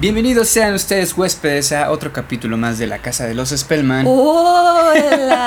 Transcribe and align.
Bienvenidos 0.00 0.48
sean 0.48 0.72
ustedes 0.74 1.12
huéspedes 1.16 1.72
a 1.72 1.90
otro 1.90 2.10
capítulo 2.12 2.56
más 2.56 2.78
de 2.78 2.86
la 2.86 2.98
Casa 3.00 3.26
de 3.26 3.34
los 3.34 3.50
Spellman. 3.50 4.06
¡Hola! 4.08 5.40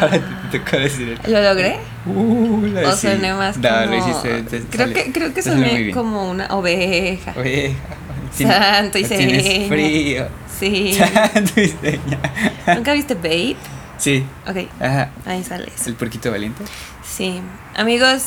Ahora 0.02 0.20
te, 0.50 0.58
toca 0.58 0.76
decir 0.76 1.18
el... 1.24 1.32
¿Lo 1.32 1.40
logré? 1.42 1.78
Uh, 2.04 2.66
la 2.66 2.88
¿O 2.90 2.92
sí. 2.92 3.06
soné 3.08 3.32
más 3.32 3.56
No, 3.56 3.68
como...? 3.70 3.86
lo 3.86 3.96
hiciste. 3.96 4.42
te 4.42 4.60
creo, 4.64 4.88
sale- 4.88 4.92
que, 5.04 5.12
creo 5.12 5.32
que 5.32 5.42
soné 5.42 5.90
como 5.92 6.28
una 6.30 6.48
oveja. 6.48 7.32
Oye, 7.38 7.74
Santo 8.36 8.98
y 8.98 9.04
tienes 9.04 9.42
seña. 9.46 9.68
frío. 9.68 10.28
Sí. 10.58 10.92
Santo 11.32 11.60
y 11.62 11.68
seña. 11.68 12.18
¿Nunca 12.74 12.92
viste 12.92 13.14
Babe? 13.14 13.56
Sí, 13.96 14.22
Ok, 14.46 14.56
ajá. 14.80 15.10
ahí 15.24 15.42
sale 15.44 15.70
eso. 15.74 15.88
El 15.88 15.94
puerquito 15.94 16.30
valiente. 16.30 16.62
Sí. 17.06 17.40
Amigos, 17.74 18.26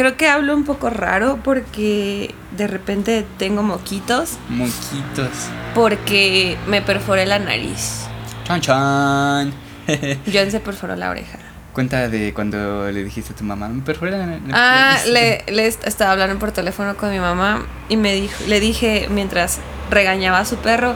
creo 0.00 0.16
que 0.16 0.28
hablo 0.28 0.54
un 0.54 0.64
poco 0.64 0.88
raro 0.88 1.38
porque 1.44 2.34
de 2.56 2.66
repente 2.66 3.26
tengo 3.38 3.62
moquitos 3.62 4.38
Monquitos. 4.48 5.28
porque 5.74 6.56
me 6.66 6.80
perforé 6.80 7.26
la 7.26 7.38
nariz. 7.38 8.02
Chan 8.44 8.60
chan. 8.62 9.52
John 10.32 10.50
se 10.50 10.60
perforó 10.60 10.96
la 10.96 11.10
oreja. 11.10 11.38
Cuenta 11.72 12.08
de 12.08 12.32
cuando 12.34 12.90
le 12.90 13.04
dijiste 13.04 13.32
a 13.32 13.36
tu 13.36 13.44
mamá, 13.44 13.68
me 13.68 13.82
perforé 13.82 14.10
la- 14.12 14.26
la- 14.26 14.38
Ah, 14.52 14.96
le, 15.06 15.44
le 15.48 15.66
est- 15.66 15.86
estaba 15.86 16.12
hablando 16.12 16.38
por 16.38 16.50
teléfono 16.50 16.96
con 16.96 17.10
mi 17.10 17.18
mamá 17.18 17.64
y 17.88 17.96
me 17.96 18.14
dijo, 18.14 18.34
le 18.48 18.58
dije 18.58 19.06
mientras 19.10 19.58
regañaba 19.90 20.38
a 20.38 20.44
su 20.44 20.56
perro 20.56 20.94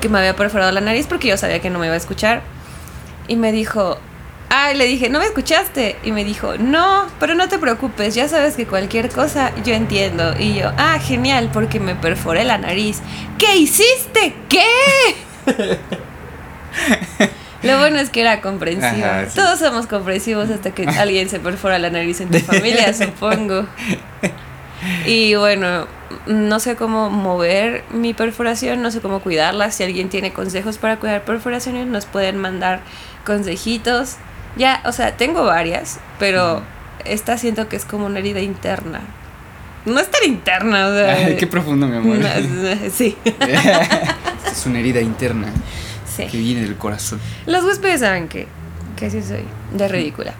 que 0.00 0.08
me 0.08 0.18
había 0.18 0.34
perforado 0.34 0.72
la 0.72 0.80
nariz 0.80 1.06
porque 1.06 1.28
yo 1.28 1.36
sabía 1.36 1.60
que 1.60 1.70
no 1.70 1.78
me 1.78 1.86
iba 1.86 1.94
a 1.94 1.98
escuchar. 1.98 2.42
Y 3.28 3.36
me 3.36 3.52
dijo, 3.52 3.98
ah, 4.50 4.72
y 4.72 4.76
le 4.76 4.86
dije, 4.86 5.08
¿no 5.08 5.18
me 5.18 5.26
escuchaste? 5.26 5.96
Y 6.02 6.12
me 6.12 6.24
dijo, 6.24 6.56
no, 6.58 7.06
pero 7.20 7.34
no 7.34 7.48
te 7.48 7.58
preocupes, 7.58 8.14
ya 8.14 8.28
sabes 8.28 8.56
que 8.56 8.66
cualquier 8.66 9.10
cosa 9.10 9.52
yo 9.64 9.74
entiendo. 9.74 10.34
Y 10.38 10.54
yo, 10.54 10.72
ah, 10.76 10.98
genial, 10.98 11.50
porque 11.52 11.80
me 11.80 11.94
perforé 11.94 12.44
la 12.44 12.58
nariz. 12.58 13.00
¿Qué 13.38 13.56
hiciste? 13.56 14.34
¿Qué? 14.48 14.66
Lo 17.62 17.78
bueno 17.78 17.98
es 17.98 18.10
que 18.10 18.20
era. 18.20 18.34
Ajá, 18.34 19.26
sí. 19.28 19.34
Todos 19.34 19.58
somos 19.58 19.86
comprensivos 19.86 20.50
hasta 20.50 20.70
que 20.72 20.86
alguien 20.98 21.28
se 21.28 21.40
perfora 21.40 21.78
la 21.78 21.90
nariz 21.90 22.20
en 22.20 22.30
tu 22.30 22.38
familia, 22.38 22.92
supongo. 22.94 23.66
Y 25.06 25.34
bueno, 25.34 25.86
no 26.26 26.60
sé 26.60 26.76
cómo 26.76 27.10
mover 27.10 27.84
mi 27.90 28.14
perforación, 28.14 28.82
no 28.82 28.90
sé 28.90 29.00
cómo 29.00 29.20
cuidarla. 29.20 29.70
Si 29.70 29.82
alguien 29.82 30.08
tiene 30.08 30.32
consejos 30.32 30.78
para 30.78 30.98
cuidar 30.98 31.24
perforaciones, 31.24 31.86
nos 31.86 32.06
pueden 32.06 32.36
mandar 32.36 32.80
consejitos. 33.24 34.16
Ya, 34.56 34.82
o 34.84 34.92
sea, 34.92 35.16
tengo 35.16 35.44
varias, 35.44 35.98
pero 36.18 36.62
esta 37.04 37.36
siento 37.38 37.68
que 37.68 37.76
es 37.76 37.84
como 37.84 38.06
una 38.06 38.18
herida 38.18 38.40
interna. 38.40 39.00
No 39.84 40.00
es 40.00 40.10
tan 40.10 40.24
interna, 40.24 40.88
o 40.88 40.94
sea. 40.94 41.14
Ay, 41.26 41.36
qué 41.36 41.46
profundo, 41.46 41.86
mi 41.86 41.96
amor. 41.96 42.18
no, 42.18 42.28
sí, 42.92 43.16
es 44.50 44.66
una 44.66 44.80
herida 44.80 45.00
interna 45.00 45.48
que 46.16 46.30
sí. 46.30 46.38
viene 46.38 46.62
del 46.62 46.76
corazón. 46.76 47.20
Los 47.46 47.64
huéspedes 47.64 48.00
saben 48.00 48.28
que, 48.28 48.48
que 48.96 49.10
sí 49.10 49.22
soy 49.22 49.44
de 49.72 49.88
ridícula. 49.88 50.34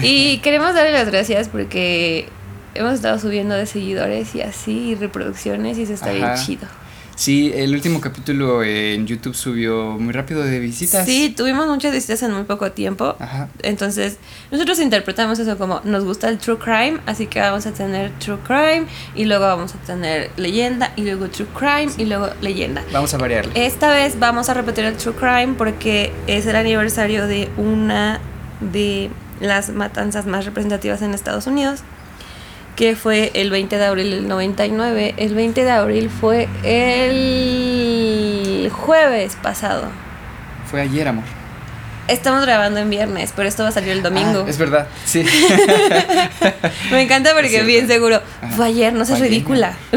Y 0.00 0.38
queremos 0.42 0.74
darle 0.74 0.92
las 0.92 1.10
gracias 1.10 1.48
porque 1.48 2.28
hemos 2.74 2.94
estado 2.94 3.18
subiendo 3.18 3.54
de 3.54 3.66
seguidores 3.66 4.34
y 4.34 4.40
así, 4.42 4.90
y 4.90 4.94
reproducciones, 4.94 5.78
y 5.78 5.86
se 5.86 5.94
está 5.94 6.12
bien 6.12 6.34
chido. 6.34 6.66
Sí, 7.14 7.52
el 7.54 7.74
último 7.74 8.00
capítulo 8.00 8.62
en 8.62 9.06
YouTube 9.06 9.34
subió 9.34 9.98
muy 9.98 10.12
rápido 10.12 10.42
de 10.42 10.58
visitas. 10.58 11.04
Sí, 11.06 11.32
tuvimos 11.36 11.66
muchas 11.66 11.92
visitas 11.92 12.22
en 12.22 12.32
muy 12.32 12.44
poco 12.44 12.72
tiempo. 12.72 13.16
Ajá. 13.18 13.48
Entonces, 13.62 14.18
nosotros 14.50 14.78
interpretamos 14.80 15.38
eso 15.38 15.58
como 15.58 15.80
nos 15.84 16.04
gusta 16.04 16.28
el 16.28 16.38
true 16.38 16.58
crime, 16.58 17.00
así 17.06 17.26
que 17.26 17.40
vamos 17.40 17.66
a 17.66 17.72
tener 17.72 18.10
true 18.18 18.38
crime 18.44 18.86
y 19.14 19.24
luego 19.24 19.44
vamos 19.44 19.74
a 19.74 19.78
tener 19.78 20.30
leyenda 20.36 20.92
y 20.96 21.02
luego 21.02 21.28
true 21.28 21.48
crime 21.56 21.92
y 21.98 22.06
luego 22.06 22.30
leyenda. 22.40 22.82
Vamos 22.92 23.12
a 23.14 23.18
variarle. 23.18 23.52
Esta 23.54 23.90
vez 23.90 24.18
vamos 24.18 24.48
a 24.48 24.54
repetir 24.54 24.84
el 24.84 24.96
true 24.96 25.14
crime 25.14 25.54
porque 25.56 26.12
es 26.26 26.46
el 26.46 26.56
aniversario 26.56 27.26
de 27.26 27.48
una 27.56 28.20
de 28.60 29.10
las 29.40 29.70
matanzas 29.70 30.26
más 30.26 30.44
representativas 30.44 31.02
en 31.02 31.14
Estados 31.14 31.46
Unidos, 31.46 31.80
que 32.76 32.96
fue 32.96 33.30
el 33.34 33.50
20 33.50 33.78
de 33.78 33.84
abril 33.84 34.10
del 34.10 34.28
99. 34.28 35.14
El 35.16 35.34
20 35.34 35.64
de 35.64 35.70
abril 35.70 36.10
fue 36.10 36.48
el 36.62 38.70
jueves 38.72 39.36
pasado. 39.42 39.84
Fue 40.70 40.80
ayer, 40.80 41.08
amor. 41.08 41.24
Estamos 42.08 42.42
grabando 42.42 42.80
en 42.80 42.90
viernes, 42.90 43.32
pero 43.34 43.48
esto 43.48 43.62
va 43.62 43.68
a 43.68 43.72
salir 43.72 43.90
el 43.90 44.02
domingo. 44.02 44.42
Ah, 44.44 44.50
es 44.50 44.58
verdad, 44.58 44.88
sí. 45.04 45.24
Me 46.90 47.02
encanta 47.02 47.32
porque 47.32 47.62
bien 47.62 47.86
seguro. 47.86 48.20
Ajá. 48.40 48.56
Fue 48.56 48.66
ayer, 48.66 48.92
no 48.92 49.04
seas 49.04 49.20
ayer. 49.20 49.30
ridícula. 49.30 49.76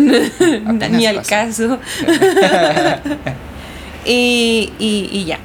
Ni 0.91 1.05
al 1.07 1.15
pasó. 1.17 1.29
caso. 1.29 1.79
y, 4.05 4.71
y, 4.77 5.09
y 5.11 5.25
ya. 5.25 5.39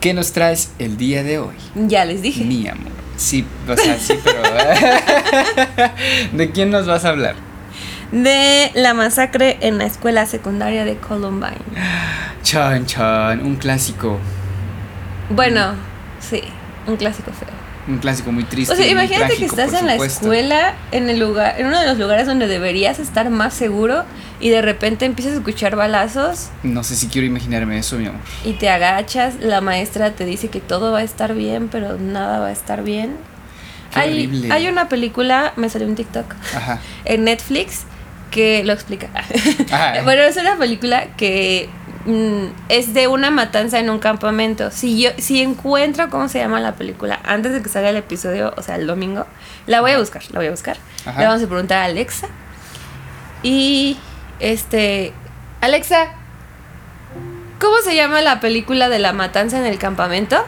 ¿Qué 0.00 0.12
nos 0.14 0.32
traes 0.32 0.72
el 0.78 0.96
día 0.98 1.22
de 1.22 1.38
hoy? 1.38 1.54
Ya 1.74 2.04
les 2.04 2.20
dije. 2.22 2.44
Mi 2.44 2.68
amor. 2.68 2.92
Sí, 3.18 3.44
o 3.68 3.76
sea, 3.76 3.98
sí, 3.98 4.18
pero. 4.24 4.40
¿De 6.32 6.50
quién 6.50 6.70
nos 6.70 6.86
vas 6.86 7.04
a 7.04 7.10
hablar? 7.10 7.34
de 8.12 8.70
la 8.74 8.94
masacre 8.94 9.58
en 9.60 9.78
la 9.78 9.84
escuela 9.84 10.24
secundaria 10.26 10.84
de 10.84 10.96
Columbine. 10.96 11.58
Chan 12.42 12.86
Chan, 12.86 13.44
un 13.44 13.56
clásico. 13.56 14.18
Bueno, 15.30 15.74
sí, 16.20 16.42
un 16.86 16.96
clásico 16.96 17.30
feo. 17.32 17.57
Un 17.88 17.98
clásico 17.98 18.30
muy 18.32 18.44
triste. 18.44 18.72
O 18.72 18.76
sea, 18.76 18.86
imagínate 18.86 19.36
que 19.36 19.46
estás 19.46 19.72
en 19.72 19.86
la 19.86 19.94
escuela, 19.96 20.74
en 20.92 21.08
el 21.08 21.18
lugar, 21.18 21.58
en 21.58 21.66
uno 21.66 21.80
de 21.80 21.86
los 21.86 21.98
lugares 21.98 22.26
donde 22.26 22.46
deberías 22.46 22.98
estar 22.98 23.30
más 23.30 23.54
seguro 23.54 24.04
y 24.40 24.50
de 24.50 24.60
repente 24.62 25.06
empiezas 25.06 25.32
a 25.32 25.36
escuchar 25.36 25.74
balazos 25.74 26.50
No 26.62 26.84
sé 26.84 26.94
si 26.96 27.08
quiero 27.08 27.26
imaginarme 27.26 27.78
eso, 27.78 27.96
mi 27.96 28.06
amor. 28.06 28.20
y 28.44 28.52
te 28.52 28.68
agachas, 28.68 29.36
la 29.40 29.60
maestra 29.62 30.10
te 30.12 30.24
dice 30.26 30.48
que 30.48 30.60
todo 30.60 30.92
va 30.92 30.98
a 30.98 31.02
estar 31.02 31.34
bien, 31.34 31.68
pero 31.68 31.98
nada 31.98 32.38
va 32.40 32.48
a 32.48 32.52
estar 32.52 32.82
bien. 32.84 33.16
Qué 33.92 34.00
Hay, 34.00 34.10
horrible. 34.12 34.52
hay 34.52 34.68
una 34.68 34.88
película, 34.90 35.54
me 35.56 35.70
salió 35.70 35.88
un 35.88 35.94
TikTok, 35.94 36.34
Ajá. 36.54 36.80
en 37.06 37.24
Netflix 37.24 37.84
que 38.30 38.62
lo 38.64 38.74
explica. 38.74 39.08
Ajá. 39.72 39.94
bueno, 40.04 40.20
es 40.22 40.36
una 40.36 40.56
película 40.56 41.06
que 41.16 41.70
es 42.68 42.94
de 42.94 43.06
una 43.06 43.30
matanza 43.30 43.78
en 43.78 43.90
un 43.90 43.98
campamento. 43.98 44.70
Si 44.70 45.02
yo 45.02 45.10
si 45.18 45.42
encuentro 45.42 46.08
cómo 46.08 46.28
se 46.28 46.38
llama 46.38 46.60
la 46.60 46.74
película 46.74 47.20
antes 47.24 47.52
de 47.52 47.60
que 47.62 47.68
salga 47.68 47.90
el 47.90 47.96
episodio, 47.96 48.54
o 48.56 48.62
sea, 48.62 48.76
el 48.76 48.86
domingo, 48.86 49.26
la 49.66 49.80
voy 49.80 49.90
a 49.90 49.98
buscar, 49.98 50.22
la 50.30 50.38
voy 50.38 50.46
a 50.46 50.50
buscar. 50.50 50.78
Ajá. 51.04 51.20
Le 51.20 51.26
vamos 51.26 51.42
a 51.42 51.46
preguntar 51.46 51.78
a 51.78 51.84
Alexa. 51.84 52.28
Y 53.42 53.98
este 54.40 55.12
Alexa, 55.60 56.08
¿cómo 57.58 57.78
se 57.78 57.94
llama 57.94 58.22
la 58.22 58.40
película 58.40 58.88
de 58.88 59.00
la 59.00 59.12
matanza 59.12 59.58
en 59.58 59.66
el 59.66 59.78
campamento? 59.78 60.36
Aquí 60.36 60.46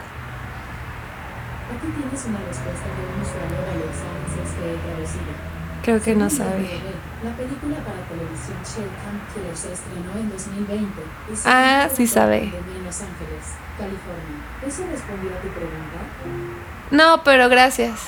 tienes 1.95 2.25
una 2.25 2.39
respuesta 2.47 2.87
de 2.87 3.01
un 3.11 3.21
usuario 3.21 3.59
de 3.59 3.71
Alexa 3.75 4.07
Ancestry 4.23 4.79
traducida. 4.87 5.33
Creo 5.83 6.01
que 6.01 6.15
no 6.15 6.29
sabe. 6.29 6.61
IMDb, 6.61 6.95
La 7.23 7.35
película 7.35 7.77
para 7.83 8.01
televisión 8.07 8.57
Shell 8.63 8.89
Killer 9.33 9.55
se 9.55 9.73
estrenó 9.73 10.11
en 10.19 10.29
2020. 10.29 10.85
y 11.31 11.35
se 11.35 11.49
Ah, 11.49 11.89
sí 11.95 12.07
sabe. 12.07 12.37
En 12.43 12.51
Los 12.85 12.95
Ángeles, 13.01 13.45
California. 13.77 14.37
¿Eso 14.67 14.83
respondió 14.91 15.31
a 15.37 15.41
tu 15.41 15.47
pregunta? 15.49 15.99
No, 16.91 17.23
pero 17.23 17.49
gracias. 17.49 17.99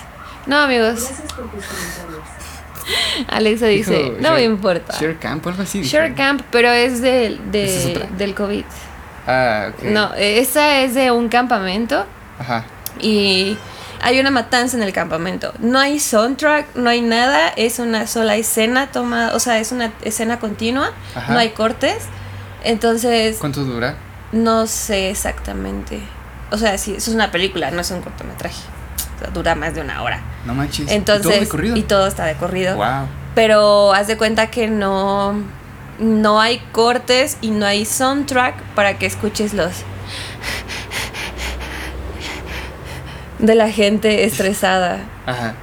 No, 0.45 0.57
amigos. 0.57 0.95
Gracias 0.95 1.33
por 1.33 1.49
tus 1.49 1.65
comentarios. 1.65 2.23
Alexa 3.29 3.67
dice, 3.67 3.93
Dijo 3.95 4.15
no 4.19 4.31
me 4.33 4.43
importa. 4.43 4.93
Share 4.99 5.17
Camp 5.17 5.45
o 5.45 5.49
algo 5.49 5.63
así. 5.63 5.79
dijo. 5.81 5.91
Share 5.91 6.13
Camp, 6.15 6.41
pero 6.51 6.69
es 6.69 7.01
del, 7.01 7.51
de- 7.51 7.63
¿Esa 7.77 8.03
es 8.03 8.17
del 8.17 8.35
COVID. 8.35 8.65
Ah, 9.25 9.71
ok. 9.73 9.83
No, 9.85 10.13
esa 10.15 10.79
es 10.81 10.93
de 10.95 11.09
un 11.11 11.29
campamento 11.29 12.05
Ajá. 12.39 12.65
y 12.99 13.57
hay 14.03 14.19
una 14.19 14.31
matanza 14.31 14.75
en 14.77 14.83
el 14.83 14.91
campamento. 14.91 15.53
No 15.59 15.79
hay 15.79 15.99
soundtrack, 15.99 16.75
no 16.75 16.89
hay 16.89 17.01
nada, 17.01 17.49
es 17.55 17.79
una 17.79 18.05
sola 18.05 18.35
escena 18.35 18.91
tomada, 18.91 19.33
o 19.33 19.39
sea, 19.39 19.59
es 19.59 19.71
una 19.71 19.93
escena 20.03 20.39
continua, 20.39 20.91
Ajá. 21.15 21.31
no 21.33 21.39
hay 21.39 21.51
cortes. 21.51 22.03
Entonces, 22.63 23.37
¿Cuánto 23.39 23.63
dura? 23.63 23.95
no 24.33 24.67
sé 24.67 25.09
exactamente. 25.09 25.99
O 26.51 26.57
sea, 26.57 26.77
sí, 26.77 26.95
eso 26.97 27.09
es 27.11 27.15
una 27.15 27.31
película, 27.31 27.71
no 27.71 27.81
es 27.81 27.89
un 27.91 28.01
cortometraje. 28.01 28.61
O 29.15 29.19
sea, 29.19 29.29
dura 29.29 29.55
más 29.55 29.73
de 29.73 29.81
una 29.81 30.01
hora. 30.03 30.21
No 30.45 30.53
manches. 30.53 30.91
Entonces, 30.91 31.25
¿Y 31.25 31.29
todo 31.31 31.39
de 31.39 31.47
corrido? 31.49 31.75
y 31.77 31.81
todo 31.83 32.07
está 32.07 32.25
de 32.25 32.35
corrido. 32.35 32.75
Wow. 32.75 33.07
Pero 33.35 33.93
haz 33.93 34.07
de 34.07 34.17
cuenta 34.17 34.51
que 34.51 34.67
no, 34.67 35.33
no 35.99 36.41
hay 36.41 36.59
cortes 36.73 37.37
y 37.41 37.51
no 37.51 37.65
hay 37.65 37.85
soundtrack 37.85 38.61
para 38.75 38.97
que 38.99 39.05
escuches 39.05 39.53
los 39.53 39.71
de 43.43 43.55
la 43.55 43.69
gente 43.69 44.23
estresada. 44.23 44.99
Ajá. 45.25 45.53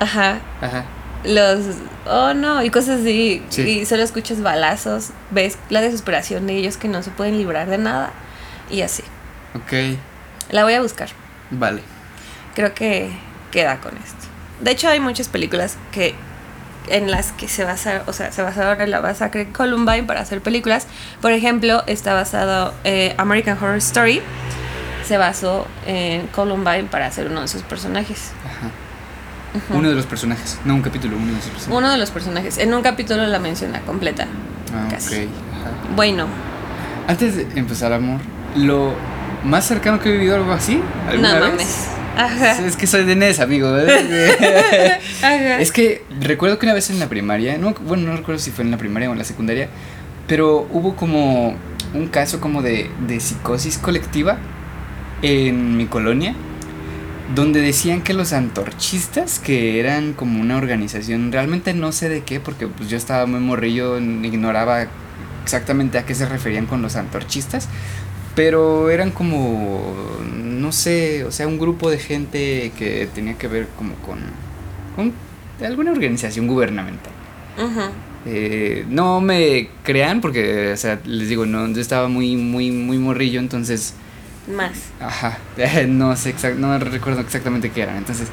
Ajá. 0.00 0.38
Ajá. 0.60 0.84
Los 1.24 1.60
oh 2.08 2.34
no, 2.34 2.62
y 2.62 2.70
cosas 2.70 3.00
así. 3.00 3.42
Sí. 3.48 3.62
Y 3.62 3.86
solo 3.86 4.02
escuchas 4.02 4.42
balazos, 4.42 5.10
ves 5.30 5.56
la 5.70 5.80
desesperación 5.80 6.46
de 6.46 6.56
ellos 6.56 6.76
que 6.76 6.88
no 6.88 7.02
se 7.02 7.10
pueden 7.10 7.38
librar 7.38 7.68
de 7.68 7.78
nada 7.78 8.10
y 8.70 8.82
así. 8.82 9.04
Ok. 9.54 9.98
La 10.50 10.64
voy 10.64 10.74
a 10.74 10.82
buscar. 10.82 11.08
Vale. 11.50 11.80
Creo 12.54 12.74
que 12.74 13.10
queda 13.52 13.78
con 13.80 13.96
esto. 13.96 14.26
De 14.60 14.72
hecho, 14.72 14.88
hay 14.88 14.98
muchas 14.98 15.28
películas 15.28 15.76
que, 15.92 16.14
en 16.88 17.10
las 17.10 17.30
que 17.32 17.46
se 17.46 17.64
basaron, 17.64 18.02
o 18.06 18.12
sea, 18.12 18.32
se 18.32 18.42
basaron 18.42 18.80
en 18.80 18.90
la 18.90 19.00
masacre 19.00 19.44
de 19.44 19.52
Columbine 19.52 20.04
para 20.04 20.22
hacer 20.22 20.40
películas. 20.40 20.86
Por 21.20 21.32
ejemplo, 21.32 21.84
está 21.86 22.14
basado 22.14 22.74
eh, 22.84 23.14
American 23.18 23.56
Horror 23.58 23.76
Story 23.76 24.22
se 25.06 25.16
basó 25.18 25.66
en 25.86 26.26
Columbine 26.28 26.84
para 26.90 27.06
hacer 27.06 27.28
uno 27.28 27.40
de 27.42 27.48
sus 27.48 27.62
personajes. 27.62 28.32
Ajá. 28.44 28.70
Uno 29.70 29.88
de 29.88 29.94
los 29.94 30.04
personajes, 30.04 30.58
no 30.66 30.74
un 30.74 30.82
capítulo, 30.82 31.16
uno 31.16 31.26
de 31.28 31.32
los 31.32 31.44
personajes. 31.44 31.74
Uno 31.74 31.90
de 31.90 31.96
los 31.96 32.10
personajes. 32.10 32.58
En 32.58 32.74
un 32.74 32.82
capítulo 32.82 33.26
la 33.26 33.38
menciona 33.38 33.80
completa. 33.82 34.26
Ah, 34.74 34.88
casi. 34.90 35.14
ok. 35.14 35.20
Ajá. 35.22 35.70
Bueno, 35.96 36.26
Antes 37.08 37.36
de 37.36 37.46
empezar, 37.58 37.92
amor, 37.92 38.20
lo 38.56 38.94
más 39.44 39.64
cercano 39.64 39.98
que 40.00 40.08
he 40.10 40.12
vivido 40.12 40.34
algo 40.36 40.52
así, 40.52 40.82
¿alguna 41.08 41.34
no 41.38 41.40
vez? 41.40 41.50
mames. 41.52 41.86
Ajá. 42.18 42.66
Es 42.66 42.76
que 42.76 42.86
soy 42.86 43.04
de 43.04 43.14
NES, 43.14 43.40
amigo. 43.40 43.74
¿eh? 43.78 44.98
Ajá. 45.22 45.60
es 45.60 45.70
que 45.72 46.04
recuerdo 46.20 46.58
que 46.58 46.66
una 46.66 46.74
vez 46.74 46.90
en 46.90 46.98
la 46.98 47.08
primaria, 47.08 47.56
no, 47.56 47.72
bueno, 47.74 48.10
no 48.10 48.16
recuerdo 48.16 48.38
si 48.40 48.50
fue 48.50 48.64
en 48.64 48.70
la 48.70 48.76
primaria 48.76 49.08
o 49.08 49.12
en 49.12 49.18
la 49.18 49.24
secundaria, 49.24 49.68
pero 50.26 50.66
hubo 50.70 50.96
como 50.96 51.54
un 51.94 52.08
caso 52.08 52.40
como 52.40 52.60
de, 52.60 52.90
de 53.06 53.20
psicosis 53.20 53.78
colectiva 53.78 54.36
en 55.22 55.76
mi 55.76 55.86
colonia, 55.86 56.34
donde 57.34 57.60
decían 57.60 58.02
que 58.02 58.14
los 58.14 58.32
antorchistas, 58.32 59.38
que 59.38 59.80
eran 59.80 60.12
como 60.12 60.40
una 60.40 60.56
organización, 60.56 61.32
realmente 61.32 61.74
no 61.74 61.92
sé 61.92 62.08
de 62.08 62.22
qué, 62.22 62.40
porque 62.40 62.66
pues 62.66 62.88
yo 62.88 62.96
estaba 62.96 63.26
muy 63.26 63.40
morrillo, 63.40 63.98
ignoraba 63.98 64.86
exactamente 65.42 65.98
a 65.98 66.06
qué 66.06 66.14
se 66.14 66.26
referían 66.26 66.66
con 66.66 66.82
los 66.82 66.96
antorchistas, 66.96 67.68
pero 68.34 68.90
eran 68.90 69.10
como, 69.10 69.94
no 70.34 70.70
sé, 70.70 71.24
o 71.24 71.30
sea, 71.30 71.48
un 71.48 71.58
grupo 71.58 71.90
de 71.90 71.98
gente 71.98 72.72
que 72.78 73.08
tenía 73.14 73.38
que 73.38 73.48
ver 73.48 73.66
como 73.76 73.94
con, 73.96 74.18
con 74.94 75.12
alguna 75.64 75.92
organización 75.92 76.46
gubernamental. 76.46 77.12
Eh, 78.26 78.84
no 78.88 79.20
me 79.20 79.68
crean 79.84 80.20
porque, 80.20 80.72
o 80.72 80.76
sea, 80.76 81.00
les 81.04 81.28
digo, 81.28 81.46
no, 81.46 81.66
yo 81.68 81.80
estaba 81.80 82.08
muy, 82.08 82.36
muy, 82.36 82.72
muy 82.72 82.98
morrillo, 82.98 83.40
entonces, 83.40 83.94
Más. 84.46 84.72
ajá, 85.00 85.38
no 85.88 86.14
sé, 86.16 86.34
exact- 86.36 86.56
no 86.56 86.78
recuerdo 86.78 87.20
exactamente 87.20 87.70
qué 87.70 87.82
eran. 87.82 87.96
Entonces, 87.96 88.28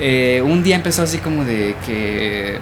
eh, 0.00 0.42
un 0.44 0.62
día 0.62 0.76
empezó 0.76 1.02
así 1.02 1.18
como 1.18 1.44
de 1.44 1.76
que, 1.86 2.58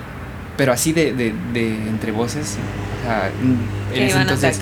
pero 0.56 0.72
así 0.72 0.92
de, 0.92 1.12
de, 1.14 1.32
de 1.52 1.68
entre 1.88 2.12
voces, 2.12 2.56
o 3.02 3.06
sea, 3.06 3.28
en 3.42 3.58
Que 3.94 4.06
ese 4.06 4.20
entonces, 4.20 4.60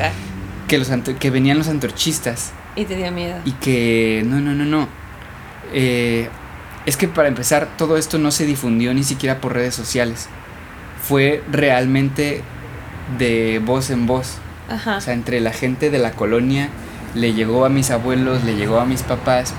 que, 0.68 0.78
los 0.78 0.88
que 1.18 1.30
venían 1.30 1.58
los 1.58 1.68
antorchistas 1.68 2.52
Y 2.76 2.84
te 2.84 2.94
dio 2.96 3.10
miedo. 3.10 3.36
y 3.44 3.52
que, 3.52 4.22
no, 4.26 4.40
no, 4.40 4.54
no, 4.54 4.64
no. 4.64 4.88
Eh, 5.72 6.28
es 6.86 6.96
que 6.96 7.08
para 7.08 7.28
empezar, 7.28 7.68
todo 7.76 7.96
esto 7.96 8.18
no 8.18 8.30
se 8.30 8.46
difundió 8.46 8.94
ni 8.94 9.02
siquiera 9.02 9.40
por 9.40 9.54
redes 9.54 9.74
sociales. 9.74 10.28
Fue 11.02 11.42
realmente 11.50 12.42
de 13.18 13.60
voz 13.64 13.90
en 13.90 14.06
voz. 14.06 14.38
Ajá. 14.68 14.98
O 14.98 15.00
sea, 15.00 15.14
entre 15.14 15.40
la 15.40 15.52
gente 15.52 15.90
de 15.90 15.98
la 15.98 16.12
colonia, 16.12 16.68
le 17.14 17.32
llegó 17.34 17.64
a 17.64 17.68
mis 17.68 17.90
abuelos, 17.90 18.44
le 18.44 18.54
llegó 18.56 18.78
a 18.80 18.84
mis 18.86 19.02
papás 19.02 19.52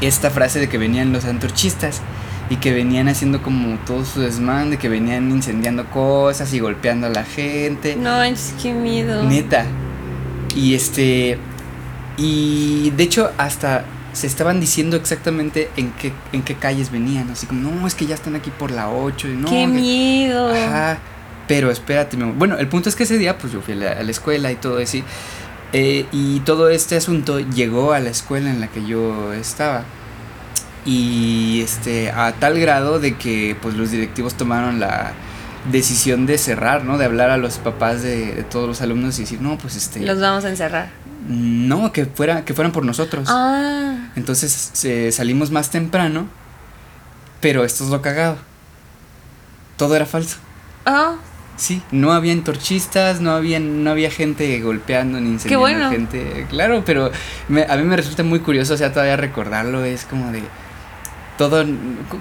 esta 0.00 0.30
frase 0.30 0.58
de 0.60 0.68
que 0.68 0.78
venían 0.78 1.12
los 1.12 1.24
antorchistas 1.24 2.00
y 2.50 2.56
que 2.56 2.72
venían 2.72 3.08
haciendo 3.08 3.42
como 3.42 3.78
todo 3.86 4.04
su 4.04 4.20
desmán, 4.20 4.70
de 4.70 4.76
que 4.78 4.88
venían 4.88 5.30
incendiando 5.30 5.86
cosas 5.86 6.52
y 6.52 6.58
golpeando 6.58 7.06
a 7.06 7.10
la 7.10 7.24
gente. 7.24 7.96
no, 7.96 8.10
manches, 8.18 8.54
qué 8.60 8.72
miedo. 8.72 9.22
Neta. 9.24 9.64
Y 10.54 10.74
este. 10.74 11.38
Y 12.18 12.90
de 12.90 13.02
hecho, 13.04 13.30
hasta 13.38 13.84
se 14.12 14.26
estaban 14.26 14.60
diciendo 14.60 14.96
exactamente 14.98 15.70
en 15.76 15.92
qué, 15.92 16.12
en 16.32 16.42
qué 16.42 16.54
calles 16.56 16.90
venían. 16.90 17.30
Así 17.30 17.46
como, 17.46 17.70
no, 17.70 17.86
es 17.86 17.94
que 17.94 18.04
ya 18.06 18.14
están 18.14 18.34
aquí 18.34 18.50
por 18.50 18.70
la 18.70 18.90
8. 18.90 19.28
Y 19.28 19.30
no, 19.36 19.48
qué 19.48 19.60
que- 19.62 19.66
miedo. 19.68 20.52
Ajá. 20.54 20.98
Pero 21.48 21.70
espérate, 21.70 22.16
mi 22.16 22.24
amor. 22.24 22.36
Bueno, 22.36 22.58
el 22.58 22.68
punto 22.68 22.88
es 22.88 22.96
que 22.96 23.04
ese 23.04 23.16
día, 23.18 23.38
pues 23.38 23.52
yo 23.52 23.62
fui 23.62 23.74
a 23.74 23.76
la, 23.76 23.90
a 23.92 24.02
la 24.02 24.10
escuela 24.10 24.52
y 24.52 24.56
todo 24.56 24.78
así. 24.78 25.02
Eh, 25.72 26.06
y 26.12 26.40
todo 26.40 26.68
este 26.68 26.96
asunto 26.96 27.40
llegó 27.40 27.92
a 27.92 28.00
la 28.00 28.10
escuela 28.10 28.50
en 28.50 28.60
la 28.60 28.68
que 28.68 28.84
yo 28.84 29.32
estaba. 29.32 29.84
Y 30.84 31.60
este, 31.62 32.10
a 32.10 32.32
tal 32.32 32.58
grado 32.58 32.98
de 32.98 33.16
que 33.16 33.56
pues 33.60 33.74
los 33.74 33.90
directivos 33.90 34.34
tomaron 34.34 34.80
la 34.80 35.12
decisión 35.70 36.26
de 36.26 36.38
cerrar, 36.38 36.84
¿no? 36.84 36.98
De 36.98 37.04
hablar 37.04 37.30
a 37.30 37.36
los 37.36 37.58
papás 37.58 38.02
de, 38.02 38.34
de 38.34 38.42
todos 38.42 38.68
los 38.68 38.82
alumnos 38.82 39.18
y 39.18 39.22
decir, 39.22 39.40
no, 39.40 39.58
pues 39.58 39.76
este. 39.76 40.00
Los 40.00 40.20
vamos 40.20 40.44
a 40.44 40.48
encerrar. 40.48 40.90
No, 41.28 41.92
que 41.92 42.06
fuera, 42.06 42.44
que 42.44 42.52
fueran 42.52 42.72
por 42.72 42.84
nosotros. 42.84 43.28
Ah. 43.30 44.10
Entonces 44.16 44.72
salimos 45.12 45.50
más 45.50 45.70
temprano, 45.70 46.26
pero 47.40 47.64
esto 47.64 47.84
es 47.84 47.90
lo 47.90 48.02
cagado. 48.02 48.36
Todo 49.76 49.94
era 49.96 50.04
falso. 50.04 50.36
Oh, 50.84 51.14
Sí, 51.62 51.80
no 51.92 52.12
había 52.12 52.32
antorchistas, 52.32 53.20
no 53.20 53.30
había, 53.30 53.60
no 53.60 53.88
había 53.92 54.10
gente 54.10 54.60
golpeando 54.60 55.20
ni 55.20 55.28
incendiando 55.30 55.60
bueno. 55.60 55.90
gente. 55.90 56.44
Claro, 56.50 56.82
pero 56.84 57.12
me- 57.46 57.62
a 57.68 57.76
mí 57.76 57.84
me 57.84 57.96
resulta 57.96 58.24
muy 58.24 58.40
curioso, 58.40 58.74
o 58.74 58.76
sea, 58.76 58.92
todavía 58.92 59.16
recordarlo 59.16 59.84
es 59.84 60.04
como 60.04 60.32
de 60.32 60.42
todo, 61.38 61.64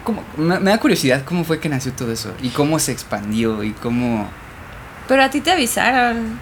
como- 0.04 0.24
me, 0.38 0.60
me 0.60 0.70
da 0.70 0.78
curiosidad 0.78 1.24
cómo 1.26 1.44
fue 1.44 1.60
que 1.60 1.70
nació 1.70 1.92
todo 1.94 2.12
eso 2.12 2.32
y 2.44 2.50
cómo 2.50 2.78
se 2.78 2.92
expandió 2.92 3.64
y 3.64 3.72
cómo... 3.72 4.30
pero 5.08 5.24
a 5.24 5.32
ti 5.32 5.42
te 5.42 5.52
avisaron. 5.52 6.40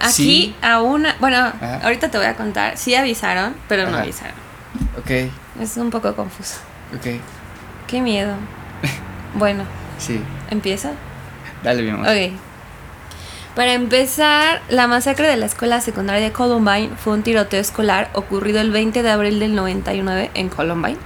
Aquí 0.00 0.12
Sí. 0.12 0.56
a 0.62 0.80
una, 0.80 1.16
bueno, 1.20 1.36
Ajá. 1.36 1.80
ahorita 1.84 2.10
te 2.10 2.16
voy 2.16 2.26
a 2.26 2.36
contar. 2.36 2.78
Sí 2.78 2.94
avisaron, 2.94 3.54
pero 3.68 3.90
no 3.90 3.98
avisaron. 3.98 4.34
Ok, 4.98 5.10
Es 5.60 5.76
un 5.76 5.90
poco 5.90 6.14
confuso. 6.16 6.56
ok, 6.96 7.20
Qué 7.86 8.00
miedo. 8.00 8.34
Bueno, 9.34 9.64
sí, 9.98 10.20
¿empieza? 10.50 10.92
Dale 11.64 11.82
mi. 11.82 11.90
Ok. 11.90 12.38
Para 13.56 13.72
empezar, 13.72 14.62
la 14.68 14.88
masacre 14.88 15.28
de 15.28 15.36
la 15.36 15.46
escuela 15.46 15.80
secundaria 15.80 16.24
de 16.24 16.32
Columbine 16.32 16.90
fue 16.96 17.12
un 17.12 17.22
tiroteo 17.22 17.60
escolar 17.60 18.10
ocurrido 18.12 18.60
el 18.60 18.72
20 18.72 19.02
de 19.02 19.10
abril 19.10 19.38
del 19.38 19.54
99 19.54 20.32
en 20.34 20.48
Columbine. 20.48 20.98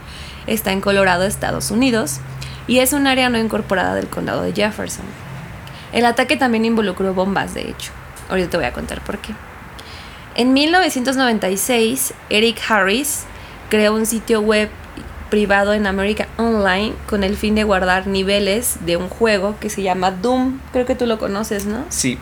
Está 0.47 0.73
en 0.73 0.81
Colorado, 0.81 1.25
Estados 1.25 1.71
Unidos, 1.71 2.21
y 2.67 2.79
es 2.79 2.95
un 2.95 3.07
área 3.07 3.29
no 3.29 3.39
incorporada 3.39 3.95
del 3.95 4.09
condado 4.09 4.43
de 4.43 4.55
Jefferson. 4.55 5.05
El 5.93 6.07
ataque 6.07 6.37
también 6.37 6.65
involucró 6.65 7.13
bombas, 7.13 7.53
de 7.53 7.69
hecho. 7.69 7.93
Ahorita 8.31 8.51
te 8.51 8.57
voy 8.57 8.67
a 8.67 8.73
contar 8.73 9.03
por 9.03 9.19
qué. 9.19 9.35
En 10.35 10.55
1996, 10.55 12.15
Eric 12.31 12.59
Harris 12.69 13.25
creó 13.69 13.95
un 13.95 14.07
sitio 14.07 14.41
web 14.41 14.71
privado 15.31 15.75
en 15.75 15.87
America 15.87 16.29
Online 16.37 16.93
con 17.07 17.25
el 17.25 17.37
fin 17.37 17.55
de 17.55 17.65
guardar 17.65 18.07
niveles 18.07 18.79
de 18.87 18.97
un 18.97 19.09
juego 19.09 19.57
que 19.61 19.71
se 19.71 19.83
llama 19.83 20.11
Doom. 20.11 20.61
Creo 20.73 20.87
que 20.87 20.95
tú 20.95 21.07
lo 21.07 21.19
conoces, 21.19 21.67
¿no? 21.67 21.85
Sí. 21.89 22.19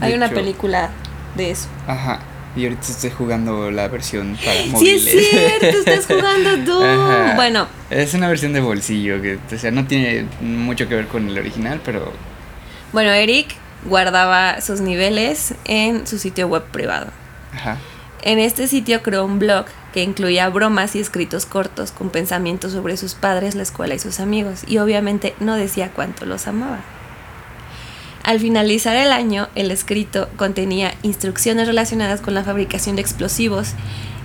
Hay 0.00 0.14
una 0.14 0.26
hecho, 0.26 0.34
película 0.36 0.90
de 1.36 1.50
eso. 1.50 1.68
Ajá, 1.86 2.20
y 2.56 2.64
ahorita 2.64 2.82
estoy 2.88 3.10
jugando 3.10 3.70
la 3.70 3.88
versión 3.88 4.36
para 4.44 4.60
Sí, 4.62 4.68
móviles. 4.70 5.06
es 5.06 5.30
cierto, 5.30 5.66
estás 5.78 6.06
jugando 6.06 6.56
Doom. 6.64 6.84
Ajá. 6.84 7.34
Bueno, 7.36 7.66
Es 7.90 8.14
una 8.14 8.28
versión 8.28 8.52
de 8.52 8.60
bolsillo, 8.60 9.20
que 9.22 9.38
o 9.54 9.58
sea, 9.58 9.70
no 9.70 9.86
tiene 9.86 10.26
mucho 10.40 10.88
que 10.88 10.94
ver 10.94 11.06
con 11.06 11.28
el 11.28 11.38
original, 11.38 11.80
pero... 11.84 12.12
bueno, 12.92 13.10
Eric 13.10 13.54
guardaba 13.84 14.60
sus 14.60 14.80
niveles 14.80 15.54
en 15.64 16.06
su 16.06 16.18
sitio 16.18 16.46
web 16.48 16.64
privado. 16.64 17.06
Ajá. 17.54 17.78
En 18.22 18.38
este 18.38 18.68
sitio 18.68 19.02
creó 19.02 19.24
un 19.24 19.38
blog 19.38 19.64
que 19.92 20.02
incluía 20.02 20.48
bromas 20.48 20.94
y 20.94 21.00
escritos 21.00 21.46
cortos 21.46 21.92
con 21.92 22.10
pensamientos 22.10 22.72
sobre 22.72 22.96
sus 22.96 23.14
padres, 23.14 23.54
la 23.54 23.62
escuela 23.62 23.94
y 23.94 23.98
sus 23.98 24.20
amigos, 24.20 24.62
y 24.66 24.78
obviamente 24.78 25.34
no 25.40 25.56
decía 25.56 25.90
cuánto 25.92 26.26
los 26.26 26.46
amaba. 26.46 26.80
Al 28.22 28.38
finalizar 28.38 28.96
el 28.96 29.12
año, 29.12 29.48
el 29.54 29.70
escrito 29.70 30.28
contenía 30.36 30.94
instrucciones 31.02 31.66
relacionadas 31.66 32.20
con 32.20 32.34
la 32.34 32.44
fabricación 32.44 32.96
de 32.96 33.02
explosivos 33.02 33.70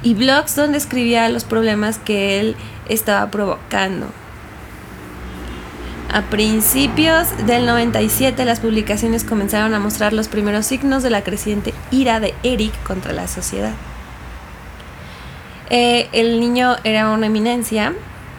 y 0.04 0.14
blogs 0.14 0.56
donde 0.56 0.78
escribía 0.78 1.30
los 1.30 1.46
problemas 1.46 1.98
que 1.98 2.40
él 2.40 2.56
estaba 2.90 3.32
provocando. 3.32 4.08
A 6.12 6.22
principios 6.24 7.28
del 7.46 7.66
97 7.66 8.46
las 8.46 8.60
publicaciones 8.60 9.24
comenzaron 9.24 9.74
a 9.74 9.80
mostrar 9.80 10.14
los 10.14 10.28
primeros 10.28 10.66
signos 10.66 11.02
de 11.02 11.10
la 11.10 11.24
creciente 11.24 11.74
ira 11.92 12.20
de 12.20 12.34
Eric 12.44 12.72
contra 12.84 13.12
la 13.12 13.28
sociedad. 13.28 13.74
Eh, 15.70 16.08
el 16.12 16.40
niño 16.40 16.76
era 16.84 17.10
una 17.10 17.28
eminencia, 17.28 17.94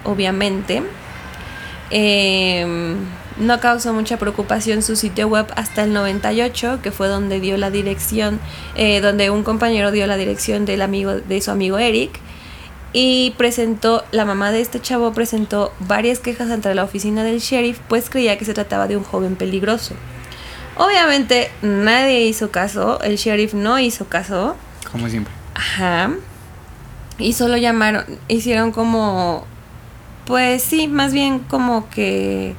obviamente. 0.05 0.83
Eh, 1.91 2.97
no 3.39 3.61
causó 3.61 3.93
mucha 3.93 4.19
preocupación 4.19 4.83
su 4.83 4.97
sitio 4.97 5.29
web 5.29 5.47
hasta 5.57 5.85
el 5.85 5.93
98, 5.93 6.81
que 6.83 6.91
fue 6.91 7.09
donde 7.09 7.41
dio 7.41 7.57
la 7.59 7.71
dirección, 7.71 8.41
eh, 8.77 9.01
donde 9.01 9.31
un 9.31 9.43
compañero 9.43 9.91
dio 9.91 10.07
la 10.07 10.17
dirección 10.17 10.65
del 10.65 10.83
amigo, 10.83 11.13
de 11.13 11.41
su 11.41 11.51
amigo 11.51 11.79
Eric. 11.79 12.19
Y 12.93 13.35
presentó, 13.37 14.05
la 14.11 14.25
mamá 14.25 14.53
de 14.53 14.63
este 14.63 14.81
chavo 14.81 15.13
presentó 15.13 15.73
varias 15.81 16.19
quejas 16.19 16.51
ante 16.51 16.75
la 16.75 16.85
oficina 16.85 17.25
del 17.25 17.41
sheriff, 17.41 17.79
pues 17.89 18.09
creía 18.09 18.39
que 18.39 18.47
se 18.47 18.55
trataba 18.55 18.89
de 18.89 18.97
un 18.97 19.05
joven 19.05 19.37
peligroso. 19.37 19.95
Obviamente 20.77 21.51
nadie 21.61 22.23
hizo 22.23 22.51
caso, 22.51 23.01
el 23.03 23.17
sheriff 23.17 23.53
no 23.53 23.79
hizo 23.79 24.07
caso. 24.07 24.57
Como 24.91 25.09
siempre. 25.11 25.33
Ajá. 25.55 26.11
Y 27.19 27.33
solo 27.33 27.57
llamaron, 27.57 28.05
hicieron 28.29 28.73
como, 28.73 29.47
pues 30.27 30.63
sí, 30.63 30.87
más 30.87 31.13
bien 31.13 31.39
como 31.39 31.89
que 31.89 32.55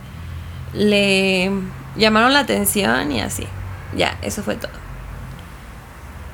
le 0.74 1.52
llamaron 1.96 2.34
la 2.34 2.40
atención 2.40 3.12
y 3.12 3.22
así. 3.22 3.46
Ya, 3.96 4.18
eso 4.22 4.44
fue 4.44 4.56
todo. 4.56 4.72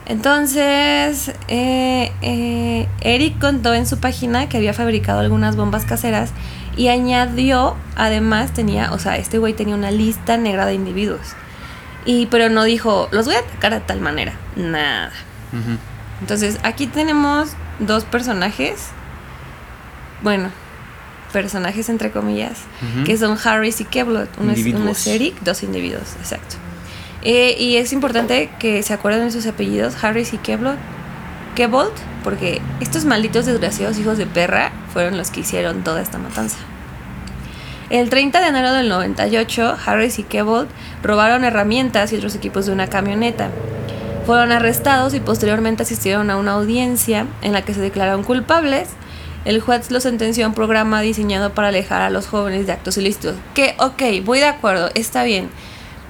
Entonces, 0.06 1.32
eh, 1.48 2.12
eh, 2.22 2.88
Eric 3.02 3.40
contó 3.40 3.74
en 3.74 3.86
su 3.86 4.00
página 4.00 4.50
que 4.50 4.58
había 4.58 4.74
fabricado 4.74 5.20
algunas 5.20 5.56
bombas 5.56 5.86
caseras 5.86 6.32
y 6.76 6.90
añadió, 6.90 7.76
además 7.96 8.54
tenía, 8.54 8.92
o 8.92 9.00
sea, 9.00 9.18
este 9.18 9.38
güey 9.38 9.54
tenía 9.54 9.76
una 9.76 9.92
lista 9.92 10.36
negra 10.38 10.66
de 10.66 10.74
individuos. 10.74 11.36
Y 12.06 12.26
pero 12.26 12.50
no 12.50 12.64
dijo, 12.64 13.08
los 13.12 13.26
voy 13.26 13.36
a 13.36 13.40
atacar 13.40 13.74
de 13.74 13.80
tal 13.80 14.02
manera. 14.02 14.34
Nada. 14.58 15.12
Entonces, 16.20 16.60
aquí 16.64 16.88
tenemos 16.88 17.56
dos 17.80 18.06
personajes. 18.06 18.88
Bueno, 20.22 20.50
personajes 21.32 21.90
entre 21.90 22.12
comillas, 22.12 22.60
que 23.06 23.18
son 23.18 23.38
Harris 23.44 23.82
y 23.82 23.86
Kevlot. 23.86 24.30
Uno 24.40 24.52
es, 24.52 24.60
uno 24.60 24.68
Individuos. 24.70 24.98
es 25.00 25.08
Eric, 25.08 25.36
dos 25.42 25.64
individuos, 25.64 26.16
exacto. 26.20 26.56
Eh, 27.24 27.56
y 27.58 27.78
es 27.78 27.94
importante 27.94 28.50
que 28.60 28.84
se 28.84 28.94
acuerden 28.94 29.26
de 29.26 29.32
sus 29.32 29.46
apellidos, 29.48 30.02
Harris 30.04 30.34
y 30.34 30.38
Kevlot. 30.38 30.78
Kebold, 31.56 31.94
porque 32.24 32.62
estos 32.80 33.06
malditos 33.06 33.46
desgraciados 33.46 33.98
hijos 34.00 34.18
de 34.18 34.26
perra 34.26 34.72
fueron 34.92 35.18
los 35.18 35.30
que 35.30 35.42
hicieron 35.42 35.84
toda 35.84 36.02
esta 36.02 36.18
matanza. 36.18 36.58
El 37.90 38.10
30 38.10 38.42
de 38.42 38.48
enero 38.48 38.74
del 38.74 38.90
98, 38.90 39.78
Harris 39.86 40.18
y 40.18 40.24
Kebold 40.24 40.68
robaron 41.04 41.44
herramientas 41.44 42.12
y 42.12 42.16
otros 42.16 42.34
equipos 42.34 42.66
de 42.66 42.72
una 42.72 42.88
camioneta. 42.88 43.50
Fueron 44.26 44.52
arrestados 44.52 45.14
y 45.14 45.20
posteriormente 45.20 45.84
asistieron 45.84 46.30
a 46.30 46.38
una 46.38 46.54
audiencia 46.54 47.28
en 47.42 47.52
la 47.54 47.64
que 47.64 47.74
se 47.74 47.82
declararon 47.82 48.24
culpables. 48.24 48.90
El 49.46 49.60
juez 49.60 49.92
los 49.92 50.04
sentenció 50.04 50.46
a 50.46 50.48
un 50.48 50.54
programa 50.54 51.02
diseñado 51.02 51.54
para 51.54 51.68
alejar 51.68 52.02
a 52.02 52.10
los 52.10 52.28
jóvenes 52.28 52.66
de 52.66 52.72
actos 52.72 52.98
ilícitos. 52.98 53.36
Que, 53.54 53.76
ok, 53.80 54.02
voy 54.24 54.40
de 54.40 54.46
acuerdo, 54.46 54.90
está 54.96 55.24
bien. 55.24 55.50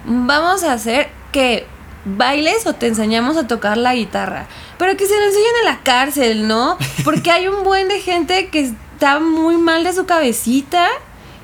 Vamos 0.05 0.63
a 0.63 0.73
hacer 0.73 1.09
que 1.31 1.65
bailes 2.05 2.67
o 2.67 2.73
te 2.73 2.85
enseñamos 2.87 3.37
a 3.37 3.47
tocar 3.47 3.77
la 3.77 3.95
guitarra. 3.95 4.45
Pero 4.77 4.95
que 4.95 5.07
se 5.07 5.17
lo 5.17 5.25
enseñen 5.25 5.47
en 5.61 5.65
la 5.65 5.79
cárcel, 5.81 6.47
¿no? 6.47 6.77
Porque 7.03 7.31
hay 7.31 7.47
un 7.47 7.63
buen 7.63 7.87
de 7.87 7.99
gente 7.99 8.49
que 8.49 8.59
está 8.59 9.19
muy 9.19 9.57
mal 9.57 9.83
de 9.83 9.93
su 9.93 10.05
cabecita 10.05 10.87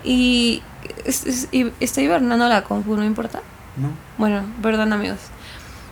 y, 0.03 0.61
es- 1.05 1.47
y 1.51 1.71
estoy 1.79 2.03
hibernando 2.03 2.47
la 2.47 2.63
compu, 2.63 2.95
¿no 2.95 3.03
importa? 3.03 3.41
No. 3.77 3.89
Bueno, 4.19 4.43
perdón 4.61 4.93
amigos. 4.93 5.17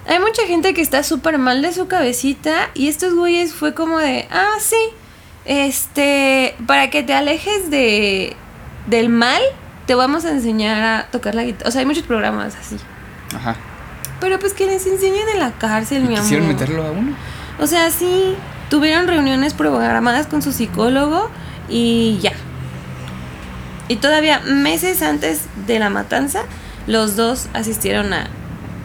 Hay 0.07 0.19
mucha 0.19 0.43
gente 0.47 0.73
que 0.73 0.81
está 0.81 1.03
súper 1.03 1.37
mal 1.37 1.61
de 1.61 1.73
su 1.73 1.87
cabecita 1.87 2.69
y 2.73 2.87
estos 2.87 3.13
güeyes 3.13 3.53
fue 3.53 3.73
como 3.73 3.99
de, 3.99 4.25
ah, 4.31 4.53
sí, 4.59 4.77
este, 5.43 6.55
para 6.65 6.89
que 6.89 7.03
te 7.03 7.13
alejes 7.13 7.69
de, 7.69 8.35
del 8.87 9.09
mal, 9.09 9.41
te 9.85 9.95
vamos 9.95 10.23
a 10.23 10.31
enseñar 10.31 10.81
a 10.81 11.07
tocar 11.11 11.35
la 11.35 11.43
guitarra. 11.43 11.67
O 11.67 11.71
sea, 11.71 11.79
hay 11.79 11.85
muchos 11.85 12.03
programas 12.03 12.55
así. 12.55 12.77
Ajá. 13.35 13.57
Pero 14.21 14.39
pues 14.39 14.53
que 14.53 14.65
les 14.65 14.85
enseñen 14.87 15.27
en 15.33 15.39
la 15.39 15.51
cárcel, 15.51 16.03
mi 16.03 16.15
amor. 16.15 16.21
¿Quisieron 16.21 16.47
meterlo 16.47 16.85
a 16.85 16.91
uno? 16.91 17.13
O 17.59 17.67
sea, 17.67 17.91
sí, 17.91 18.35
tuvieron 18.69 19.07
reuniones 19.07 19.53
programadas 19.53 20.27
con 20.27 20.41
su 20.41 20.53
psicólogo 20.53 21.29
y 21.67 22.17
ya. 22.21 22.31
Y 23.89 23.97
todavía 23.97 24.39
meses 24.39 25.01
antes 25.01 25.43
de 25.65 25.79
la 25.79 25.89
matanza, 25.89 26.43
los 26.87 27.15
dos 27.15 27.47
asistieron 27.53 28.13
a, 28.13 28.27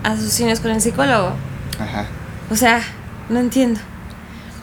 a 0.04 0.16
sus 0.16 0.26
sesiones 0.26 0.60
con 0.60 0.70
el 0.70 0.80
psicólogo. 0.80 1.32
Ajá. 1.78 2.06
O 2.50 2.56
sea, 2.56 2.80
no 3.28 3.38
entiendo. 3.40 3.80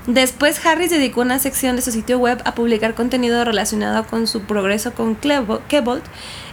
Después 0.07 0.65
Harris 0.65 0.89
dedicó 0.89 1.21
una 1.21 1.39
sección 1.39 1.75
de 1.75 1.81
su 1.81 1.91
sitio 1.91 2.17
web 2.17 2.41
a 2.45 2.55
publicar 2.55 2.95
contenido 2.95 3.43
relacionado 3.45 4.05
con 4.07 4.27
su 4.27 4.41
progreso 4.41 4.93
con 4.93 5.15
Kebold 5.15 6.01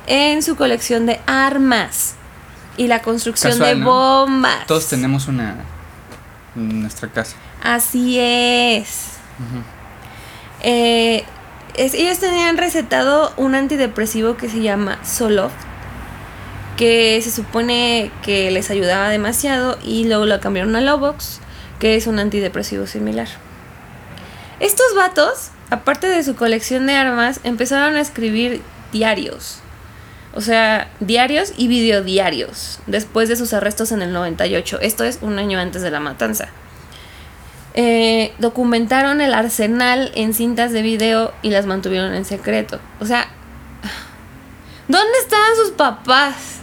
en 0.06 0.42
su 0.42 0.56
colección 0.56 1.06
de 1.06 1.20
armas 1.26 2.14
y 2.76 2.86
la 2.88 3.00
construcción 3.00 3.52
Casual, 3.52 3.74
de 3.78 3.80
¿no? 3.80 3.86
bombas. 3.90 4.66
Todos 4.66 4.86
tenemos 4.88 5.26
una 5.28 5.56
en 6.54 6.82
nuestra 6.82 7.08
casa. 7.08 7.34
Así 7.62 8.18
es. 8.20 9.12
Ujú. 9.38 9.62
Eh, 10.62 11.24
es- 11.76 11.94
ellos 11.94 12.18
tenían 12.18 12.56
recetado 12.58 13.32
un 13.36 13.54
antidepresivo 13.54 14.36
que 14.36 14.48
se 14.50 14.60
llama 14.60 14.98
Zoloft, 15.04 15.54
que 16.76 17.20
se 17.22 17.30
supone 17.30 18.10
que 18.22 18.50
les 18.50 18.70
ayudaba 18.70 19.08
demasiado 19.08 19.78
y 19.82 20.04
luego 20.04 20.26
lo 20.26 20.40
cambiaron 20.40 20.76
a 20.76 20.80
Lobox, 20.80 21.40
que 21.78 21.96
es 21.96 22.06
un 22.06 22.18
antidepresivo 22.18 22.86
similar. 22.86 23.28
Estos 24.60 24.94
vatos, 24.94 25.50
aparte 25.70 26.06
de 26.06 26.22
su 26.22 26.36
colección 26.36 26.86
de 26.86 26.94
armas, 26.94 27.40
empezaron 27.44 27.96
a 27.96 28.00
escribir 28.00 28.62
diarios. 28.92 29.60
O 30.34 30.40
sea, 30.42 30.90
diarios 31.00 31.54
y 31.56 31.68
videodiarios, 31.68 32.80
después 32.86 33.28
de 33.28 33.36
sus 33.36 33.54
arrestos 33.54 33.90
en 33.92 34.02
el 34.02 34.12
98. 34.12 34.80
Esto 34.82 35.04
es 35.04 35.18
un 35.22 35.38
año 35.38 35.58
antes 35.58 35.80
de 35.82 35.90
la 35.90 36.00
matanza. 36.00 36.48
Eh, 37.72 38.34
documentaron 38.38 39.20
el 39.20 39.34
arsenal 39.34 40.10
en 40.14 40.34
cintas 40.34 40.72
de 40.72 40.82
video 40.82 41.32
y 41.42 41.50
las 41.50 41.66
mantuvieron 41.66 42.14
en 42.14 42.24
secreto. 42.24 42.80
O 43.00 43.06
sea, 43.06 43.28
¿dónde 44.88 45.18
estaban 45.22 45.56
sus 45.56 45.70
papás? 45.72 46.55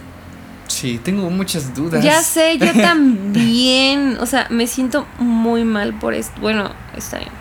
Sí, 0.83 0.99
tengo 1.01 1.29
muchas 1.29 1.73
dudas. 1.73 2.03
Ya 2.03 2.21
sé, 2.21 2.57
yo 2.57 2.73
también. 2.81 4.17
O 4.19 4.25
sea, 4.25 4.47
me 4.49 4.67
siento 4.67 5.07
muy 5.17 5.63
mal 5.63 5.93
por 5.93 6.13
esto. 6.13 6.33
Bueno, 6.41 6.73
está 6.97 7.19
bien. 7.19 7.31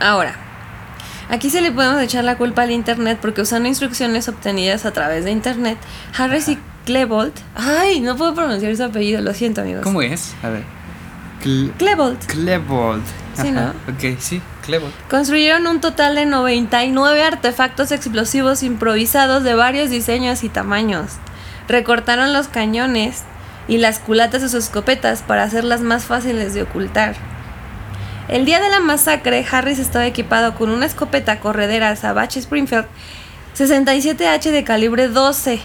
Ahora, 0.00 0.34
aquí 1.28 1.50
se 1.50 1.60
le 1.60 1.72
podemos 1.72 2.00
echar 2.00 2.24
la 2.24 2.38
culpa 2.38 2.62
al 2.62 2.70
internet 2.70 3.18
porque 3.20 3.42
usando 3.42 3.68
instrucciones 3.68 4.30
obtenidas 4.30 4.86
a 4.86 4.92
través 4.92 5.26
de 5.26 5.30
internet, 5.30 5.76
Harris 6.16 6.48
y 6.48 6.58
Klebold. 6.86 7.34
Ay, 7.54 8.00
no 8.00 8.16
puedo 8.16 8.34
pronunciar 8.34 8.74
su 8.78 8.84
apellido, 8.84 9.20
lo 9.20 9.34
siento, 9.34 9.60
amigos. 9.60 9.82
¿Cómo 9.82 10.00
es? 10.00 10.34
A 10.42 10.48
ver. 10.48 10.64
Klebold. 11.76 12.24
Klebold. 12.24 13.04
Sí, 13.34 13.48
Ajá. 13.48 13.74
¿no? 13.86 13.92
Ok, 13.92 14.18
sí, 14.18 14.40
Construyeron 15.08 15.66
un 15.66 15.80
total 15.80 16.14
de 16.14 16.26
99 16.26 17.22
artefactos 17.22 17.90
explosivos 17.92 18.62
improvisados 18.62 19.42
de 19.42 19.54
varios 19.54 19.90
diseños 19.90 20.44
y 20.44 20.48
tamaños. 20.48 21.12
Recortaron 21.68 22.32
los 22.32 22.48
cañones 22.48 23.22
y 23.66 23.78
las 23.78 23.98
culatas 23.98 24.42
de 24.42 24.48
sus 24.48 24.64
escopetas 24.64 25.22
para 25.22 25.42
hacerlas 25.44 25.80
más 25.80 26.04
fáciles 26.04 26.54
de 26.54 26.62
ocultar. 26.62 27.16
El 28.28 28.44
día 28.44 28.60
de 28.60 28.68
la 28.68 28.80
masacre, 28.80 29.46
Harris 29.50 29.78
estaba 29.78 30.06
equipado 30.06 30.54
con 30.54 30.70
una 30.70 30.86
escopeta 30.86 31.40
corredera 31.40 31.96
Savage 31.96 32.38
Springfield 32.40 32.86
67H 33.56 34.50
de 34.50 34.64
calibre 34.64 35.08
12, 35.08 35.60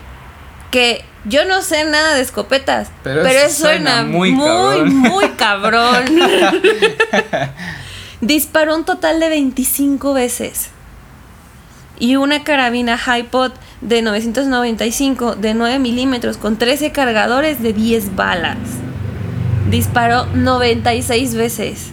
que 0.71 1.03
yo 1.25 1.45
no 1.45 1.61
sé 1.61 1.85
nada 1.85 2.15
de 2.15 2.21
escopetas, 2.21 2.89
Pero 3.03 3.21
pero, 3.21 3.37
eso 3.37 3.47
eso 3.47 3.65
suena, 3.65 3.97
suena 3.97 4.03
muy 4.03 4.31
muy, 4.31 4.47
cabrón. 4.47 4.95
muy 4.95 5.29
cabrón. 5.29 6.05
Disparó 8.23 8.77
un 8.77 8.85
total 8.85 9.19
de 9.19 9.27
25 9.27 10.13
veces. 10.13 10.69
Y 11.99 12.15
una 12.15 12.45
carabina 12.45 12.97
Hi-Pod 12.97 13.51
de 13.81 14.01
995 14.01 15.35
de 15.35 15.53
9 15.53 15.79
milímetros 15.79 16.37
con 16.37 16.55
13 16.55 16.93
cargadores 16.93 17.61
de 17.61 17.73
10 17.73 18.15
balas. 18.15 18.57
Disparó 19.69 20.25
96 20.27 21.35
veces. 21.35 21.91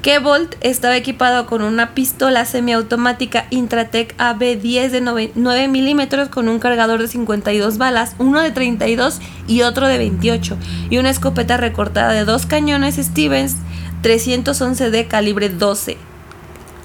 Kebolt 0.00 0.54
estaba 0.60 0.96
equipado 0.96 1.46
con 1.46 1.62
una 1.62 1.92
pistola 1.94 2.44
semiautomática 2.44 3.46
Intratec 3.50 4.16
AB10 4.16 4.90
de 4.90 5.00
9, 5.00 5.32
9 5.34 5.66
milímetros 5.66 6.28
con 6.28 6.48
un 6.48 6.60
cargador 6.60 7.00
de 7.00 7.08
52 7.08 7.78
balas, 7.78 8.14
uno 8.18 8.40
de 8.40 8.52
32 8.52 9.20
y 9.48 9.62
otro 9.62 9.88
de 9.88 9.98
28, 9.98 10.56
y 10.88 10.98
una 10.98 11.10
escopeta 11.10 11.56
recortada 11.56 12.12
de 12.12 12.24
dos 12.24 12.46
cañones 12.46 12.94
Stevens 12.94 13.56
311 14.02 14.90
de 14.90 15.06
calibre 15.06 15.48
12. 15.48 15.96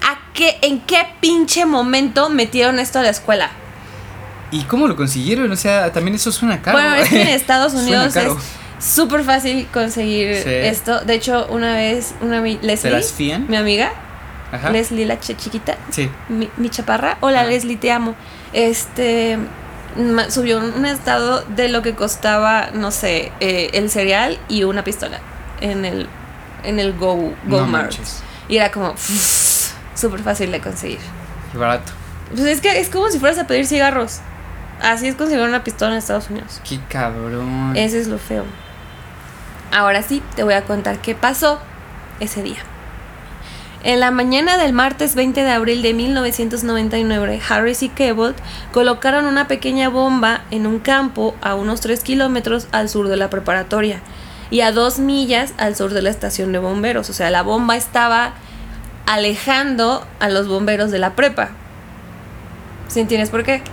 ¿A 0.05 0.20
qué, 0.34 0.58
¿En 0.62 0.82
qué 0.82 1.05
pinche 1.22 1.65
momento 1.65 2.29
metieron 2.29 2.79
esto 2.79 3.00
a 3.00 3.03
la 3.03 3.10
escuela? 3.10 3.51
¿Y 4.51 4.63
cómo 4.63 4.88
lo 4.88 4.96
consiguieron? 4.96 5.51
O 5.51 5.55
sea, 5.55 5.91
también 5.91 6.15
eso 6.15 6.32
suena 6.32 6.62
caro. 6.62 6.77
Bueno, 6.77 6.96
es 6.96 7.10
que 7.10 7.22
en 7.22 7.27
Estados 7.29 7.74
Unidos 7.74 8.15
es 8.15 8.32
súper 8.79 9.24
fácil 9.24 9.67
conseguir 9.74 10.36
Sí. 10.36 10.50
esto. 10.50 11.01
De 11.01 11.15
hecho, 11.15 11.48
una 11.50 11.74
vez, 11.75 12.13
una 12.22 12.41
Leslie, 12.41 12.91
las 12.91 13.12
fían? 13.12 13.46
mi 13.48 13.55
amiga, 13.55 13.91
Ajá. 14.51 14.70
Leslie 14.72 15.05
la 15.05 15.20
ch- 15.20 15.38
chiquita, 15.38 15.77
Sí. 15.89 16.10
mi, 16.29 16.50
mi 16.58 16.70
chaparra. 16.70 17.17
Hola 17.22 17.41
Ah. 17.41 17.46
Leslie, 17.46 17.77
te 17.77 17.91
amo. 17.91 18.15
Este 18.53 19.38
subió 20.29 20.58
un, 20.58 20.74
un 20.74 20.86
estado 20.88 21.43
de 21.55 21.70
lo 21.70 21.82
que 21.84 21.93
costaba, 21.96 22.70
no 22.74 22.89
sé, 22.91 23.32
eh, 23.39 23.70
el 23.74 23.89
cereal 23.91 24.39
y 24.50 24.63
una 24.63 24.84
pistola 24.84 25.20
en 25.62 25.86
el 25.86 26.08
en 26.63 26.79
el 26.79 26.93
Go 26.93 27.15
Go 27.46 27.62
No 27.62 27.67
Mart. 27.67 27.93
Y 28.48 28.58
era 28.58 28.72
como 28.72 28.93
súper 28.98 30.22
fácil 30.22 30.51
de 30.51 30.60
conseguir. 30.60 31.00
Qué 31.51 31.58
barato. 31.58 31.91
Pues 32.29 32.41
es 32.41 32.62
que 32.62 32.79
es 32.79 32.89
como 32.89 33.10
si 33.10 33.20
fueras 33.20 33.38
a 33.38 33.48
pedir 33.48 33.65
cigarros. 33.67 34.20
Así 34.82 35.08
es 35.08 35.15
conseguir 35.15 35.43
una 35.43 35.63
pistola 35.63 35.91
en 35.91 35.98
Estados 35.98 36.29
Unidos. 36.29 36.62
Qué 36.67 36.79
cabrón. 36.89 37.74
Ese 37.75 38.00
es 38.00 38.08
lo 38.08 38.17
feo. 38.17 38.43
Ahora 39.72 40.01
sí, 40.03 40.22
te 40.36 40.43
voy 40.43 40.53
a 40.55 40.63
contar 40.63 41.00
qué 41.00 41.15
pasó 41.15 41.60
ese 42.20 42.43
día. 42.43 42.60
En 43.84 44.00
la 44.00 44.12
mañana 44.12 44.58
del 44.58 44.72
martes 44.72 45.13
20 45.13 45.43
de 45.43 45.51
abril 45.51 45.82
de 45.82 45.93
1999, 45.93 47.41
Harris 47.50 47.84
y 47.84 47.89
Cabot 47.89 48.36
colocaron 48.72 49.25
una 49.25 49.48
pequeña 49.48 49.89
bomba 49.89 50.43
en 50.51 50.67
un 50.67 50.79
campo 50.79 51.36
a 51.41 51.55
unos 51.55 51.82
3 51.82 52.01
kilómetros 52.01 52.67
al 52.72 52.88
sur 52.88 53.10
de 53.10 53.17
la 53.17 53.29
preparatoria 53.29 54.00
y 54.54 54.62
a 54.62 54.72
2 54.72 55.00
millas 55.00 55.52
al 55.58 55.76
sur 55.76 55.94
de 55.96 56.04
la 56.04 56.12
estación 56.12 56.52
de 56.52 56.60
bomberos. 56.60 57.10
O 57.10 57.14
sea, 57.14 57.32
la 57.32 57.42
bomba 57.42 57.76
estaba 57.76 58.34
alejando 59.08 60.06
a 60.20 60.30
los 60.30 60.48
bomberos 60.48 60.92
de 60.92 61.00
la 61.00 61.16
prepa. 61.16 61.50
¿Sí 62.88 63.00
entiendes 63.00 63.32
por 63.32 63.44
qué? 63.44 63.64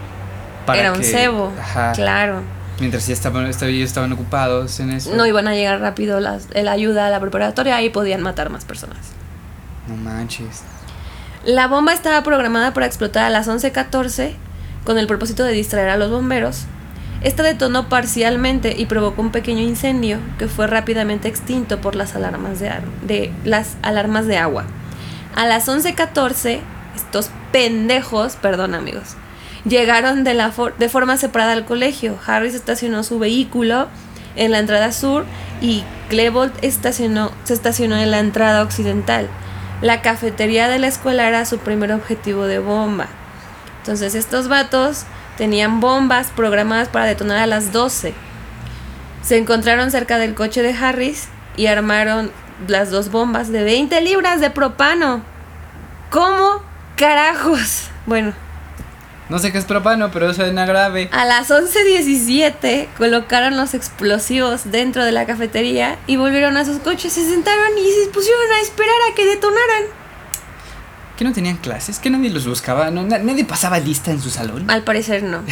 Para 0.65 0.81
Era 0.81 0.93
un 0.93 1.05
cebo. 1.05 1.53
Ajá. 1.61 1.93
Claro. 1.93 2.41
Mientras 2.79 3.07
ya 3.07 3.13
estaban, 3.13 3.47
esta- 3.47 3.67
ellos 3.67 3.89
estaban 3.89 4.11
ocupados 4.13 4.81
en 4.81 4.91
eso. 4.93 5.15
No 5.15 5.27
iban 5.27 5.47
a 5.49 5.55
llegar 5.55 5.81
rápido 5.81 6.19
las, 6.19 6.47
la 6.55 6.73
ayuda 6.73 7.07
a 7.09 7.11
la 7.11 7.21
preparatoria 7.21 7.81
y 7.83 7.91
podían 7.91 8.23
matar 8.23 8.49
más 8.49 8.65
personas. 8.65 8.97
No 9.87 9.97
manches. 9.97 10.63
La 11.45 11.67
bomba 11.67 11.93
estaba 11.93 12.23
programada 12.23 12.73
para 12.73 12.87
explotar 12.87 13.25
a 13.25 13.31
las 13.31 13.49
11:14 13.49 14.33
con 14.87 14.97
el 14.99 15.07
propósito 15.07 15.45
de 15.45 15.53
distraer 15.53 15.91
a 15.91 15.97
los 15.99 16.11
bomberos. 16.11 16.65
Esta 17.23 17.43
detonó 17.43 17.89
parcialmente 17.89 18.75
y 18.79 18.87
provocó 18.87 19.21
un 19.21 19.31
pequeño 19.31 19.61
incendio 19.61 20.19
que 20.39 20.49
fue 20.49 20.67
rápidamente 20.67 21.29
extinto 21.29 21.81
por 21.81 21.95
las 21.95 22.15
alarmas 22.17 22.61
de, 22.61 22.73
de- 23.03 23.33
las 23.45 23.77
alarmas 23.83 24.27
de 24.27 24.39
agua. 24.39 24.65
A 25.37 25.47
las 25.47 25.69
11:14, 25.69 26.61
estos 26.97 27.31
pendejos, 27.53 28.37
perdón 28.37 28.75
amigos, 28.75 29.17
llegaron 29.65 30.25
de, 30.25 30.33
la 30.35 30.53
de 30.79 30.89
forma 30.89 31.17
separada 31.19 31.53
al 31.53 31.67
colegio. 31.67 32.17
Harris 32.27 32.55
estacionó 32.55 33.03
su 33.03 33.19
vehículo 33.19 33.89
en 34.37 34.51
la 34.53 34.59
entrada 34.59 34.91
sur 34.93 35.25
y 35.61 35.85
Klebold 36.09 36.53
estacionó, 36.63 37.33
se 37.45 37.53
estacionó 37.53 37.97
en 37.97 38.11
la 38.11 38.19
entrada 38.21 38.63
occidental. 38.63 39.29
La 39.83 40.01
cafetería 40.03 40.69
de 40.69 40.79
la 40.79 40.87
escuela 40.89 41.29
era 41.29 41.45
su 41.45 41.59
primer 41.59 41.93
objetivo 41.93 42.45
de 42.47 42.59
bomba. 42.61 43.07
Entonces 43.81 44.15
estos 44.15 44.49
vatos 44.49 45.05
tenían 45.37 45.81
bombas 45.81 46.29
programadas 46.35 46.89
para 46.89 47.07
detonar 47.07 47.39
a 47.39 47.47
las 47.47 47.73
12. 47.73 48.15
Se 49.23 49.37
encontraron 49.37 49.91
cerca 49.91 50.19
del 50.19 50.35
coche 50.35 50.63
de 50.63 50.73
Harris 50.75 51.29
y 51.57 51.67
armaron 51.67 52.31
las 52.69 52.91
dos 52.91 53.11
bombas 53.11 53.51
de 53.51 53.63
20 53.65 54.01
libras 54.03 54.41
de 54.41 54.51
propano. 54.51 55.23
¿Cómo? 56.11 56.63
Carajos. 56.97 57.87
Bueno, 58.07 58.33
No 59.29 59.39
sé 59.39 59.53
qué 59.53 59.59
es 59.59 59.65
propano, 59.67 60.11
pero 60.11 60.35
suena 60.35 60.67
grave. 60.67 61.09
a 61.13 61.25
las 61.27 61.51
11.17 61.51 62.89
colocaron 62.97 63.57
los 63.57 63.75
explosivos 63.75 64.73
dentro 64.73 65.05
de 65.05 65.13
la 65.13 65.27
cafetería 65.27 65.97
y 66.09 66.17
volvieron 66.17 66.57
a 66.57 66.65
sus 66.65 66.79
coches, 66.79 67.13
se 67.13 67.25
sentaron 67.29 67.79
y 67.79 67.89
se 67.93 68.11
pusieron 68.11 68.51
a 68.53 68.61
esperar 68.63 68.97
a 69.11 69.15
que 69.15 69.27
detonaran. 69.27 69.85
¿Que 71.21 71.25
no 71.27 71.35
tenían 71.35 71.59
clases? 71.59 71.99
¿Que 71.99 72.09
nadie 72.09 72.31
los 72.31 72.47
buscaba? 72.47 72.91
¿No, 72.91 73.03
na- 73.03 73.19
¿Nadie 73.19 73.45
pasaba 73.45 73.79
lista 73.79 74.11
en 74.11 74.23
su 74.23 74.31
salón? 74.31 74.71
Al 74.71 74.85
parecer 74.85 75.23
no. 75.23 75.43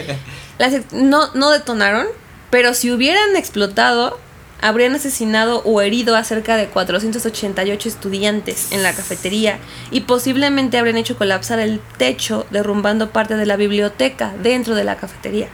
Las 0.58 0.92
no, 0.92 1.32
no 1.34 1.50
detonaron, 1.50 2.08
pero 2.50 2.74
si 2.74 2.90
hubieran 2.90 3.36
explotado, 3.36 4.18
habrían 4.60 4.96
asesinado 4.96 5.62
o 5.64 5.80
herido 5.80 6.16
a 6.16 6.24
cerca 6.24 6.56
de 6.56 6.66
488 6.66 7.88
estudiantes 7.88 8.72
en 8.72 8.82
la 8.82 8.92
cafetería 8.94 9.58
y 9.92 10.00
posiblemente 10.00 10.76
habrían 10.76 10.96
hecho 10.96 11.16
colapsar 11.16 11.60
el 11.60 11.78
techo, 11.98 12.44
derrumbando 12.50 13.10
parte 13.10 13.36
de 13.36 13.46
la 13.46 13.54
biblioteca 13.54 14.32
dentro 14.42 14.74
de 14.74 14.82
la 14.82 14.96
cafetería. 14.96 15.46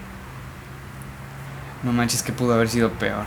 No 1.82 1.92
manches, 1.92 2.22
que 2.22 2.32
pudo 2.32 2.54
haber 2.54 2.70
sido 2.70 2.90
peor. 2.92 3.26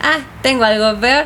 Ah, 0.00 0.18
tengo 0.42 0.62
algo 0.62 1.00
peor. 1.00 1.24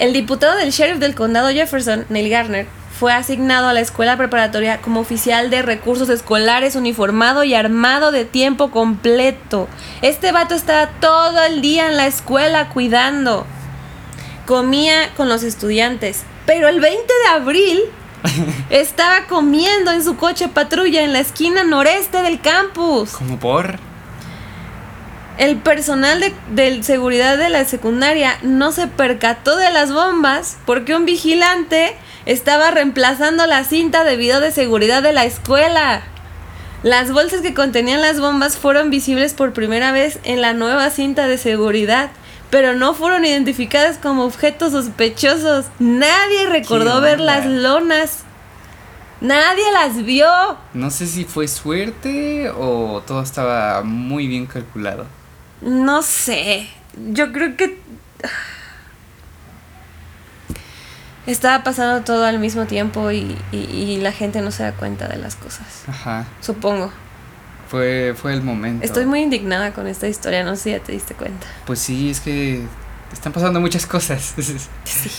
El 0.00 0.12
diputado 0.12 0.56
del 0.56 0.72
sheriff 0.72 0.98
del 0.98 1.14
condado 1.14 1.50
Jefferson, 1.50 2.04
Neil 2.08 2.28
Garner, 2.30 2.66
fue 2.98 3.12
asignado 3.12 3.68
a 3.68 3.74
la 3.74 3.80
escuela 3.80 4.16
preparatoria 4.16 4.80
como 4.80 5.00
oficial 5.00 5.50
de 5.50 5.60
recursos 5.60 6.08
escolares 6.08 6.76
uniformado 6.76 7.44
y 7.44 7.54
armado 7.54 8.10
de 8.10 8.24
tiempo 8.24 8.70
completo. 8.70 9.68
Este 10.00 10.32
vato 10.32 10.54
estaba 10.54 10.88
todo 11.00 11.44
el 11.44 11.60
día 11.60 11.88
en 11.88 11.98
la 11.98 12.06
escuela 12.06 12.70
cuidando. 12.70 13.46
Comía 14.46 15.10
con 15.14 15.28
los 15.28 15.42
estudiantes. 15.42 16.22
Pero 16.46 16.68
el 16.68 16.80
20 16.80 16.98
de 17.02 17.28
abril 17.34 17.80
estaba 18.70 19.26
comiendo 19.26 19.90
en 19.92 20.02
su 20.02 20.16
coche 20.16 20.48
patrulla 20.48 21.02
en 21.02 21.12
la 21.12 21.20
esquina 21.20 21.64
noreste 21.64 22.22
del 22.22 22.40
campus. 22.40 23.10
¿Como 23.10 23.38
por? 23.38 23.78
El 25.36 25.56
personal 25.56 26.18
de, 26.18 26.34
de 26.52 26.82
seguridad 26.82 27.36
de 27.36 27.50
la 27.50 27.66
secundaria 27.66 28.38
no 28.40 28.72
se 28.72 28.86
percató 28.86 29.56
de 29.56 29.70
las 29.70 29.92
bombas 29.92 30.56
porque 30.64 30.94
un 30.94 31.04
vigilante 31.04 31.94
estaba 32.26 32.70
reemplazando 32.70 33.46
la 33.46 33.64
cinta 33.64 34.04
de 34.04 34.16
video 34.16 34.40
de 34.40 34.50
seguridad 34.50 35.02
de 35.02 35.12
la 35.12 35.24
escuela. 35.24 36.02
Las 36.82 37.10
bolsas 37.10 37.40
que 37.40 37.54
contenían 37.54 38.02
las 38.02 38.20
bombas 38.20 38.56
fueron 38.56 38.90
visibles 38.90 39.32
por 39.32 39.52
primera 39.52 39.92
vez 39.92 40.18
en 40.24 40.42
la 40.42 40.52
nueva 40.52 40.90
cinta 40.90 41.26
de 41.26 41.38
seguridad, 41.38 42.10
pero 42.50 42.74
no 42.74 42.94
fueron 42.94 43.24
identificadas 43.24 43.98
como 43.98 44.24
objetos 44.24 44.72
sospechosos. 44.72 45.66
Nadie 45.78 46.46
recordó 46.48 47.00
ver 47.00 47.20
las 47.20 47.46
lonas. 47.46 48.24
Nadie 49.20 49.64
las 49.72 50.04
vio. 50.04 50.28
No 50.74 50.90
sé 50.90 51.06
si 51.06 51.24
fue 51.24 51.48
suerte 51.48 52.50
o 52.50 53.02
todo 53.06 53.22
estaba 53.22 53.82
muy 53.82 54.26
bien 54.26 54.46
calculado. 54.46 55.06
No 55.62 56.02
sé. 56.02 56.68
Yo 57.12 57.32
creo 57.32 57.56
que. 57.56 57.80
Estaba 61.26 61.64
pasando 61.64 62.02
todo 62.04 62.24
al 62.24 62.38
mismo 62.38 62.66
tiempo 62.66 63.10
y, 63.10 63.36
y- 63.52 63.56
y 63.56 63.96
la 64.00 64.12
gente 64.12 64.40
no 64.42 64.50
se 64.50 64.62
da 64.62 64.72
cuenta 64.72 65.08
de 65.08 65.16
las 65.16 65.34
cosas. 65.36 65.66
Ajá. 65.88 66.24
Supongo. 66.40 66.92
Fue, 67.68 68.14
fue 68.16 68.32
el 68.32 68.42
momento. 68.42 68.84
Estoy 68.84 69.06
muy 69.06 69.20
indignada 69.22 69.72
con 69.72 69.88
esta 69.88 70.06
historia, 70.06 70.44
no 70.44 70.54
sé 70.54 70.62
si 70.62 70.70
ya 70.70 70.78
te 70.80 70.92
diste 70.92 71.14
cuenta. 71.14 71.46
Pues 71.66 71.80
sí, 71.80 72.10
es 72.10 72.20
que 72.20 72.62
están 73.12 73.32
pasando 73.32 73.60
muchas 73.60 73.86
cosas 73.86 74.34
Sí. 74.84 75.10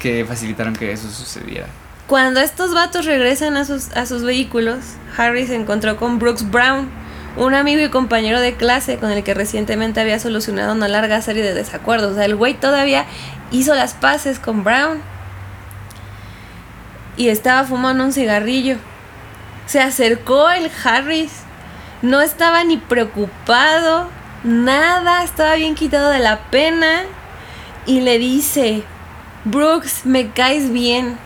que 0.00 0.24
facilitaron 0.24 0.74
que 0.74 0.90
eso 0.92 1.08
sucediera. 1.10 1.66
Cuando 2.08 2.40
estos 2.40 2.74
vatos 2.74 3.06
regresan 3.06 3.56
a 3.56 3.64
sus, 3.64 3.90
a 3.92 4.04
sus 4.06 4.24
vehículos, 4.24 4.78
Harry 5.16 5.46
se 5.46 5.54
encontró 5.54 5.96
con 5.96 6.18
Brooks 6.18 6.50
Brown, 6.50 6.88
un 7.36 7.54
amigo 7.54 7.82
y 7.82 7.88
compañero 7.90 8.40
de 8.40 8.54
clase 8.54 8.98
con 8.98 9.10
el 9.10 9.24
que 9.24 9.34
recientemente 9.34 10.00
había 10.00 10.18
solucionado 10.20 10.72
una 10.72 10.88
larga 10.88 11.20
serie 11.20 11.42
de 11.42 11.54
desacuerdos. 11.54 12.12
O 12.12 12.14
sea, 12.14 12.24
el 12.26 12.36
güey 12.36 12.54
todavía 12.54 13.06
hizo 13.50 13.74
las 13.74 13.94
paces 13.94 14.38
con 14.38 14.62
Brown 14.64 15.00
y 17.16 17.28
estaba 17.28 17.64
fumando 17.64 18.04
un 18.04 18.12
cigarrillo. 18.12 18.76
Se 19.66 19.80
acercó 19.80 20.50
el 20.50 20.70
Harris, 20.84 21.32
no 22.02 22.20
estaba 22.20 22.62
ni 22.64 22.76
preocupado, 22.76 24.08
nada, 24.42 25.24
estaba 25.24 25.54
bien 25.54 25.74
quitado 25.74 26.10
de 26.10 26.18
la 26.18 26.38
pena 26.50 27.02
y 27.86 28.00
le 28.02 28.18
dice, 28.18 28.82
Brooks, 29.44 30.04
me 30.04 30.30
caes 30.30 30.70
bien. 30.72 31.18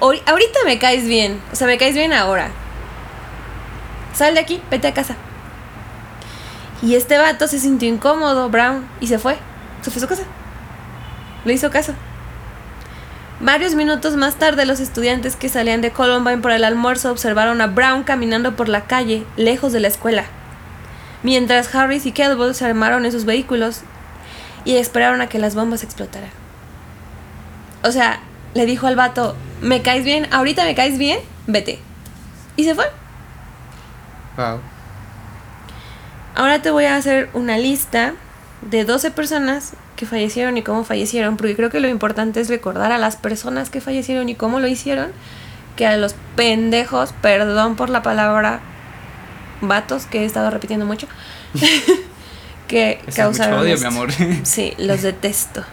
Ahori- 0.00 0.22
Ahorita 0.26 0.58
me 0.66 0.78
caes 0.78 1.06
bien, 1.06 1.40
o 1.52 1.56
sea, 1.56 1.66
me 1.66 1.78
caes 1.78 1.94
bien 1.94 2.12
ahora. 2.12 2.50
Sal 4.16 4.34
de 4.34 4.40
aquí, 4.40 4.62
vete 4.70 4.88
a 4.88 4.94
casa. 4.94 5.14
Y 6.82 6.94
este 6.94 7.18
vato 7.18 7.48
se 7.48 7.58
sintió 7.58 7.88
incómodo, 7.88 8.48
Brown, 8.48 8.88
y 9.00 9.08
se 9.08 9.18
fue. 9.18 9.36
Se 9.82 9.90
fue 9.90 9.98
a 9.98 10.00
su 10.00 10.08
casa. 10.08 10.22
Le 11.44 11.52
hizo 11.52 11.70
caso. 11.70 11.92
Varios 13.40 13.74
minutos 13.74 14.16
más 14.16 14.36
tarde, 14.36 14.64
los 14.64 14.80
estudiantes 14.80 15.36
que 15.36 15.50
salían 15.50 15.82
de 15.82 15.90
Columbine 15.90 16.38
por 16.38 16.52
el 16.52 16.64
almuerzo 16.64 17.10
observaron 17.10 17.60
a 17.60 17.66
Brown 17.66 18.04
caminando 18.04 18.56
por 18.56 18.70
la 18.70 18.86
calle, 18.86 19.26
lejos 19.36 19.74
de 19.74 19.80
la 19.80 19.88
escuela. 19.88 20.24
Mientras 21.22 21.74
Harris 21.74 22.06
y 22.06 22.12
Kelball 22.12 22.54
se 22.54 22.64
armaron 22.64 23.04
en 23.04 23.12
sus 23.12 23.26
vehículos 23.26 23.82
y 24.64 24.76
esperaron 24.76 25.20
a 25.20 25.28
que 25.28 25.38
las 25.38 25.54
bombas 25.54 25.82
explotaran. 25.82 26.30
O 27.84 27.92
sea, 27.92 28.20
le 28.54 28.64
dijo 28.64 28.86
al 28.86 28.96
vato, 28.96 29.36
me 29.60 29.82
caes 29.82 30.04
bien, 30.04 30.26
ahorita 30.32 30.64
me 30.64 30.74
caes 30.74 30.96
bien, 30.96 31.18
vete. 31.46 31.78
Y 32.56 32.64
se 32.64 32.74
fue. 32.74 32.86
Wow. 34.36 34.60
Ahora 36.34 36.60
te 36.60 36.70
voy 36.70 36.84
a 36.84 36.96
hacer 36.96 37.30
una 37.32 37.56
lista 37.58 38.12
de 38.62 38.84
12 38.84 39.10
personas 39.10 39.72
que 39.96 40.04
fallecieron 40.06 40.56
y 40.58 40.62
cómo 40.62 40.84
fallecieron, 40.84 41.36
porque 41.36 41.56
creo 41.56 41.70
que 41.70 41.80
lo 41.80 41.88
importante 41.88 42.40
es 42.40 42.48
recordar 42.48 42.92
a 42.92 42.98
las 42.98 43.16
personas 43.16 43.70
que 43.70 43.80
fallecieron 43.80 44.28
y 44.28 44.34
cómo 44.34 44.60
lo 44.60 44.66
hicieron, 44.66 45.12
que 45.76 45.86
a 45.86 45.96
los 45.96 46.14
pendejos, 46.36 47.14
perdón 47.22 47.76
por 47.76 47.88
la 47.88 48.02
palabra 48.02 48.60
vatos, 49.62 50.04
que 50.04 50.22
he 50.22 50.24
estado 50.26 50.50
repitiendo 50.50 50.84
mucho, 50.84 51.06
que 52.68 52.92
Es 52.92 52.98
mucho 53.06 53.16
causaron 53.16 53.60
odio, 53.60 53.74
esto. 53.74 53.88
mi 53.90 53.94
amor. 53.94 54.10
Sí, 54.42 54.74
los 54.78 55.02
detesto. 55.02 55.64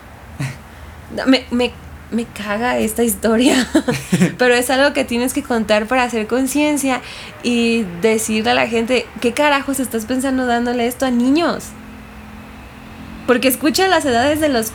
Me, 1.28 1.46
me, 1.52 1.72
me 2.14 2.26
caga 2.26 2.78
esta 2.78 3.04
historia, 3.04 3.68
pero 4.38 4.54
es 4.54 4.70
algo 4.70 4.94
que 4.94 5.04
tienes 5.04 5.34
que 5.34 5.44
contar 5.44 5.88
para 5.88 6.04
hacer 6.04 6.28
conciencia 6.28 7.02
y 7.44 7.84
decirle 8.02 8.52
a 8.52 8.54
la 8.54 8.68
gente, 8.68 9.06
¿qué 9.20 9.34
carajos 9.34 9.80
estás 9.80 10.06
pensando 10.06 10.46
dándole 10.46 10.88
esto 10.88 11.06
a 11.06 11.12
niños? 11.12 11.66
Porque 13.28 13.48
escucha 13.48 13.88
las 13.88 14.06
edades 14.06 14.40
de 14.40 14.50
las 14.50 14.72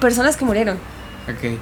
personas 0.00 0.36
que 0.36 0.44
murieron. 0.44 0.76
Ok. 1.28 1.58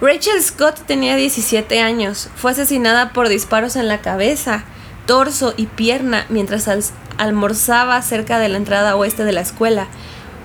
Rachel 0.00 0.42
Scott 0.42 0.80
tenía 0.86 1.16
17 1.16 1.80
años. 1.80 2.30
Fue 2.36 2.52
asesinada 2.52 3.12
por 3.12 3.28
disparos 3.28 3.76
en 3.76 3.88
la 3.88 3.98
cabeza, 3.98 4.64
torso 5.06 5.54
y 5.56 5.66
pierna 5.66 6.24
mientras 6.28 6.68
al- 6.68 6.84
almorzaba 7.18 8.00
cerca 8.02 8.38
de 8.38 8.48
la 8.48 8.58
entrada 8.58 8.94
oeste 8.96 9.24
de 9.24 9.32
la 9.32 9.40
escuela. 9.40 9.86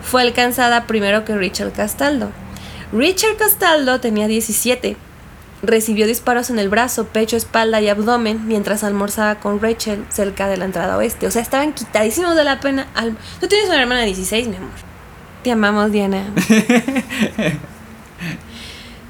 Fue 0.01 0.21
alcanzada 0.21 0.85
primero 0.85 1.23
que 1.23 1.35
Richard 1.37 1.71
Castaldo. 1.71 2.31
Richard 2.91 3.37
Castaldo 3.37 3.99
tenía 3.99 4.27
17. 4.27 4.97
Recibió 5.61 6.05
disparos 6.07 6.49
en 6.49 6.59
el 6.59 6.67
brazo, 6.67 7.05
pecho, 7.05 7.37
espalda 7.37 7.79
y 7.79 7.87
abdomen 7.87 8.47
mientras 8.47 8.83
almorzaba 8.83 9.35
con 9.35 9.61
Rachel 9.61 10.03
cerca 10.09 10.47
de 10.49 10.57
la 10.57 10.65
entrada 10.65 10.97
oeste. 10.97 11.25
O 11.25 11.31
sea, 11.31 11.41
estaban 11.41 11.73
quitadísimos 11.73 12.35
de 12.35 12.43
la 12.43 12.59
pena. 12.59 12.87
Al- 12.95 13.15
Tú 13.39 13.47
tienes 13.47 13.69
una 13.69 13.79
hermana 13.81 14.01
de 14.01 14.07
16, 14.07 14.49
mi 14.49 14.57
amor. 14.57 14.71
Te 15.43 15.51
amamos, 15.51 15.91
Diana. 15.91 16.25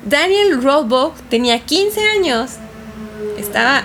Daniel 0.05 0.62
Rollbo 0.62 1.13
tenía 1.29 1.59
15 1.59 2.01
años. 2.17 2.51
Estaba. 3.38 3.83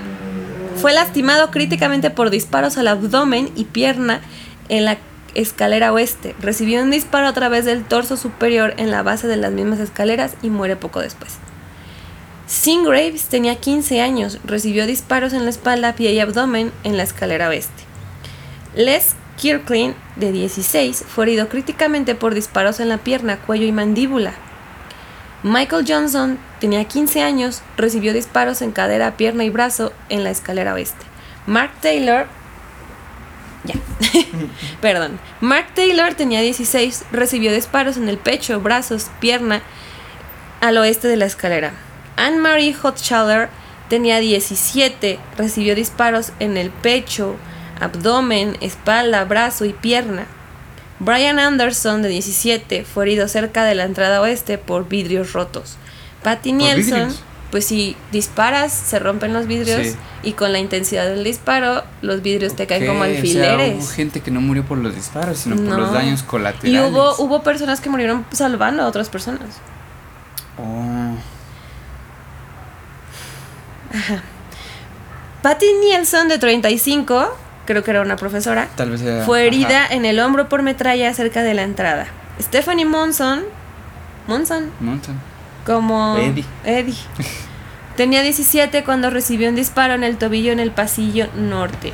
Fue 0.80 0.92
lastimado 0.92 1.50
críticamente 1.50 2.10
por 2.10 2.30
disparos 2.30 2.78
al 2.78 2.88
abdomen 2.88 3.50
y 3.56 3.64
pierna 3.64 4.20
en 4.68 4.84
la 4.84 4.98
escalera 5.40 5.92
oeste. 5.92 6.34
Recibió 6.40 6.82
un 6.82 6.90
disparo 6.90 7.26
a 7.26 7.32
través 7.32 7.64
del 7.64 7.84
torso 7.84 8.16
superior 8.16 8.74
en 8.76 8.90
la 8.90 9.02
base 9.02 9.28
de 9.28 9.36
las 9.36 9.52
mismas 9.52 9.80
escaleras 9.80 10.34
y 10.42 10.50
muere 10.50 10.76
poco 10.76 11.00
después. 11.00 11.34
Sin 12.46 12.84
Graves 12.84 13.24
tenía 13.24 13.56
15 13.56 14.00
años. 14.00 14.38
Recibió 14.44 14.86
disparos 14.86 15.32
en 15.32 15.44
la 15.44 15.50
espalda, 15.50 15.94
pie 15.94 16.12
y 16.12 16.20
abdomen 16.20 16.72
en 16.84 16.96
la 16.96 17.02
escalera 17.02 17.48
oeste. 17.48 17.84
Les 18.74 19.14
Kirkland, 19.36 19.94
de 20.16 20.32
16, 20.32 21.04
fue 21.06 21.24
herido 21.24 21.48
críticamente 21.48 22.14
por 22.14 22.34
disparos 22.34 22.80
en 22.80 22.88
la 22.88 22.98
pierna, 22.98 23.38
cuello 23.38 23.66
y 23.66 23.72
mandíbula. 23.72 24.32
Michael 25.44 25.84
Johnson 25.86 26.38
tenía 26.58 26.84
15 26.84 27.22
años, 27.22 27.62
recibió 27.76 28.12
disparos 28.12 28.60
en 28.62 28.72
cadera, 28.72 29.16
pierna 29.16 29.44
y 29.44 29.50
brazo 29.50 29.92
en 30.08 30.24
la 30.24 30.30
escalera 30.30 30.74
oeste. 30.74 31.06
Mark 31.46 31.70
Taylor. 31.80 32.26
Ya. 33.68 33.74
Perdón. 34.80 35.20
Mark 35.40 35.68
Taylor 35.74 36.14
tenía 36.14 36.40
16, 36.40 37.04
recibió 37.12 37.52
disparos 37.52 37.96
en 37.96 38.08
el 38.08 38.18
pecho, 38.18 38.60
brazos, 38.60 39.10
pierna 39.20 39.62
al 40.60 40.76
oeste 40.78 41.06
de 41.06 41.16
la 41.16 41.26
escalera. 41.26 41.72
Anne-Marie 42.16 42.74
Hochschild 42.74 43.48
tenía 43.88 44.18
17, 44.18 45.18
recibió 45.36 45.74
disparos 45.74 46.32
en 46.40 46.56
el 46.56 46.70
pecho, 46.70 47.36
abdomen, 47.80 48.56
espalda, 48.60 49.24
brazo 49.24 49.64
y 49.64 49.72
pierna. 49.72 50.26
Brian 51.00 51.38
Anderson, 51.38 52.02
de 52.02 52.08
17, 52.08 52.84
fue 52.84 53.04
herido 53.04 53.28
cerca 53.28 53.64
de 53.64 53.76
la 53.76 53.84
entrada 53.84 54.20
oeste 54.20 54.58
por 54.58 54.88
vidrios 54.88 55.32
rotos. 55.32 55.76
Patty 56.24 56.52
Nielsen, 56.52 56.84
vidrios? 56.84 57.22
Pues 57.50 57.64
si 57.66 57.96
disparas, 58.12 58.72
se 58.72 58.98
rompen 58.98 59.32
los 59.32 59.46
vidrios 59.46 59.86
Sí. 59.86 59.96
y 60.22 60.32
con 60.32 60.52
la 60.52 60.58
intensidad 60.58 61.06
del 61.06 61.24
disparo, 61.24 61.82
los 62.02 62.20
vidrios 62.22 62.54
te 62.56 62.66
caen 62.66 62.86
como 62.86 63.00
Ok, 63.00 63.04
o 63.06 63.08
sea, 63.08 63.16
alfileres. 63.20 63.76
hubo 63.84 63.86
gente 63.92 64.20
que 64.20 64.30
no 64.30 64.40
murió 64.40 64.64
por 64.64 64.78
los 64.78 64.94
disparos, 64.94 65.38
sino 65.38 65.56
por 65.56 65.78
los 65.78 65.92
daños 65.92 66.22
colaterales. 66.22 66.72
y 66.72 66.78
hubo, 66.92 67.14
hubo 67.18 67.42
personas 67.42 67.80
que 67.80 67.88
murieron 67.90 68.26
salvando 68.32 68.82
a 68.82 68.86
otras 68.86 69.08
personas. 69.08 69.60
Oh, 70.58 71.14
Patty 75.42 75.66
Nielsen, 75.80 76.28
de 76.28 76.38
35, 76.38 77.34
creo 77.64 77.82
que 77.84 77.90
era 77.90 78.02
una 78.02 78.16
profesora, 78.16 78.68
tal 78.76 78.90
vez 78.90 79.00
era- 79.02 79.24
fue 79.24 79.46
herida 79.46 79.84
ajá, 79.84 79.94
en 79.94 80.04
el 80.04 80.18
hombro 80.20 80.48
por 80.48 80.62
metralla 80.62 81.12
cerca 81.14 81.42
de 81.42 81.54
la 81.54 81.62
entrada. 81.62 82.06
Stephanie 82.40 82.84
Monson, 82.84 83.44
Monson, 84.26 84.70
montón. 84.80 85.16
Como 85.68 86.16
Eddie. 86.16 86.44
Eddie. 86.64 86.96
Tenía 87.94 88.22
17 88.22 88.84
cuando 88.84 89.10
recibió 89.10 89.50
un 89.50 89.54
disparo 89.54 89.92
en 89.92 90.02
el 90.02 90.16
tobillo 90.16 90.50
en 90.50 90.60
el 90.60 90.70
pasillo 90.70 91.28
norte. 91.36 91.92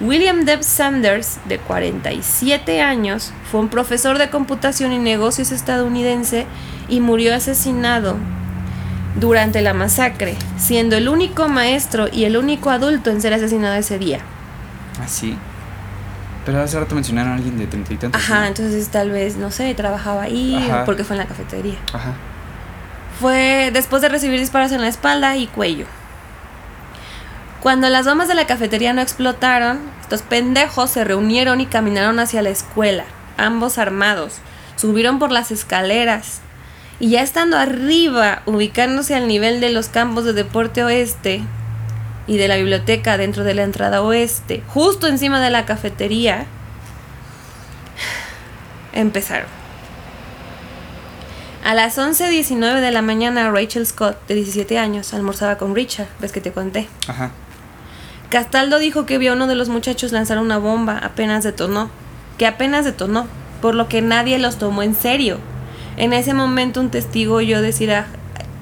William 0.00 0.44
Deb 0.44 0.62
Sanders, 0.62 1.38
de 1.46 1.58
47 1.58 2.82
años, 2.82 3.32
fue 3.50 3.60
un 3.60 3.68
profesor 3.68 4.18
de 4.18 4.30
computación 4.30 4.92
y 4.92 4.98
negocios 4.98 5.50
estadounidense 5.50 6.46
y 6.88 7.00
murió 7.00 7.34
asesinado 7.34 8.16
durante 9.18 9.60
la 9.60 9.74
masacre, 9.74 10.36
siendo 10.56 10.96
el 10.96 11.08
único 11.08 11.48
maestro 11.48 12.06
y 12.12 12.24
el 12.24 12.36
único 12.36 12.70
adulto 12.70 13.10
en 13.10 13.20
ser 13.20 13.32
asesinado 13.32 13.74
ese 13.74 13.98
día. 13.98 14.20
Ah, 15.02 15.08
sí. 15.08 15.36
Pero 16.44 16.60
hace 16.60 16.78
rato 16.78 16.94
mencionaron 16.94 17.32
a 17.32 17.34
alguien 17.36 17.58
de 17.58 17.66
treinta 17.66 17.92
y 17.92 17.96
tantos. 17.96 18.22
Ajá, 18.22 18.40
¿no? 18.42 18.46
entonces 18.46 18.88
tal 18.90 19.10
vez, 19.10 19.36
no 19.36 19.50
sé, 19.50 19.74
trabajaba 19.74 20.22
ahí 20.22 20.54
Ajá. 20.70 20.84
porque 20.84 21.02
fue 21.02 21.16
en 21.16 21.22
la 21.22 21.26
cafetería. 21.26 21.78
Ajá. 21.92 22.12
Fue 23.20 23.70
después 23.72 24.02
de 24.02 24.08
recibir 24.08 24.38
disparos 24.38 24.72
en 24.72 24.82
la 24.82 24.88
espalda 24.88 25.36
y 25.36 25.46
cuello. 25.46 25.86
Cuando 27.62 27.88
las 27.88 28.06
bombas 28.06 28.28
de 28.28 28.34
la 28.34 28.46
cafetería 28.46 28.92
no 28.92 29.00
explotaron, 29.00 29.80
estos 30.00 30.22
pendejos 30.22 30.90
se 30.90 31.04
reunieron 31.04 31.60
y 31.60 31.66
caminaron 31.66 32.20
hacia 32.20 32.42
la 32.42 32.50
escuela, 32.50 33.04
ambos 33.38 33.78
armados. 33.78 34.34
Subieron 34.76 35.18
por 35.18 35.32
las 35.32 35.50
escaleras 35.50 36.40
y 37.00 37.10
ya 37.10 37.22
estando 37.22 37.56
arriba, 37.56 38.42
ubicándose 38.46 39.14
al 39.14 39.28
nivel 39.28 39.60
de 39.60 39.70
los 39.70 39.88
campos 39.88 40.24
de 40.24 40.32
deporte 40.32 40.84
oeste 40.84 41.42
y 42.26 42.36
de 42.36 42.48
la 42.48 42.56
biblioteca 42.56 43.16
dentro 43.16 43.44
de 43.44 43.54
la 43.54 43.62
entrada 43.62 44.02
oeste, 44.02 44.62
justo 44.68 45.06
encima 45.06 45.40
de 45.40 45.50
la 45.50 45.64
cafetería, 45.64 46.46
empezaron. 48.92 49.55
A 51.66 51.74
las 51.74 51.98
11.19 51.98 52.80
de 52.80 52.92
la 52.92 53.02
mañana, 53.02 53.50
Rachel 53.50 53.84
Scott, 53.84 54.16
de 54.28 54.36
17 54.36 54.78
años, 54.78 55.12
almorzaba 55.12 55.58
con 55.58 55.74
Richard, 55.74 56.06
ves 56.20 56.30
que 56.30 56.40
te 56.40 56.52
conté. 56.52 56.86
Ajá. 57.08 57.32
Castaldo 58.30 58.78
dijo 58.78 59.04
que 59.04 59.18
vio 59.18 59.32
a 59.32 59.34
uno 59.34 59.48
de 59.48 59.56
los 59.56 59.68
muchachos 59.68 60.12
lanzar 60.12 60.38
una 60.38 60.58
bomba, 60.58 60.96
apenas 60.96 61.42
detonó, 61.42 61.90
que 62.38 62.46
apenas 62.46 62.84
detonó, 62.84 63.26
por 63.60 63.74
lo 63.74 63.88
que 63.88 64.00
nadie 64.00 64.38
los 64.38 64.58
tomó 64.58 64.84
en 64.84 64.94
serio. 64.94 65.40
En 65.96 66.12
ese 66.12 66.34
momento 66.34 66.80
un 66.80 66.90
testigo 66.92 67.34
oyó 67.34 67.60
decir 67.60 67.90
a, 67.90 68.06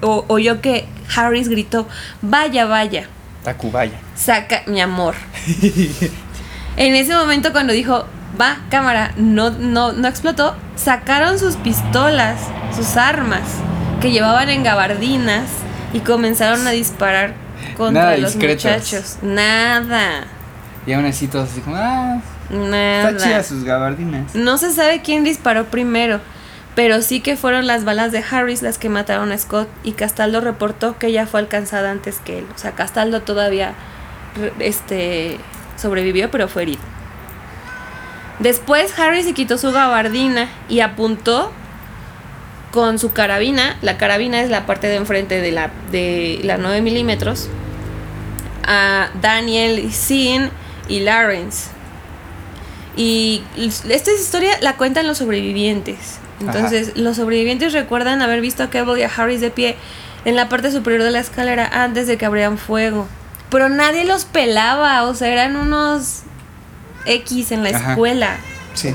o, 0.01 0.25
oyó 0.27 0.59
que 0.61 0.87
Harris 1.15 1.47
gritó, 1.47 1.87
vaya, 2.23 2.65
vaya, 2.65 3.07
Tacubaya. 3.43 3.99
saca 4.15 4.63
mi 4.65 4.81
amor. 4.81 5.13
en 6.75 6.95
ese 6.95 7.13
momento 7.13 7.51
cuando 7.51 7.71
dijo, 7.71 8.07
va, 8.39 8.57
cámara, 8.69 9.11
no, 9.17 9.49
no, 9.51 9.91
no 9.93 10.07
explotó, 10.07 10.55
sacaron 10.75 11.39
sus 11.39 11.55
pistolas, 11.55 12.39
sus 12.75 12.97
armas, 12.97 13.43
que 14.01 14.11
llevaban 14.11 14.49
en 14.49 14.63
gabardinas, 14.63 15.49
y 15.93 16.01
comenzaron 16.01 16.67
a 16.67 16.71
disparar 16.71 17.33
contra 17.77 18.03
Nada 18.03 18.17
los 18.17 18.33
discretos. 18.33 18.65
muchachos. 18.65 19.17
Nada, 19.21 20.25
Y 20.85 20.91
aún 20.93 21.05
así 21.05 21.27
todos 21.27 21.49
así 21.51 21.61
como, 21.61 21.77
ah, 21.77 22.19
nada. 22.49 23.09
está 23.11 23.25
chida 23.25 23.43
sus 23.43 23.63
gabardinas. 23.63 24.35
No 24.35 24.57
se 24.57 24.71
sabe 24.73 25.01
quién 25.01 25.23
disparó 25.23 25.65
primero, 25.65 26.19
pero 26.75 27.01
sí 27.01 27.21
que 27.21 27.37
fueron 27.37 27.65
las 27.65 27.85
balas 27.85 28.11
de 28.11 28.23
Harris 28.29 28.61
las 28.61 28.77
que 28.77 28.89
mataron 28.89 29.31
a 29.31 29.37
Scott 29.37 29.69
y 29.83 29.93
Castaldo 29.93 30.41
reportó 30.41 30.97
que 30.99 31.07
ella 31.07 31.25
fue 31.27 31.39
alcanzada 31.39 31.91
antes 31.91 32.19
que 32.19 32.39
él. 32.39 32.45
O 32.53 32.57
sea, 32.57 32.71
Castaldo 32.71 33.21
todavía 33.21 33.73
este, 34.59 35.37
sobrevivió, 35.77 36.29
pero 36.29 36.47
fue 36.47 36.63
herido. 36.63 36.81
Después 38.39 38.97
Harris 38.99 39.25
se 39.25 39.33
quitó 39.33 39.57
su 39.57 39.71
gabardina 39.71 40.49
y 40.67 40.81
apuntó 40.81 41.51
con 42.71 42.99
su 42.99 43.13
carabina. 43.13 43.77
La 43.81 43.97
carabina 43.97 44.41
es 44.41 44.49
la 44.49 44.65
parte 44.65 44.87
de 44.87 44.95
enfrente 44.95 45.39
de 45.39 45.51
la, 45.51 45.71
de 45.91 46.41
la 46.43 46.57
9 46.57 46.81
milímetros. 46.81 47.47
A 48.67 49.09
Daniel, 49.21 49.91
Sin 49.93 50.49
y 50.89 50.99
Lawrence. 50.99 51.69
Y 52.97 53.43
esta 53.57 54.11
historia 54.11 54.57
la 54.61 54.75
cuentan 54.75 55.07
los 55.07 55.17
sobrevivientes. 55.19 56.19
Entonces, 56.41 56.97
los 56.97 57.15
sobrevivientes 57.15 57.73
recuerdan 57.73 58.21
haber 58.21 58.41
visto 58.41 58.63
a 58.63 58.69
Cable 58.69 58.99
y 58.99 59.03
a 59.03 59.11
Harris 59.15 59.41
de 59.41 59.51
pie 59.51 59.77
en 60.25 60.35
la 60.35 60.49
parte 60.49 60.71
superior 60.71 61.03
de 61.03 61.11
la 61.11 61.19
escalera 61.19 61.69
antes 61.71 62.07
de 62.07 62.17
que 62.17 62.25
abrieran 62.25 62.57
fuego. 62.57 63.07
Pero 63.49 63.69
nadie 63.69 64.05
los 64.05 64.25
pelaba, 64.25 65.03
o 65.03 65.13
sea, 65.13 65.29
eran 65.29 65.55
unos 65.55 66.23
X 67.05 67.51
en 67.51 67.63
la 67.63 67.69
Ajá. 67.69 67.91
escuela. 67.91 68.37
Sí. 68.73 68.93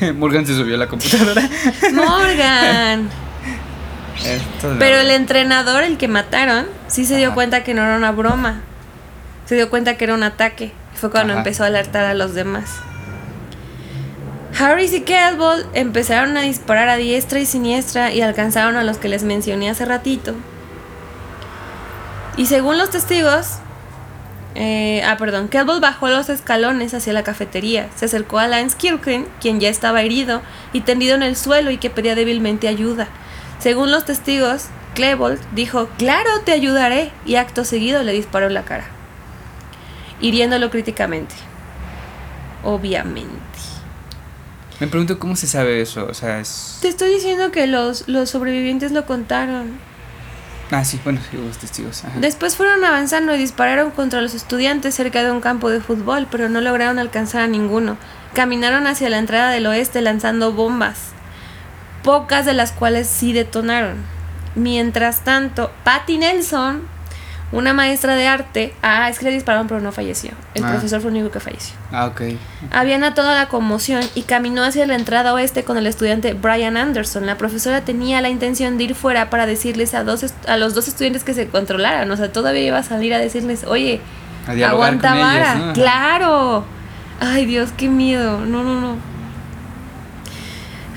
Uy. 0.00 0.12
Morgan 0.18 0.46
se 0.46 0.54
subió 0.54 0.74
a 0.76 0.78
la 0.78 0.86
computadora. 0.86 1.42
Morgan. 1.92 3.08
Esto 4.24 4.72
es 4.72 4.78
Pero 4.78 4.96
la- 4.96 5.02
el 5.02 5.10
entrenador, 5.12 5.82
el 5.84 5.96
que 5.98 6.08
mataron, 6.08 6.66
sí 6.88 7.04
se 7.04 7.16
dio 7.16 7.28
Ajá. 7.28 7.34
cuenta 7.34 7.64
que 7.64 7.74
no 7.74 7.82
era 7.82 7.96
una 7.96 8.12
broma. 8.12 8.60
Se 9.46 9.54
dio 9.54 9.70
cuenta 9.70 9.96
que 9.96 10.04
era 10.04 10.14
un 10.14 10.22
ataque. 10.22 10.72
Fue 10.94 11.10
cuando 11.10 11.32
Ajá. 11.32 11.40
empezó 11.40 11.64
a 11.64 11.68
alertar 11.68 12.04
a 12.04 12.14
los 12.14 12.34
demás. 12.34 12.66
Harris 14.58 14.92
y 14.92 15.02
Cadwell 15.02 15.66
empezaron 15.74 16.36
a 16.36 16.42
disparar 16.42 16.88
a 16.88 16.96
diestra 16.96 17.38
y 17.38 17.46
siniestra 17.46 18.12
y 18.12 18.22
alcanzaron 18.22 18.76
a 18.76 18.82
los 18.82 18.96
que 18.98 19.08
les 19.08 19.22
mencioné 19.22 19.70
hace 19.70 19.84
ratito. 19.84 20.34
Y 22.36 22.46
según 22.46 22.78
los 22.78 22.90
testigos, 22.90 23.58
eh, 24.54 25.02
ah, 25.04 25.16
perdón, 25.18 25.48
Cadwell 25.48 25.80
bajó 25.80 26.08
los 26.08 26.28
escalones 26.28 26.94
hacia 26.94 27.12
la 27.12 27.22
cafetería, 27.22 27.88
se 27.94 28.06
acercó 28.06 28.38
a 28.38 28.48
Lance 28.48 28.76
Kirkland, 28.76 29.26
quien 29.40 29.60
ya 29.60 29.68
estaba 29.68 30.02
herido 30.02 30.42
y 30.72 30.80
tendido 30.80 31.14
en 31.14 31.22
el 31.22 31.36
suelo 31.36 31.70
y 31.70 31.78
que 31.78 31.90
pedía 31.90 32.14
débilmente 32.14 32.68
ayuda. 32.68 33.08
Según 33.60 33.90
los 33.90 34.04
testigos, 34.04 34.66
Klebold 34.94 35.40
dijo, 35.54 35.88
claro, 35.98 36.30
te 36.44 36.52
ayudaré, 36.52 37.12
y 37.26 37.36
acto 37.36 37.64
seguido 37.64 38.02
le 38.02 38.12
disparó 38.12 38.46
en 38.46 38.54
la 38.54 38.64
cara, 38.64 38.86
hiriéndolo 40.20 40.70
críticamente. 40.70 41.34
Obviamente. 42.64 43.38
Me 44.80 44.86
pregunto 44.86 45.18
cómo 45.18 45.36
se 45.36 45.46
sabe 45.46 45.80
eso, 45.80 46.06
o 46.08 46.14
sea, 46.14 46.40
es... 46.40 46.78
Te 46.80 46.88
estoy 46.88 47.10
diciendo 47.10 47.50
que 47.50 47.66
los, 47.66 48.08
los 48.08 48.30
sobrevivientes 48.30 48.92
lo 48.92 49.06
contaron. 49.06 49.78
Ah, 50.70 50.84
sí, 50.84 51.00
bueno, 51.02 51.20
sí, 51.30 51.38
testigos. 51.58 52.02
Después 52.20 52.56
fueron 52.56 52.84
avanzando 52.84 53.34
y 53.34 53.38
dispararon 53.38 53.90
contra 53.90 54.20
los 54.20 54.34
estudiantes 54.34 54.94
cerca 54.94 55.24
de 55.24 55.30
un 55.30 55.40
campo 55.40 55.70
de 55.70 55.80
fútbol, 55.80 56.26
pero 56.30 56.48
no 56.48 56.60
lograron 56.60 56.98
alcanzar 56.98 57.42
a 57.42 57.46
ninguno. 57.46 57.96
Caminaron 58.34 58.86
hacia 58.86 59.08
la 59.08 59.18
entrada 59.18 59.50
del 59.50 59.66
oeste 59.66 60.02
lanzando 60.02 60.52
bombas, 60.52 60.98
pocas 62.02 62.44
de 62.44 62.52
las 62.52 62.72
cuales 62.72 63.08
sí 63.08 63.32
detonaron. 63.32 63.96
Mientras 64.54 65.24
tanto, 65.24 65.70
Patty 65.84 66.18
Nelson, 66.18 66.82
una 67.50 67.72
maestra 67.72 68.14
de 68.14 68.26
arte, 68.26 68.74
ah, 68.82 69.08
es 69.08 69.18
que 69.18 69.24
le 69.24 69.30
dispararon 69.30 69.68
pero 69.68 69.80
no 69.80 69.90
falleció. 69.90 70.32
El 70.54 70.64
Ah. 70.64 70.70
profesor 70.72 71.00
fue 71.00 71.10
el 71.10 71.16
único 71.16 71.32
que 71.32 71.40
falleció. 71.40 71.74
Ah, 71.92 72.06
ok. 72.06 72.20
Habían 72.72 73.04
atado 73.04 73.30
la 73.34 73.48
conmoción 73.48 74.02
y 74.14 74.22
caminó 74.22 74.62
hacia 74.64 74.86
la 74.86 74.94
entrada 74.96 75.32
oeste 75.32 75.64
con 75.64 75.78
el 75.78 75.86
estudiante 75.86 76.34
Brian 76.34 76.76
Anderson. 76.76 77.24
La 77.24 77.38
profesora 77.38 77.80
tenía 77.82 78.20
la 78.20 78.28
intención 78.28 78.76
de 78.76 78.84
ir 78.84 78.94
fuera 78.94 79.30
para 79.30 79.46
decirles 79.46 79.94
a, 79.94 80.04
dos 80.04 80.26
a 80.46 80.56
los 80.58 80.74
dos 80.74 80.88
estudiantes 80.88 81.24
que 81.24 81.32
se 81.32 81.48
controlaran. 81.48 82.10
O 82.10 82.16
sea, 82.16 82.30
todavía 82.32 82.62
iba 82.66 82.78
a 82.78 82.82
salir 82.82 83.14
a 83.14 83.18
decirles, 83.18 83.64
oye, 83.66 84.00
A 84.46 84.52
aguanta 84.68 85.14
vara. 85.14 85.72
Claro. 85.74 86.64
Ay, 87.20 87.46
Dios, 87.46 87.70
qué 87.76 87.88
miedo. 87.88 88.40
No, 88.44 88.62
no, 88.62 88.80
no. 88.80 88.96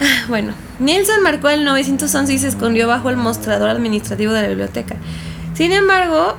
Ah, 0.01 0.25
Bueno, 0.27 0.53
Nielsen 0.79 1.21
marcó 1.23 1.49
el 1.49 1.63
911 1.63 2.33
y 2.33 2.39
se 2.39 2.47
escondió 2.47 2.87
bajo 2.87 3.09
el 3.09 3.17
mostrador 3.17 3.69
administrativo 3.69 4.33
de 4.33 4.41
la 4.41 4.47
biblioteca. 4.49 4.95
Sin 5.53 5.71
embargo, 5.71 6.37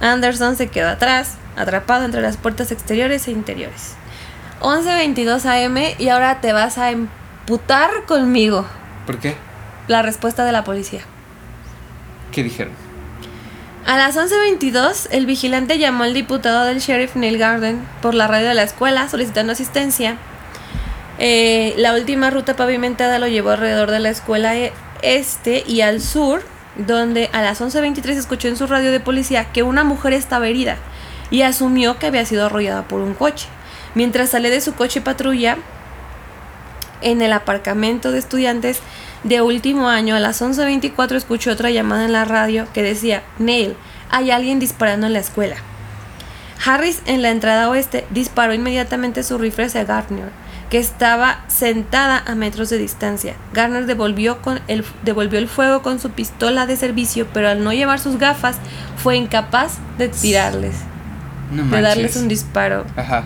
Anderson 0.00 0.56
se 0.56 0.68
quedó 0.68 0.88
atrás, 0.88 1.36
atrapado 1.56 2.04
entre 2.04 2.22
las 2.22 2.36
puertas 2.36 2.72
exteriores 2.72 3.28
e 3.28 3.30
interiores. 3.30 3.94
11.22 4.60 5.44
am 5.44 5.76
y 5.98 6.08
ahora 6.08 6.40
te 6.40 6.52
vas 6.52 6.78
a 6.78 6.90
emputar 6.90 7.90
conmigo. 8.06 8.66
¿Por 9.06 9.18
qué? 9.18 9.36
La 9.88 10.02
respuesta 10.02 10.44
de 10.44 10.52
la 10.52 10.64
policía. 10.64 11.02
¿Qué 12.32 12.42
dijeron? 12.42 12.72
A 13.86 13.98
las 13.98 14.16
11.22, 14.16 15.08
el 15.10 15.26
vigilante 15.26 15.78
llamó 15.78 16.04
al 16.04 16.14
diputado 16.14 16.64
del 16.64 16.78
sheriff 16.78 17.16
Neil 17.16 17.36
Garden 17.36 17.86
por 18.00 18.14
la 18.14 18.26
radio 18.26 18.48
de 18.48 18.54
la 18.54 18.62
escuela 18.62 19.08
solicitando 19.10 19.52
asistencia. 19.52 20.16
Eh, 21.18 21.74
la 21.76 21.92
última 21.92 22.30
ruta 22.30 22.56
pavimentada 22.56 23.18
lo 23.18 23.28
llevó 23.28 23.50
alrededor 23.50 23.90
de 23.90 24.00
la 24.00 24.08
escuela 24.08 24.56
e- 24.56 24.72
este 25.02 25.62
y 25.66 25.82
al 25.82 26.00
sur, 26.00 26.42
donde 26.76 27.30
a 27.32 27.42
las 27.42 27.60
11.23 27.60 28.10
escuchó 28.10 28.48
en 28.48 28.56
su 28.56 28.66
radio 28.66 28.90
de 28.90 29.00
policía 29.00 29.52
que 29.52 29.62
una 29.62 29.84
mujer 29.84 30.12
estaba 30.12 30.48
herida 30.48 30.76
y 31.30 31.42
asumió 31.42 31.98
que 31.98 32.06
había 32.06 32.24
sido 32.24 32.46
arrollada 32.46 32.88
por 32.88 33.00
un 33.00 33.14
coche. 33.14 33.48
Mientras 33.94 34.30
sale 34.30 34.50
de 34.50 34.60
su 34.60 34.74
coche 34.74 35.00
patrulla, 35.00 35.56
en 37.00 37.22
el 37.22 37.32
aparcamiento 37.32 38.10
de 38.10 38.18
estudiantes 38.18 38.80
de 39.24 39.42
último 39.42 39.88
año, 39.88 40.16
a 40.16 40.20
las 40.20 40.42
11.24 40.42 41.14
escuchó 41.16 41.52
otra 41.52 41.70
llamada 41.70 42.04
en 42.04 42.12
la 42.12 42.24
radio 42.24 42.66
que 42.72 42.82
decía, 42.82 43.22
Neil, 43.38 43.76
hay 44.10 44.30
alguien 44.30 44.58
disparando 44.58 45.06
en 45.06 45.12
la 45.12 45.18
escuela. 45.18 45.56
Harris, 46.64 47.02
en 47.06 47.22
la 47.22 47.30
entrada 47.30 47.68
oeste, 47.68 48.06
disparó 48.10 48.54
inmediatamente 48.54 49.22
su 49.22 49.38
rifle 49.38 49.64
hacia 49.64 49.84
Gardner, 49.84 50.30
que 50.70 50.78
estaba 50.78 51.44
sentada 51.48 52.22
a 52.26 52.34
metros 52.34 52.70
de 52.70 52.78
distancia. 52.78 53.36
Garner 53.52 53.86
devolvió, 53.86 54.42
con 54.42 54.60
el, 54.68 54.84
devolvió 55.02 55.38
el 55.38 55.48
fuego 55.48 55.82
con 55.82 56.00
su 56.00 56.10
pistola 56.10 56.66
de 56.66 56.76
servicio, 56.76 57.26
pero 57.32 57.48
al 57.48 57.62
no 57.62 57.72
llevar 57.72 58.00
sus 58.00 58.18
gafas, 58.18 58.56
fue 58.96 59.16
incapaz 59.16 59.78
de 59.98 60.08
tirarles, 60.08 60.76
No 61.52 61.64
de 61.64 61.82
darles 61.82 62.16
un 62.16 62.28
disparo. 62.28 62.84
Ajá. 62.96 63.24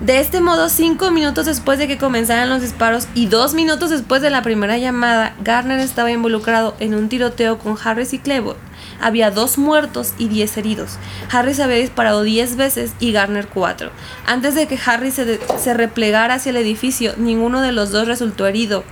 De 0.00 0.18
este 0.18 0.40
modo, 0.40 0.70
cinco 0.70 1.10
minutos 1.10 1.44
después 1.44 1.78
de 1.78 1.86
que 1.86 1.98
comenzaran 1.98 2.48
los 2.48 2.62
disparos 2.62 3.06
y 3.14 3.26
dos 3.26 3.52
minutos 3.52 3.90
después 3.90 4.22
de 4.22 4.30
la 4.30 4.40
primera 4.40 4.78
llamada, 4.78 5.34
Garner 5.44 5.78
estaba 5.78 6.10
involucrado 6.10 6.74
en 6.80 6.94
un 6.94 7.10
tiroteo 7.10 7.58
con 7.58 7.76
Harris 7.82 8.14
y 8.14 8.18
Cleveland. 8.18 8.69
Había 9.00 9.30
dos 9.30 9.58
muertos 9.58 10.14
y 10.18 10.28
diez 10.28 10.56
heridos. 10.56 10.98
Harris 11.30 11.60
había 11.60 11.76
disparado 11.76 12.22
diez 12.22 12.56
veces 12.56 12.92
y 13.00 13.12
Garner 13.12 13.48
cuatro. 13.48 13.90
Antes 14.26 14.54
de 14.54 14.66
que 14.66 14.78
Harris 14.84 15.14
se, 15.14 15.24
de- 15.24 15.40
se 15.58 15.74
replegara 15.74 16.34
hacia 16.34 16.50
el 16.50 16.56
edificio, 16.56 17.14
ninguno 17.16 17.60
de 17.60 17.72
los 17.72 17.90
dos 17.90 18.06
resultó 18.06 18.46
herido 18.46 18.84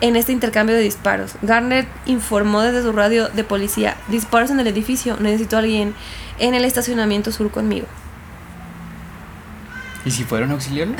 en 0.00 0.16
este 0.16 0.32
intercambio 0.32 0.74
de 0.74 0.82
disparos. 0.82 1.32
Garner 1.42 1.86
informó 2.06 2.60
desde 2.62 2.82
su 2.82 2.92
radio 2.92 3.28
de 3.28 3.44
policía, 3.44 3.96
disparos 4.08 4.50
en 4.50 4.60
el 4.60 4.66
edificio, 4.66 5.16
necesito 5.20 5.56
a 5.56 5.60
alguien 5.60 5.94
en 6.38 6.54
el 6.54 6.64
estacionamiento 6.64 7.30
sur 7.32 7.50
conmigo. 7.50 7.86
¿Y 10.04 10.10
si 10.10 10.24
fueron 10.24 10.50
a 10.50 10.54
auxiliarlo? 10.54 10.96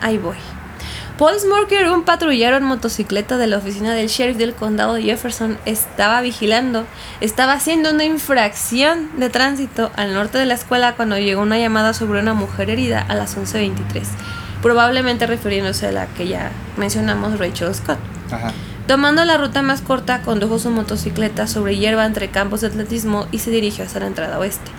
Ahí 0.00 0.18
voy. 0.18 0.36
Paul 1.18 1.38
Smorker, 1.38 1.88
un 1.90 2.02
patrullero 2.02 2.56
en 2.56 2.64
motocicleta 2.64 3.36
de 3.36 3.46
la 3.46 3.58
oficina 3.58 3.94
del 3.94 4.08
sheriff 4.08 4.36
del 4.36 4.52
condado 4.52 4.94
de 4.94 5.02
Jefferson, 5.04 5.58
estaba 5.64 6.20
vigilando. 6.22 6.86
Estaba 7.20 7.52
haciendo 7.52 7.90
una 7.90 8.04
infracción 8.04 9.10
de 9.20 9.30
tránsito 9.30 9.92
al 9.94 10.12
norte 10.12 10.38
de 10.38 10.46
la 10.46 10.54
escuela 10.54 10.96
cuando 10.96 11.16
llegó 11.16 11.42
una 11.42 11.56
llamada 11.56 11.94
sobre 11.94 12.18
una 12.18 12.34
mujer 12.34 12.68
herida 12.68 13.00
a 13.00 13.14
las 13.14 13.36
11.23, 13.36 14.02
probablemente 14.60 15.28
refiriéndose 15.28 15.86
a 15.86 15.92
la 15.92 16.06
que 16.08 16.26
ya 16.26 16.50
mencionamos, 16.76 17.38
Rachel 17.38 17.72
Scott. 17.72 17.98
Ajá. 18.32 18.52
Tomando 18.88 19.24
la 19.24 19.36
ruta 19.36 19.62
más 19.62 19.82
corta, 19.82 20.20
condujo 20.22 20.58
su 20.58 20.70
motocicleta 20.70 21.46
sobre 21.46 21.76
hierba 21.76 22.04
entre 22.06 22.28
campos 22.30 22.60
de 22.60 22.66
atletismo 22.66 23.28
y 23.30 23.38
se 23.38 23.52
dirigió 23.52 23.84
hacia 23.84 24.00
la 24.00 24.08
entrada 24.08 24.38
oeste. 24.40 24.70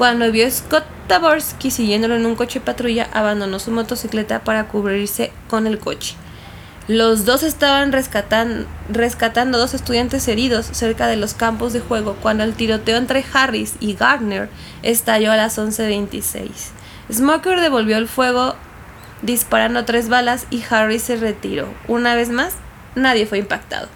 Cuando 0.00 0.32
vio 0.32 0.50
Scott 0.50 0.84
Taborski 1.08 1.70
siguiéndolo 1.70 2.16
en 2.16 2.24
un 2.24 2.34
coche 2.34 2.58
patrulla, 2.58 3.10
abandonó 3.12 3.58
su 3.58 3.70
motocicleta 3.70 4.44
para 4.44 4.66
cubrirse 4.66 5.30
con 5.50 5.66
el 5.66 5.78
coche. 5.78 6.14
Los 6.88 7.26
dos 7.26 7.42
estaban 7.42 7.92
rescatan- 7.92 8.64
rescatando 8.88 9.58
dos 9.58 9.74
estudiantes 9.74 10.26
heridos 10.26 10.64
cerca 10.72 11.06
de 11.06 11.16
los 11.16 11.34
campos 11.34 11.74
de 11.74 11.80
juego 11.80 12.16
cuando 12.22 12.44
el 12.44 12.54
tiroteo 12.54 12.96
entre 12.96 13.22
Harris 13.30 13.74
y 13.78 13.92
Gardner 13.92 14.48
estalló 14.82 15.32
a 15.32 15.36
las 15.36 15.58
11.26. 15.58 16.48
Smoker 17.12 17.60
devolvió 17.60 17.98
el 17.98 18.08
fuego 18.08 18.54
disparando 19.20 19.84
tres 19.84 20.08
balas 20.08 20.46
y 20.48 20.64
Harris 20.70 21.02
se 21.02 21.16
retiró. 21.16 21.68
Una 21.88 22.14
vez 22.14 22.30
más, 22.30 22.54
nadie 22.94 23.26
fue 23.26 23.36
impactado. 23.36 23.88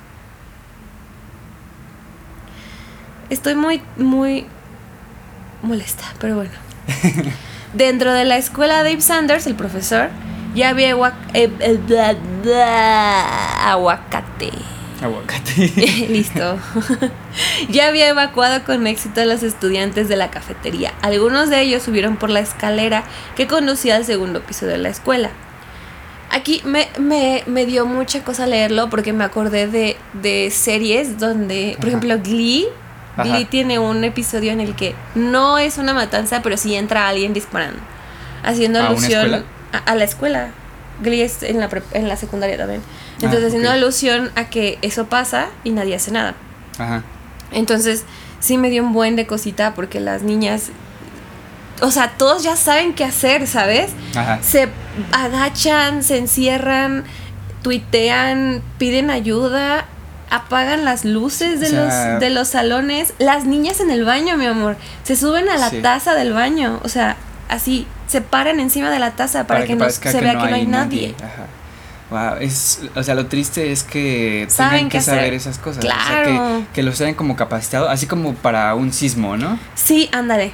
Estoy 3.31 3.55
muy, 3.55 3.81
muy 3.97 4.47
molesta, 5.64 6.05
pero 6.18 6.37
bueno. 6.37 6.53
Dentro 7.74 8.12
de 8.12 8.24
la 8.24 8.37
escuela 8.37 8.83
Dave 8.85 9.00
Sanders, 9.00 9.46
el 9.46 9.57
profesor, 9.57 10.11
ya 10.55 10.68
había 10.68 10.90
eh, 10.90 11.50
eh, 11.61 11.81
bla, 11.87 12.14
bla, 12.42 13.70
aguacate. 13.72 14.50
Aguacate. 15.03 15.66
Listo. 16.09 16.59
ya 17.68 17.88
había 17.88 18.09
evacuado 18.09 18.64
con 18.64 18.87
éxito 18.87 19.20
a 19.22 19.24
los 19.24 19.42
estudiantes 19.42 20.09
de 20.09 20.16
la 20.16 20.31
cafetería. 20.31 20.94
Algunos 21.03 21.50
de 21.50 21.61
ellos 21.62 21.83
subieron 21.83 22.16
por 22.16 22.31
la 22.31 22.40
escalera 22.40 23.05
que 23.37 23.46
conducía 23.48 23.96
al 23.96 24.05
segundo 24.05 24.42
piso 24.42 24.66
de 24.66 24.79
la 24.79 24.88
escuela. 24.88 25.31
Aquí 26.31 26.62
me, 26.64 26.88
me, 26.98 27.42
me 27.46 27.66
dio 27.66 27.87
mucha 27.87 28.24
cosa 28.24 28.46
leerlo 28.46 28.88
porque 28.88 29.12
me 29.12 29.24
acordé 29.24 29.66
de, 29.66 29.96
de 30.14 30.50
series 30.50 31.18
donde, 31.18 31.74
por 31.77 31.88
Ajá. 31.88 31.98
ejemplo, 31.98 32.18
Glee. 32.22 32.66
Ajá. 33.16 33.22
Glee 33.24 33.44
tiene 33.44 33.79
un 33.79 34.03
episodio 34.05 34.53
en 34.53 34.61
el 34.61 34.74
que 34.74 34.94
no 35.14 35.59
es 35.59 35.79
una 35.79 35.94
matanza, 35.94 36.42
pero 36.42 36.57
sí 36.57 36.74
entra 36.74 37.09
alguien 37.09 37.33
disparando. 37.33 37.79
Haciendo 38.42 38.79
¿A 38.81 38.83
una 38.83 38.90
alusión 38.90 39.44
a, 39.72 39.79
a 39.79 39.94
la 39.94 40.05
escuela. 40.05 40.48
Glee 41.03 41.22
es 41.22 41.42
en 41.42 41.61
la, 41.61 41.68
en 41.92 42.09
la 42.09 42.16
secundaria 42.16 42.57
también. 42.57 42.83
Entonces, 43.20 43.44
Ah, 43.44 43.46
haciendo 43.48 43.68
ok. 43.70 43.74
alusión 43.74 44.31
a 44.37 44.44
que 44.50 44.79
eso 44.83 45.07
pasa 45.07 45.46
y 45.64 45.70
nadie 45.70 45.94
hace 45.94 46.11
nada. 46.11 46.35
Ajá. 46.79 47.03
Entonces, 47.53 48.05
sí 48.40 48.59
me 48.59 48.68
dio 48.70 48.83
un 48.83 48.92
buen 48.92 49.16
de 49.16 49.27
cosita 49.27 49.74
porque 49.74 50.00
las 50.00 50.22
niñas. 50.22 50.70
O 51.81 51.90
sea, 51.90 52.11
todos 52.16 52.42
ya 52.42 52.57
saben 52.57 52.94
qué 52.94 53.05
hacer, 53.05 53.46
¿sabes? 53.46 53.90
Ajá. 54.14 54.38
Se 54.42 54.68
agachan, 55.12 56.03
se 56.05 56.18
encierran, 56.18 57.05
tuitean, 57.62 58.62
piden 58.79 59.11
ayuda, 59.11 59.87
apagan 60.35 60.85
las 60.85 61.05
luces 61.05 61.61
de, 61.61 61.66
O 61.66 61.70
sea- 61.70 62.11
los, 62.12 62.20
de 62.20 62.31
los 62.31 62.49
salones. 62.49 63.14
Las 63.18 63.44
niñas 63.44 63.81
en 63.81 63.90
el 63.90 64.05
baño, 64.05 64.37
mi 64.37 64.47
amor, 64.47 64.77
se 65.03 65.16
suben 65.16 65.49
a 65.49 65.57
la 65.57 65.70
Sí. 65.70 65.81
taza 65.83 66.14
del 66.14 66.33
baño. 66.33 66.81
O 66.83 66.88
sea, 66.88 67.16
así, 67.49 67.87
se 68.07 68.20
paran 68.20 68.61
encima 68.61 68.90
de 68.90 68.99
la 68.99 69.12
taza 69.12 69.47
para, 69.47 69.64
que, 69.64 69.75
no 69.77 69.88
se 69.90 70.20
vea 70.20 70.33
que 70.33 70.49
no 70.49 70.55
hay 70.55 70.66
nadie. 70.66 71.14
Ajá. 71.18 71.47
Wow, 72.11 72.37
es, 72.40 72.81
o 72.94 73.03
sea, 73.03 73.14
lo 73.14 73.27
triste 73.27 73.73
es 73.73 73.83
que 73.83 74.47
Saben 74.49 74.73
tengan 74.73 74.88
que 74.90 75.01
saber 75.01 75.20
hacer. 75.23 75.35
esas 75.35 75.59
cosas. 75.59 75.85
O 75.85 75.88
sea, 75.88 75.97
Claro. 75.97 76.61
que, 76.68 76.75
que 76.75 76.83
los 76.83 77.01
hayan 77.01 77.14
como 77.14 77.35
capacitado, 77.35 77.88
así 77.88 78.07
como 78.07 78.35
para 78.35 78.75
un 78.75 78.92
sismo, 78.92 79.37
¿no? 79.37 79.59
Sí, 79.75 80.09
ándale. 80.12 80.53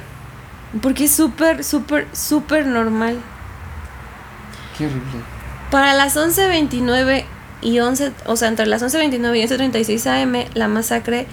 Porque 0.81 1.03
es 1.05 1.11
súper, 1.11 1.63
súper, 1.65 2.07
súper 2.13 2.65
normal. 2.65 3.17
Qué 4.77 4.85
horrible. 4.85 5.21
Para 5.69 5.93
las 5.93 6.15
11.29 6.15 7.25
y 7.61 7.79
11, 7.79 8.11
o 8.25 8.35
sea, 8.35 8.47
entre 8.47 8.65
las 8.65 8.81
11.29 8.81 9.37
y 9.37 9.43
11.36 9.43 10.23
am, 10.23 10.45
la 10.53 10.67
masacre 10.67 11.27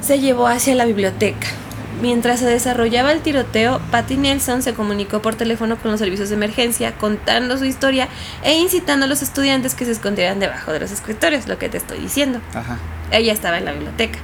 se 0.00 0.20
llevó 0.20 0.46
hacia 0.46 0.74
la 0.74 0.84
biblioteca. 0.84 1.48
Mientras 2.00 2.40
se 2.40 2.46
desarrollaba 2.46 3.12
el 3.12 3.20
tiroteo, 3.20 3.80
Patty 3.90 4.16
Nelson 4.16 4.62
se 4.62 4.74
comunicó 4.74 5.22
por 5.22 5.34
teléfono 5.34 5.78
con 5.78 5.90
los 5.90 5.98
servicios 5.98 6.28
de 6.28 6.34
emergencia, 6.34 6.92
contando 6.92 7.56
su 7.56 7.64
historia 7.64 8.08
e 8.42 8.58
incitando 8.58 9.06
a 9.06 9.08
los 9.08 9.22
estudiantes 9.22 9.74
que 9.74 9.86
se 9.86 9.92
escondieran 9.92 10.38
debajo 10.38 10.72
de 10.72 10.80
los 10.80 10.90
escritorios, 10.90 11.48
lo 11.48 11.58
que 11.58 11.70
te 11.70 11.78
estoy 11.78 11.98
diciendo. 11.98 12.42
Ajá. 12.52 12.76
Ella 13.10 13.32
estaba 13.32 13.56
en 13.56 13.64
la 13.64 13.72
biblioteca. 13.72 14.18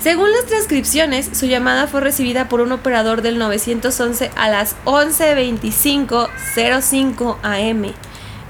Según 0.00 0.30
las 0.32 0.44
transcripciones, 0.46 1.30
su 1.32 1.46
llamada 1.46 1.86
fue 1.86 2.02
recibida 2.02 2.48
por 2.48 2.60
un 2.60 2.72
operador 2.72 3.22
del 3.22 3.38
911 3.38 4.30
a 4.36 4.50
las 4.50 4.76
11.25.05 4.84 7.36
am. 7.42 7.94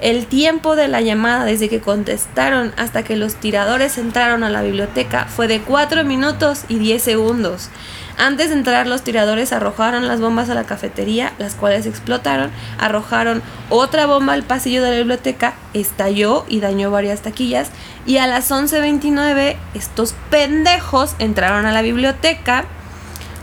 El 0.00 0.24
tiempo 0.24 0.76
de 0.76 0.88
la 0.88 1.02
llamada 1.02 1.44
desde 1.44 1.68
que 1.68 1.82
contestaron 1.82 2.72
hasta 2.78 3.02
que 3.02 3.16
los 3.16 3.34
tiradores 3.34 3.98
entraron 3.98 4.42
a 4.42 4.48
la 4.48 4.62
biblioteca 4.62 5.26
fue 5.26 5.46
de 5.46 5.60
4 5.60 6.04
minutos 6.04 6.64
y 6.68 6.78
10 6.78 7.02
segundos. 7.02 7.68
Antes 8.16 8.48
de 8.48 8.54
entrar 8.54 8.86
los 8.86 9.02
tiradores 9.02 9.52
arrojaron 9.52 10.08
las 10.08 10.22
bombas 10.22 10.48
a 10.48 10.54
la 10.54 10.64
cafetería, 10.64 11.34
las 11.38 11.54
cuales 11.54 11.84
explotaron, 11.84 12.50
arrojaron 12.78 13.42
otra 13.68 14.06
bomba 14.06 14.32
al 14.32 14.42
pasillo 14.42 14.82
de 14.82 14.90
la 14.90 14.96
biblioteca, 14.96 15.52
estalló 15.74 16.46
y 16.48 16.60
dañó 16.60 16.90
varias 16.90 17.20
taquillas 17.20 17.68
y 18.06 18.16
a 18.16 18.26
las 18.26 18.50
11.29 18.50 19.56
estos 19.74 20.14
pendejos 20.30 21.14
entraron 21.18 21.66
a 21.66 21.72
la 21.72 21.82
biblioteca 21.82 22.64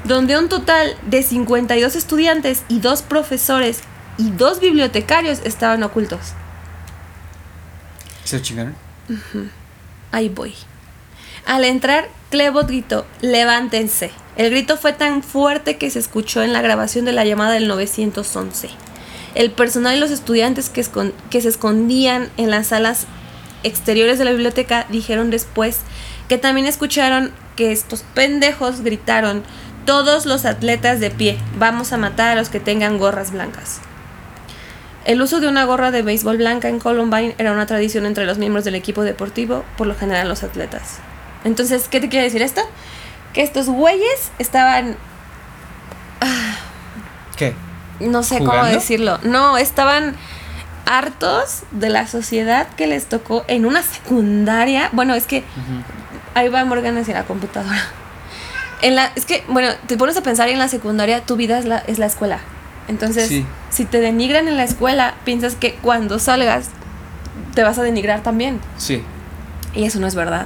donde 0.06 0.40
un 0.40 0.50
total 0.50 0.96
de 1.06 1.22
52 1.22 1.96
estudiantes 1.96 2.64
y 2.68 2.80
dos 2.80 3.04
profesores 3.04 3.82
y 4.18 4.32
dos 4.32 4.60
bibliotecarios 4.60 5.42
estaban 5.44 5.84
ocultos. 5.84 6.34
¿Se 8.28 8.36
lo 8.36 8.44
chingaron? 8.44 8.76
Ahí 10.12 10.28
voy. 10.28 10.54
Al 11.46 11.64
entrar, 11.64 12.10
Clebot 12.30 12.68
gritó, 12.68 13.08
levántense. 13.22 14.12
El 14.36 14.50
grito 14.50 14.76
fue 14.76 14.92
tan 14.92 15.24
fuerte 15.24 15.78
que 15.78 15.90
se 15.90 16.00
escuchó 16.00 16.44
en 16.44 16.52
la 16.52 16.62
grabación 16.62 17.06
de 17.06 17.14
la 17.14 17.24
llamada 17.24 17.54
del 17.54 17.70
911. 17.70 18.70
El 19.34 19.52
personal 19.52 19.96
y 19.96 20.00
los 20.02 20.12
estudiantes 20.12 20.68
que, 20.68 20.86
que 21.30 21.40
se 21.40 21.48
escondían 21.48 22.30
en 22.36 22.52
las 22.52 22.68
salas 22.68 23.08
exteriores 23.64 24.20
de 24.20 24.26
la 24.26 24.32
biblioteca 24.32 24.86
dijeron 24.90 25.30
después 25.30 25.80
que 26.28 26.38
también 26.38 26.68
escucharon 26.68 27.32
que 27.56 27.72
estos 27.72 28.04
pendejos 28.14 28.82
gritaron, 28.82 29.42
todos 29.86 30.26
los 30.26 30.44
atletas 30.44 31.00
de 31.00 31.12
pie, 31.12 31.38
vamos 31.58 31.94
a 31.94 31.98
matar 31.98 32.32
a 32.32 32.36
los 32.36 32.50
que 32.50 32.60
tengan 32.60 32.98
gorras 32.98 33.32
blancas. 33.32 33.80
El 35.08 35.22
uso 35.22 35.40
de 35.40 35.48
una 35.48 35.64
gorra 35.64 35.90
de 35.90 36.02
béisbol 36.02 36.36
blanca 36.36 36.68
en 36.68 36.80
Columbine 36.80 37.34
era 37.38 37.54
una 37.54 37.66
tradición 37.66 38.06
entre 38.06 38.26
los 38.26 38.38
miembros 38.38 38.66
del 38.66 38.76
equipo 38.76 39.04
deportivo, 39.04 39.64
por 39.78 39.88
lo 39.88 39.96
general 39.96 40.28
los 40.28 40.44
atletas. 40.44 40.98
Entonces, 41.46 41.88
¿qué 41.88 42.02
te 42.02 42.10
quiere 42.10 42.26
decir 42.26 42.42
esto? 42.42 42.60
Que 43.32 43.42
estos 43.42 43.68
güeyes 43.68 44.32
estaban, 44.38 44.98
¿Qué? 47.38 47.56
no 48.02 48.22
sé 48.22 48.40
cómo 48.40 48.66
decirlo, 48.66 49.18
no, 49.24 49.58
estaban 49.58 50.18
hartos 50.86 51.64
de 51.72 51.88
la 51.88 52.06
sociedad 52.06 52.68
que 52.76 52.86
les 52.86 53.06
tocó 53.06 53.46
en 53.48 53.66
una 53.66 53.84
secundaria. 53.84 54.90
Bueno, 54.92 55.14
es 55.14 55.26
que 55.26 55.46
ahí 56.34 56.50
va 56.50 56.66
Morgan 56.66 56.98
hacia 56.98 57.14
la 57.14 57.24
computadora. 57.24 57.82
En 58.82 58.96
la, 58.96 59.10
es 59.16 59.26
que, 59.26 59.44
bueno, 59.48 59.70
te 59.88 59.98
pones 59.98 60.18
a 60.18 60.22
pensar 60.22 60.50
y 60.50 60.52
en 60.52 60.60
la 60.60 60.68
secundaria, 60.68 61.22
tu 61.22 61.38
vida 61.38 61.58
es 61.60 61.66
la, 61.66 61.78
es 61.78 61.98
la 61.98 62.08
escuela. 62.08 62.40
Entonces, 62.88 63.28
Sí. 63.28 63.46
si 63.70 63.86
te 63.86 64.00
denigran 64.00 64.48
en 64.48 64.58
la 64.58 64.64
escuela, 64.64 65.16
piensas 65.26 65.56
que 65.56 65.74
cuando 65.76 66.20
salgas 66.20 66.70
te 67.54 67.64
vas 67.64 67.78
a 67.80 67.84
denigrar 67.84 68.22
también. 68.24 68.60
Sí. 68.78 69.04
Y 69.76 69.84
eso 69.86 70.00
no 70.00 70.08
es 70.08 70.16
verdad. 70.16 70.46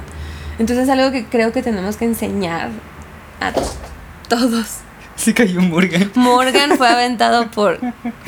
Entonces 0.58 0.84
es 0.84 0.90
algo 0.90 1.10
que 1.12 1.24
creo 1.26 1.52
que 1.52 1.62
tenemos 1.62 1.96
que 1.96 2.04
enseñar 2.04 2.70
a 3.40 3.52
todos. 4.28 4.66
Se 5.16 5.34
cayó 5.34 5.60
Morgan. 5.60 6.10
Morgan 6.14 6.76
fue 6.76 6.88
aventado 6.88 7.50
por, 7.50 7.78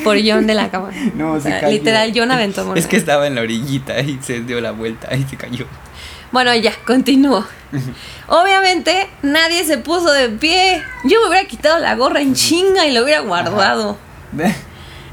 por 0.03 0.17
John 0.25 0.47
de 0.47 0.53
la 0.53 0.69
cama. 0.69 0.89
No, 1.15 1.33
O 1.33 1.39
se 1.39 1.49
sea, 1.49 1.61
cayó. 1.61 1.73
literal, 1.73 2.11
John 2.15 2.31
aventó 2.31 2.61
a 2.61 2.63
Morgan. 2.65 2.77
Es 2.81 2.87
que 2.87 2.95
estaba 2.97 3.27
en 3.27 3.35
la 3.35 3.41
orillita 3.41 3.99
y 3.99 4.19
se 4.21 4.41
dio 4.41 4.61
la 4.61 4.71
vuelta 4.71 5.13
y 5.15 5.23
se 5.23 5.35
cayó. 5.35 5.65
Bueno, 6.31 6.53
ya, 6.55 6.73
continúo. 6.85 7.45
Obviamente, 8.27 9.07
nadie 9.21 9.63
se 9.65 9.77
puso 9.77 10.11
de 10.11 10.29
pie. 10.29 10.83
Yo 11.03 11.21
me 11.21 11.27
hubiera 11.29 11.47
quitado 11.47 11.79
la 11.79 11.95
gorra 11.95 12.21
en 12.21 12.33
chinga 12.33 12.85
y 12.85 12.91
lo 12.93 13.03
hubiera 13.03 13.21
guardado. 13.21 13.97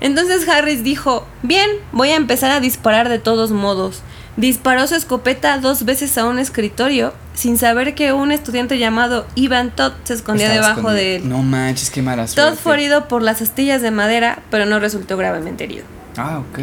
Entonces 0.01 0.49
Harris 0.49 0.83
dijo, 0.83 1.27
bien, 1.43 1.69
voy 1.93 2.11
a 2.11 2.17
empezar 2.17 2.51
a 2.51 2.61
disparar 2.61 3.09
de 3.09 3.19
todos 3.19 3.53
modos. 3.53 4.03
Disparó 4.37 4.87
su 4.87 4.95
escopeta 4.95 5.59
dos 5.59 5.85
veces 5.85 6.17
a 6.17 6.25
un 6.25 6.39
escritorio 6.39 7.13
sin 7.35 7.59
saber 7.59 7.95
que 7.95 8.13
un 8.13 8.33
estudiante 8.33 8.79
llamado 8.79 9.27
Ivan 9.35 9.71
Todd 9.71 9.93
se 10.05 10.15
escondía 10.15 10.47
Estaba 10.49 10.69
debajo 10.69 10.81
escondido. 10.81 10.95
de 11.05 11.17
él. 11.17 11.29
No 11.29 11.39
manches, 11.43 11.91
qué 11.91 12.01
mala 12.03 12.25
Todd 12.25 12.33
suerte. 12.35 12.57
fue 12.57 12.75
herido 12.75 13.09
por 13.09 13.23
las 13.23 13.43
astillas 13.43 13.83
de 13.83 13.91
madera, 13.91 14.39
pero 14.51 14.65
no 14.65 14.81
resultó 14.81 15.17
gravemente 15.19 15.65
herido. 15.65 15.85
Ah, 16.17 16.39
ok. 16.41 16.59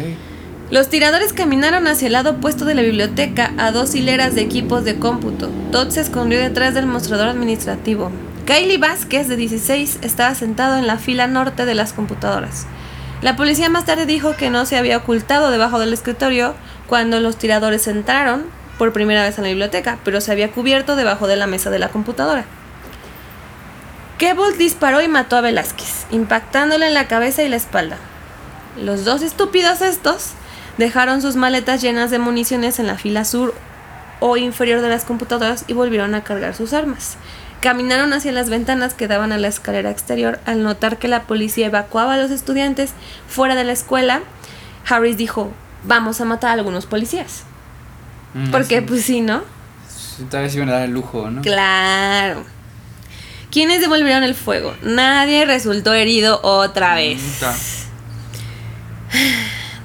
Los 0.70 0.88
tiradores 0.88 1.32
caminaron 1.32 1.88
hacia 1.88 2.06
el 2.06 2.12
lado 2.12 2.30
opuesto 2.30 2.64
de 2.64 2.76
la 2.76 2.82
biblioteca 2.82 3.52
a 3.58 3.72
dos 3.72 3.92
hileras 3.96 4.36
de 4.36 4.42
equipos 4.42 4.84
de 4.84 5.00
cómputo. 5.00 5.50
Todd 5.72 5.90
se 5.90 6.00
escondió 6.00 6.38
detrás 6.38 6.74
del 6.74 6.86
mostrador 6.86 7.26
administrativo. 7.26 8.12
Kylie 8.46 8.78
Vázquez, 8.78 9.26
de 9.26 9.34
16, 9.34 9.98
estaba 10.02 10.32
sentado 10.36 10.76
en 10.76 10.86
la 10.86 10.96
fila 10.96 11.26
norte 11.26 11.64
de 11.66 11.74
las 11.74 11.92
computadoras. 11.92 12.66
La 13.20 13.34
policía 13.34 13.68
más 13.68 13.84
tarde 13.84 14.06
dijo 14.06 14.36
que 14.36 14.48
no 14.48 14.64
se 14.64 14.76
había 14.76 14.98
ocultado 14.98 15.50
debajo 15.50 15.80
del 15.80 15.92
escritorio 15.92 16.54
cuando 16.86 17.18
los 17.18 17.36
tiradores 17.36 17.88
entraron 17.88 18.44
por 18.78 18.92
primera 18.92 19.24
vez 19.24 19.38
en 19.38 19.44
la 19.44 19.50
biblioteca, 19.50 19.98
pero 20.04 20.20
se 20.20 20.30
había 20.30 20.52
cubierto 20.52 20.94
debajo 20.94 21.26
de 21.26 21.34
la 21.34 21.48
mesa 21.48 21.70
de 21.70 21.80
la 21.80 21.88
computadora. 21.88 22.44
Kebold 24.18 24.56
disparó 24.56 25.02
y 25.02 25.08
mató 25.08 25.36
a 25.36 25.40
Velázquez, 25.40 26.06
impactándole 26.12 26.86
en 26.86 26.94
la 26.94 27.08
cabeza 27.08 27.42
y 27.42 27.48
la 27.48 27.56
espalda. 27.56 27.96
Los 28.80 29.04
dos 29.04 29.22
estúpidos 29.22 29.82
estos 29.82 30.34
dejaron 30.80 31.20
sus 31.20 31.36
maletas 31.36 31.82
llenas 31.82 32.10
de 32.10 32.18
municiones 32.18 32.78
en 32.78 32.86
la 32.86 32.96
fila 32.96 33.24
sur 33.26 33.54
o 34.18 34.36
inferior 34.38 34.80
de 34.80 34.88
las 34.88 35.04
computadoras 35.04 35.64
y 35.68 35.74
volvieron 35.74 36.14
a 36.14 36.24
cargar 36.24 36.54
sus 36.56 36.72
armas. 36.72 37.16
Caminaron 37.60 38.14
hacia 38.14 38.32
las 38.32 38.48
ventanas 38.48 38.94
que 38.94 39.06
daban 39.06 39.30
a 39.32 39.38
la 39.38 39.48
escalera 39.48 39.90
exterior. 39.90 40.40
Al 40.46 40.62
notar 40.62 40.96
que 40.98 41.06
la 41.08 41.24
policía 41.24 41.66
evacuaba 41.66 42.14
a 42.14 42.16
los 42.16 42.30
estudiantes 42.30 42.92
fuera 43.28 43.54
de 43.54 43.64
la 43.64 43.72
escuela, 43.72 44.22
Harris 44.88 45.18
dijo, 45.18 45.52
vamos 45.84 46.20
a 46.22 46.24
matar 46.24 46.50
a 46.50 46.54
algunos 46.54 46.86
policías. 46.86 47.42
Mm, 48.32 48.50
Porque 48.50 48.78
sí. 48.78 48.84
pues 48.86 49.02
sí, 49.04 49.20
¿no? 49.20 49.42
Tal 50.30 50.44
vez 50.44 50.54
iban 50.54 50.70
a 50.70 50.72
dar 50.72 50.82
el 50.82 50.92
lujo, 50.92 51.30
¿no? 51.30 51.42
Claro. 51.42 52.44
¿Quiénes 53.50 53.80
devolvieron 53.82 54.22
el 54.22 54.34
fuego? 54.34 54.74
Nadie 54.82 55.44
resultó 55.44 55.92
herido 55.92 56.40
otra 56.42 56.94
vez. 56.94 57.20
Nunca. 57.20 57.54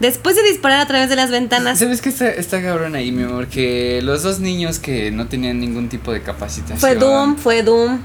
Después 0.05 0.35
de 0.35 0.43
disparar 0.43 0.79
a 0.81 0.85
través 0.87 1.09
de 1.09 1.15
las 1.15 1.31
ventanas, 1.31 1.79
¿Sabes 1.79 1.99
qué 2.01 2.09
está, 2.09 2.29
está 2.29 2.61
cabrón 2.61 2.93
ahí, 2.95 3.11
mi 3.11 3.23
amor? 3.23 3.47
Que 3.47 4.01
los 4.03 4.21
dos 4.23 4.39
niños 4.39 4.77
que 4.77 5.09
no 5.09 5.27
tenían 5.27 5.59
ningún 5.59 5.89
tipo 5.89 6.11
de 6.13 6.21
capacitación. 6.21 6.77
fue 6.79 6.93
Doom, 6.95 7.37
fue 7.37 7.63
Doom. 7.63 7.99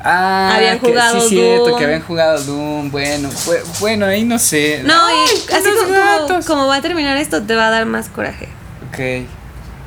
Ah, 0.00 0.52
Habían 0.54 0.78
que- 0.78 0.86
jugado 0.90 1.20
sí, 1.20 1.28
cierto, 1.30 1.68
Doom. 1.70 1.78
que 1.78 1.84
habían 1.84 2.02
jugado 2.02 2.40
Doom. 2.44 2.90
Bueno, 2.92 3.30
fue- 3.30 3.62
bueno, 3.80 4.06
ahí 4.06 4.24
no 4.24 4.38
sé. 4.38 4.82
No, 4.84 4.94
Ay, 4.94 5.16
y 5.50 5.52
así 5.52 5.68
como, 5.76 6.28
como- 6.28 6.44
como 6.46 6.66
va 6.68 6.76
a 6.76 6.80
terminar 6.82 7.16
esto, 7.16 7.42
te 7.42 7.54
va 7.56 7.66
a 7.66 7.70
dar 7.70 7.84
más 7.86 8.08
coraje. 8.08 8.48
Ok. 8.88 9.26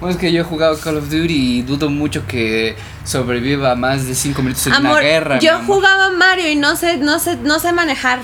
Bueno, 0.01 0.13
es 0.15 0.19
que 0.19 0.31
yo 0.33 0.41
he 0.41 0.43
jugado 0.43 0.77
Call 0.79 0.97
of 0.97 1.05
Duty 1.09 1.59
y 1.59 1.61
dudo 1.61 1.89
mucho 1.89 2.25
que 2.27 2.75
sobreviva 3.05 3.75
más 3.75 4.05
de 4.07 4.15
5 4.15 4.41
minutos 4.41 4.67
en 4.67 4.73
Amor, 4.73 4.93
una 4.93 5.01
guerra. 5.01 5.39
yo 5.39 5.59
jugaba 5.65 6.09
Mario 6.09 6.49
y 6.49 6.55
no 6.55 6.75
sé, 6.75 6.97
no 6.97 7.19
sé, 7.19 7.37
no 7.37 7.59
sé 7.59 7.71
manejar. 7.71 8.19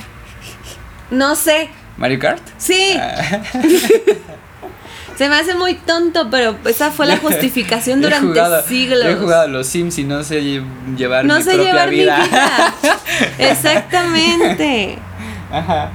No 1.09 1.35
sé. 1.35 1.69
¿Mario 1.97 2.19
Kart? 2.19 2.41
Sí, 2.57 2.95
Ah, 2.99 3.41
se 5.17 5.29
me 5.29 5.35
hace 5.35 5.55
muy 5.55 5.73
tonto, 5.73 6.29
pero 6.29 6.55
esa 6.65 6.91
fue 6.91 7.07
la 7.07 7.17
justificación 7.25 8.01
durante 8.01 8.27
jugado- 8.27 8.61
siglos. 8.63 9.03
Yo 9.03 9.09
he 9.09 9.15
jugado 9.15 9.41
a 9.43 9.47
los 9.47 9.65
Sims 9.67 9.97
y 9.97 10.03
no 10.03 10.23
sé 10.23 10.41
lle- 10.43 10.63
llevar 10.95 11.25
no 11.25 11.37
mi 11.37 11.43
sé 11.43 11.53
propia 11.53 11.71
llevar 11.71 11.89
vida. 11.89 12.17
mi 12.19 12.27
vida. 12.27 12.73
Exactamente. 13.39 14.99
Ajá. 15.51 15.89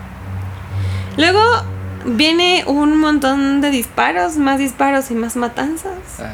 Luego 1.17 1.41
viene 2.05 2.65
un 2.67 2.97
montón 2.97 3.61
de 3.61 3.71
disparos, 3.71 4.37
más 4.39 4.59
disparos 4.59 5.11
y 5.11 5.15
más 5.15 5.37
matanzas. 5.37 5.93
Ah, 6.19 6.33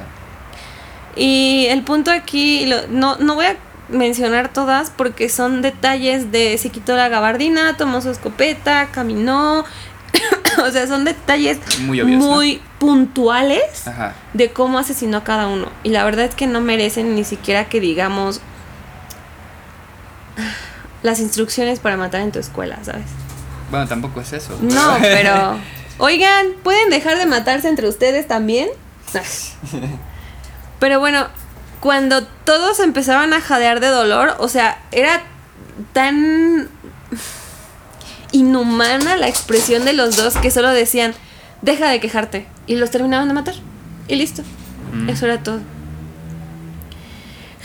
Y 1.15 1.67
el 1.69 1.83
punto 1.83 2.11
aquí, 2.11 2.65
lo- 2.65 2.87
no, 2.89 3.17
no 3.17 3.35
voy 3.35 3.47
a 3.47 3.57
mencionar 3.89 4.53
todas 4.53 4.91
porque 4.91 5.29
son 5.29 5.63
detalles 5.63 6.31
de 6.33 6.57
se 6.59 6.71
quitó 6.71 6.97
la 6.97 7.09
gabardina, 7.09 7.77
tomó 7.77 8.01
su 8.01 8.11
escopeta, 8.11 8.89
caminó. 8.93 9.65
o 10.63 10.71
sea, 10.71 10.87
son 10.87 11.05
detalles 11.05 11.59
Muy 11.81 12.01
obvios, 12.01 12.23
¿no? 12.23 12.35
muy 12.35 12.61
puntuales 12.79 13.87
Ajá. 13.87 14.15
de 14.35 14.51
cómo 14.53 14.79
asesinó 14.79 15.19
a 15.19 15.25
cada 15.25 15.47
uno. 15.47 15.69
Y 15.83 15.91
la 15.91 16.05
verdad 16.05 16.25
es 16.25 16.35
que 16.35 16.47
no 16.47 16.61
merecen 16.61 17.15
ni 17.15 17.25
siquiera 17.25 17.69
que 17.69 17.81
digamos 17.81 18.41
las 21.03 21.21
instrucciones 21.21 21.81
para 21.81 21.97
matar 21.97 22.21
en 22.23 22.33
tu 22.33 22.39
escuela, 22.39 22.79
¿sabes? 22.83 23.07
Bueno, 23.71 23.87
tampoco 23.87 24.21
es 24.21 24.33
eso. 24.33 24.59
No, 24.63 24.97
pero 25.01 25.59
Oigan, 25.99 26.53
¿pueden 26.63 26.91
dejar 26.91 27.19
de 27.19 27.27
matarse 27.27 27.69
entre 27.69 27.89
ustedes 27.89 28.29
también? 28.29 28.69
Pero 30.79 31.01
bueno, 31.01 31.27
cuando 31.81 32.25
todos 32.25 32.81
empezaban 32.81 33.33
a 33.33 33.41
jadear 33.41 33.81
de 33.81 33.89
dolor, 33.89 34.35
o 34.39 34.49
sea, 34.49 34.83
era 34.91 35.23
tan 35.93 36.69
inhumana 38.33 39.17
la 39.17 39.29
expresión 39.29 39.85
de 39.85 39.93
los 39.93 40.17
dos 40.17 40.37
que 40.37 40.51
solo 40.51 40.71
decían, 40.71 41.15
deja 41.63 41.89
de 41.89 42.01
quejarte. 42.01 42.47
Y 42.67 42.77
los 42.77 42.91
terminaban 42.91 43.29
de 43.29 43.35
matar. 43.35 43.55
Y 44.09 44.17
listo. 44.17 44.43
Mm. 44.93 45.09
Eso 45.09 45.27
era 45.27 45.43
todo. 45.43 45.61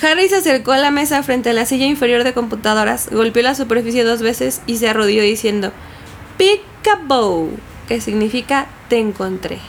Harry 0.01 0.27
se 0.27 0.37
acercó 0.37 0.73
a 0.73 0.77
la 0.77 0.91
mesa 0.91 1.23
frente 1.23 1.51
a 1.51 1.53
la 1.53 1.65
silla 1.65 1.85
inferior 1.85 2.23
de 2.23 2.33
computadoras, 2.33 3.09
golpeó 3.09 3.41
la 3.41 3.55
superficie 3.55 4.03
dos 4.03 4.21
veces 4.21 4.61
y 4.67 4.77
se 4.77 4.89
arrodilló 4.89 5.21
diciendo 5.21 5.71
Peekaboo, 6.37 7.49
que 7.87 8.01
significa 8.01 8.67
te 8.89 8.99
encontré. 8.99 9.59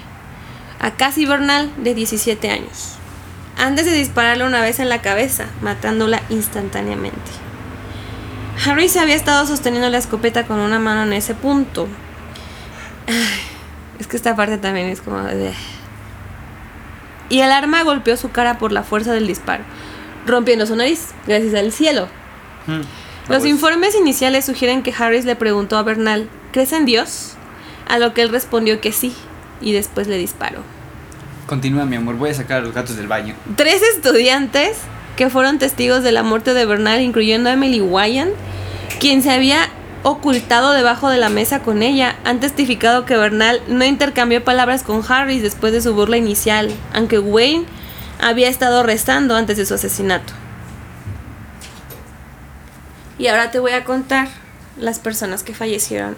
A 0.81 0.91
Cassie 0.93 1.27
Bernal, 1.27 1.71
de 1.77 1.95
17 1.95 2.51
años. 2.51 2.97
Antes 3.57 3.87
de 3.87 3.93
dispararle 3.93 4.45
una 4.45 4.61
vez 4.61 4.79
en 4.81 4.89
la 4.89 5.01
cabeza, 5.01 5.47
matándola 5.63 6.23
instantáneamente. 6.29 7.31
Harry 8.67 8.89
se 8.89 9.01
había 9.01 9.15
estado 9.15 9.47
sosteniendo 9.47 9.89
la 9.91 9.99
escopeta 9.99 10.45
con 10.45 10.59
una 10.59 10.79
mano 10.79 11.03
en 11.03 11.13
ese 11.13 11.35
punto. 11.35 11.89
Es 13.99 14.07
que 14.09 14.17
esta 14.17 14.35
parte 14.35 14.59
también 14.59 14.89
es 14.89 15.01
como 15.01 15.21
de... 15.21 15.53
Y 17.29 17.41
el 17.41 17.53
arma 17.53 17.83
golpeó 17.83 18.17
su 18.17 18.31
cara 18.31 18.59
por 18.59 18.73
la 18.73 18.83
fuerza 18.83 19.13
del 19.13 19.27
disparo, 19.27 19.65
rompiendo 20.27 20.67
su 20.67 20.77
nariz, 20.77 21.09
gracias 21.27 21.55
al 21.55 21.73
cielo. 21.73 22.09
Mm. 22.67 22.73
Los 22.73 22.87
Pues, 23.27 23.45
informes 23.47 23.95
iniciales 23.95 24.45
sugieren 24.45 24.83
que 24.83 24.93
Harris 24.97 25.25
le 25.25 25.37
preguntó 25.37 25.79
a 25.79 25.83
Bernal, 25.83 26.29
¿crees 26.53 26.73
en 26.73 26.85
Dios? 26.85 27.35
A 27.89 27.99
lo 27.99 28.13
que 28.13 28.23
él 28.23 28.29
respondió 28.29 28.81
que 28.81 28.93
sí, 28.93 29.15
y 29.61 29.73
después 29.73 30.07
le 30.07 30.19
disparó. 30.19 30.61
Continúa, 31.47 31.85
mi 31.85 31.97
amor. 31.97 32.17
Voy 32.17 32.31
a 32.31 32.35
sacar 32.35 32.59
a 32.59 32.61
los 32.63 32.75
gatos 32.75 32.97
del 32.97 33.07
baño. 33.07 33.35
Tres 33.57 33.83
estudiantes 33.95 34.79
que 35.17 35.31
fueron 35.31 35.59
testigos 35.59 36.03
de 36.03 36.13
la 36.13 36.23
muerte 36.23 36.55
de 36.55 36.67
Bernal, 36.67 37.01
incluyendo 37.01 37.51
a 37.51 37.53
Emily 37.53 37.81
Wyan, 37.81 38.31
quien 38.99 39.23
se 39.23 39.31
había 39.31 39.69
ocultado 40.03 40.73
debajo 40.73 41.09
de 41.09 41.19
la 41.19 41.29
mesa 41.31 41.61
con 41.61 41.83
ella, 41.83 42.17
han 42.25 42.41
testificado 42.41 43.05
que 43.05 43.17
Bernal 43.17 43.63
no 43.69 43.85
intercambió 43.85 44.45
palabras 44.45 44.83
con 44.83 45.03
Harris 45.07 45.43
después 45.43 45.73
de 45.73 45.81
su 45.81 45.95
burla 45.95 46.17
inicial, 46.17 46.71
aunque 46.93 47.19
Wayne 47.19 47.65
había 48.21 48.49
estado 48.49 48.83
rezando 48.83 49.35
antes 49.37 49.57
de 49.57 49.67
su 49.67 49.75
asesinato. 49.75 50.33
Y 53.19 53.29
ahora 53.29 53.51
te 53.51 53.59
voy 53.59 53.73
a 53.73 53.85
contar 53.85 54.29
las 54.79 54.99
personas 54.99 55.43
que 55.43 55.55
fallecieron 55.55 56.17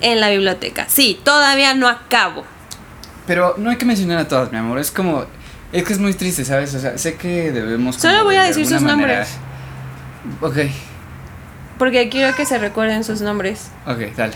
en 0.00 0.20
la 0.20 0.30
biblioteca. 0.30 0.86
Sí, 0.88 1.20
todavía 1.22 1.74
no 1.74 1.88
acabo. 1.88 2.44
Pero 3.26 3.54
no 3.58 3.70
hay 3.70 3.76
que 3.76 3.84
mencionar 3.84 4.18
a 4.18 4.28
todas, 4.28 4.50
mi 4.52 4.58
amor. 4.58 4.78
Es 4.78 4.90
como. 4.90 5.24
Es 5.72 5.82
que 5.84 5.92
es 5.92 5.98
muy 5.98 6.14
triste, 6.14 6.44
¿sabes? 6.44 6.74
O 6.74 6.80
sea, 6.80 6.96
sé 6.96 7.16
que 7.16 7.50
debemos. 7.52 7.96
Solo 7.96 8.24
voy 8.24 8.36
a 8.36 8.42
de 8.42 8.48
decir 8.48 8.66
sus 8.66 8.80
manera- 8.82 9.26
nombres. 9.26 9.28
Ok, 10.40 10.56
Porque 11.78 12.08
quiero 12.08 12.34
que 12.36 12.46
se 12.46 12.58
recuerden 12.58 13.04
sus 13.04 13.20
nombres. 13.20 13.68
ok, 13.86 14.14
dale. 14.16 14.34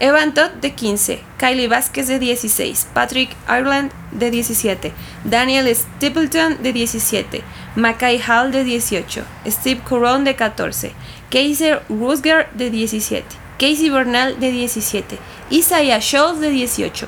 Evan 0.00 0.34
Todd 0.34 0.50
de 0.60 0.72
15, 0.74 1.20
Kylie 1.38 1.68
Vázquez 1.68 2.08
de 2.08 2.18
16, 2.18 2.88
Patrick 2.92 3.30
Ireland 3.48 3.92
de 4.10 4.32
17, 4.32 4.92
Daniel 5.24 5.68
Stapleton 5.72 6.60
de 6.60 6.72
17, 6.72 7.42
Mackay 7.76 8.20
Hall 8.26 8.50
de 8.50 8.64
18, 8.64 9.22
Steve 9.46 9.80
Coron 9.88 10.24
de 10.24 10.34
14, 10.34 10.92
Casey 11.30 11.74
Rusger 11.88 12.48
de 12.54 12.70
17, 12.70 13.24
Casey 13.60 13.90
Bernal 13.90 14.40
de 14.40 14.50
17, 14.50 15.18
Isaiah 15.50 16.00
Schultz 16.00 16.40
de 16.40 16.50
18, 16.50 17.06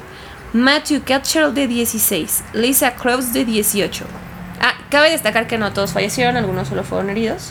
Matthew 0.54 1.02
Ketchell 1.02 1.52
de 1.52 1.66
16, 1.66 2.44
Lisa 2.54 2.94
Krause 2.94 3.32
de 3.32 3.44
18. 3.44 4.04
Ah, 4.60 4.74
cabe 4.88 5.10
destacar 5.10 5.46
que 5.48 5.58
no 5.58 5.72
todos 5.72 5.92
fallecieron, 5.92 6.36
algunos 6.36 6.68
solo 6.68 6.84
fueron 6.84 7.10
heridos. 7.10 7.50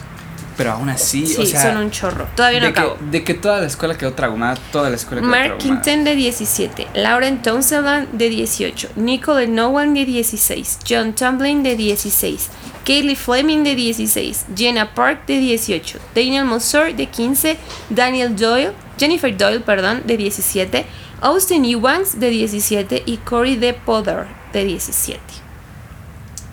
Pero 0.55 0.71
aún 0.71 0.87
así, 0.89 1.25
Sí, 1.27 1.41
o 1.41 1.45
sea. 1.45 1.61
son 1.63 1.77
un 1.77 1.91
chorro. 1.91 2.27
Todavía 2.35 2.59
no 2.61 2.67
de, 2.67 2.73
que, 2.73 2.79
acabo. 2.79 2.97
de 3.01 3.23
que 3.23 3.33
toda 3.33 3.59
la 3.59 3.65
escuela 3.67 3.97
quedó 3.97 4.13
traumada, 4.13 4.55
toda 4.71 4.89
la 4.89 4.95
escuela 4.95 5.21
quedó 5.21 5.29
Mark. 5.31 5.57
Quinton 5.57 6.03
de 6.05 6.15
17, 6.15 6.87
Lauren 6.93 7.41
Townsend 7.41 8.11
de 8.13 8.29
18, 8.29 8.89
Nicole 8.95 9.47
Nolan 9.47 9.93
de 9.95 10.05
16, 10.05 10.79
John 10.87 11.13
Tumblin 11.13 11.61
de 11.63 11.75
16, 11.75 12.49
Kaylee 12.85 13.15
Fleming 13.15 13.63
de 13.63 13.75
16, 13.75 14.45
Jenna 14.55 14.93
Park 14.93 15.25
de 15.25 15.39
18, 15.39 15.99
Daniel 16.15 16.45
Mosor 16.45 16.93
de 16.95 17.07
15, 17.07 17.57
Daniel 17.89 18.35
Doyle, 18.35 18.71
Jennifer 18.99 19.35
Doyle, 19.35 19.59
perdón, 19.61 20.03
de 20.05 20.17
17, 20.17 20.85
Austin 21.23 21.63
Eubanks 21.63 22.19
de 22.19 22.29
17 22.29 23.03
y 23.05 23.15
Corey 23.15 23.55
de 23.55 23.73
Potter 23.73 24.25
de 24.51 24.65
17. 24.65 25.21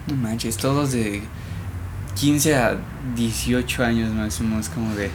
No 0.07 0.15
manches, 0.15 0.57
todos 0.57 0.93
de 0.93 1.23
15 2.15 2.55
a 2.55 2.77
18 3.17 3.85
años 3.85 4.13
más 4.13 4.41
o 4.41 4.45
menos, 4.45 4.69
como 4.69 4.95
de. 4.95 5.11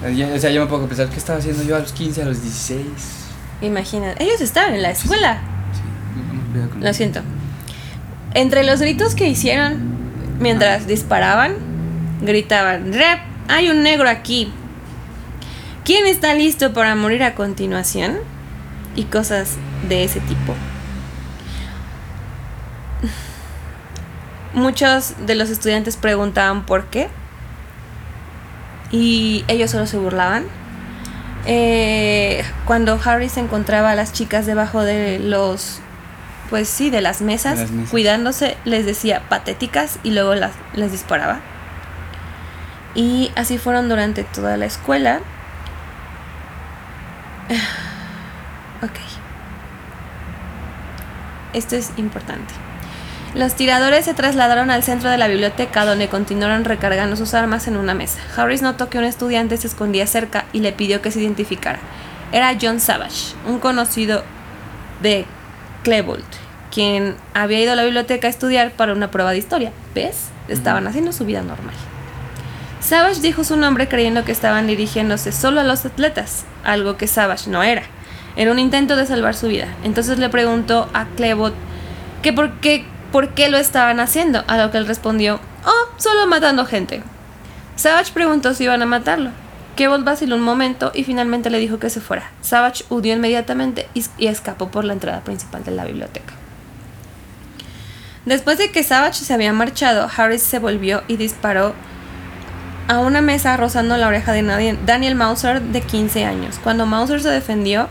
o 0.00 0.38
sea, 0.38 0.52
yo 0.52 0.60
me 0.60 0.68
puedo 0.68 0.86
pensar, 0.86 1.08
¿qué 1.08 1.16
estaba 1.16 1.40
haciendo 1.40 1.64
yo 1.64 1.74
a 1.74 1.80
los 1.80 1.92
15, 1.92 2.22
a 2.22 2.26
los 2.26 2.40
16? 2.42 2.84
Imagina, 3.62 4.14
ellos 4.20 4.40
estaban 4.40 4.72
en 4.74 4.82
la 4.82 4.92
escuela. 4.92 5.40
Sí, 5.72 5.80
no, 6.54 6.62
no, 6.62 6.70
con 6.70 6.80
Lo 6.80 6.94
siento. 6.94 7.22
Entre 8.34 8.62
los 8.62 8.80
gritos 8.80 9.16
que 9.16 9.28
hicieron 9.28 9.80
mientras 10.38 10.86
disparaban, 10.86 11.56
gritaban, 12.22 12.92
Rep, 12.92 13.18
hay 13.48 13.68
un 13.68 13.82
negro 13.82 14.08
aquí. 14.08 14.52
¿Quién 15.84 16.06
está 16.06 16.34
listo 16.34 16.72
para 16.72 16.94
morir 16.94 17.24
a 17.24 17.34
continuación? 17.34 18.18
Y 18.96 19.04
cosas 19.04 19.56
de 19.88 20.04
ese 20.04 20.20
tipo. 20.20 20.54
Muchos 24.52 25.14
de 25.26 25.34
los 25.36 25.48
estudiantes 25.50 25.96
preguntaban 25.96 26.66
por 26.66 26.86
qué. 26.86 27.08
Y 28.90 29.44
ellos 29.48 29.70
solo 29.70 29.86
se 29.86 29.96
burlaban. 29.96 30.44
Eh, 31.46 32.44
cuando 32.66 33.00
Harry 33.04 33.28
se 33.28 33.40
encontraba 33.40 33.92
a 33.92 33.94
las 33.94 34.12
chicas 34.12 34.44
debajo 34.46 34.82
de 34.82 35.18
los 35.18 35.80
pues 36.50 36.68
sí, 36.68 36.90
de 36.90 37.00
las 37.00 37.22
mesas, 37.22 37.60
las 37.60 37.70
mesas. 37.70 37.90
cuidándose, 37.90 38.56
les 38.64 38.84
decía 38.84 39.22
patéticas 39.28 40.00
y 40.02 40.10
luego 40.10 40.34
las, 40.34 40.50
les 40.74 40.90
disparaba. 40.90 41.38
Y 42.96 43.30
así 43.36 43.56
fueron 43.56 43.88
durante 43.88 44.24
toda 44.24 44.56
la 44.56 44.66
escuela. 44.66 45.20
Ok. 48.82 48.98
Esto 51.52 51.76
es 51.76 51.90
importante. 51.96 52.54
Los 53.34 53.54
tiradores 53.54 54.06
se 54.06 54.14
trasladaron 54.14 54.70
al 54.70 54.82
centro 54.82 55.08
de 55.08 55.18
la 55.18 55.28
biblioteca 55.28 55.84
donde 55.84 56.08
continuaron 56.08 56.64
recargando 56.64 57.14
sus 57.14 57.34
armas 57.34 57.68
en 57.68 57.76
una 57.76 57.94
mesa. 57.94 58.18
Harris 58.36 58.62
notó 58.62 58.88
que 58.88 58.98
un 58.98 59.04
estudiante 59.04 59.56
se 59.56 59.68
escondía 59.68 60.06
cerca 60.06 60.46
y 60.52 60.60
le 60.60 60.72
pidió 60.72 61.00
que 61.00 61.12
se 61.12 61.20
identificara. 61.20 61.78
Era 62.32 62.56
John 62.60 62.80
Savage, 62.80 63.34
un 63.46 63.60
conocido 63.60 64.24
de 65.00 65.26
Klebold, 65.84 66.24
quien 66.72 67.16
había 67.34 67.60
ido 67.60 67.72
a 67.72 67.76
la 67.76 67.84
biblioteca 67.84 68.26
a 68.26 68.30
estudiar 68.30 68.72
para 68.72 68.94
una 68.94 69.10
prueba 69.10 69.30
de 69.30 69.38
historia. 69.38 69.72
¿Ves? 69.94 70.28
Estaban 70.48 70.86
haciendo 70.88 71.12
su 71.12 71.24
vida 71.24 71.42
normal. 71.42 71.74
Savage 72.80 73.20
dijo 73.20 73.44
su 73.44 73.56
nombre 73.56 73.88
creyendo 73.88 74.24
que 74.24 74.32
estaban 74.32 74.66
dirigiéndose 74.66 75.30
solo 75.30 75.60
a 75.60 75.64
los 75.64 75.84
atletas, 75.84 76.44
algo 76.64 76.96
que 76.96 77.06
Savage 77.06 77.48
no 77.48 77.62
era. 77.62 77.82
Era 78.36 78.52
un 78.52 78.58
intento 78.58 78.96
de 78.96 79.06
salvar 79.06 79.34
su 79.34 79.48
vida. 79.48 79.68
Entonces 79.82 80.18
le 80.18 80.28
preguntó 80.28 80.88
a 80.94 81.06
Klebold 81.16 81.54
que 82.22 82.32
por 82.32 82.60
qué, 82.60 82.84
por 83.12 83.30
qué 83.30 83.48
lo 83.48 83.58
estaban 83.58 84.00
haciendo, 84.00 84.44
a 84.46 84.56
lo 84.58 84.70
que 84.70 84.78
él 84.78 84.86
respondió, 84.86 85.40
oh, 85.64 85.88
solo 85.96 86.26
matando 86.26 86.64
gente. 86.64 87.02
Savage 87.76 88.12
preguntó 88.12 88.54
si 88.54 88.64
iban 88.64 88.82
a 88.82 88.86
matarlo. 88.86 89.30
Klebold 89.76 90.04
vaciló 90.04 90.36
un 90.36 90.42
momento 90.42 90.92
y 90.94 91.04
finalmente 91.04 91.48
le 91.48 91.58
dijo 91.58 91.78
que 91.78 91.88
se 91.88 92.00
fuera. 92.00 92.30
Savage 92.42 92.84
huyó 92.90 93.14
inmediatamente 93.14 93.88
y, 93.94 94.26
escapó 94.26 94.70
por 94.70 94.84
la 94.84 94.92
entrada 94.92 95.22
principal 95.22 95.64
de 95.64 95.70
la 95.70 95.84
biblioteca. 95.84 96.34
Después 98.26 98.58
de 98.58 98.70
que 98.70 98.82
Savage 98.82 99.24
se 99.24 99.32
había 99.32 99.52
marchado, 99.54 100.08
Harris 100.14 100.42
se 100.42 100.58
volvió 100.58 101.02
y 101.08 101.16
disparó 101.16 101.74
a 102.88 102.98
una 102.98 103.22
mesa 103.22 103.56
rozando 103.56 103.96
la 103.96 104.08
oreja 104.08 104.32
de 104.32 104.76
Daniel 104.84 105.14
Mauser 105.14 105.62
de 105.62 105.80
15 105.80 106.26
años. 106.26 106.60
Cuando 106.62 106.84
Mauser 106.84 107.22
se 107.22 107.30
defendió, 107.30 107.88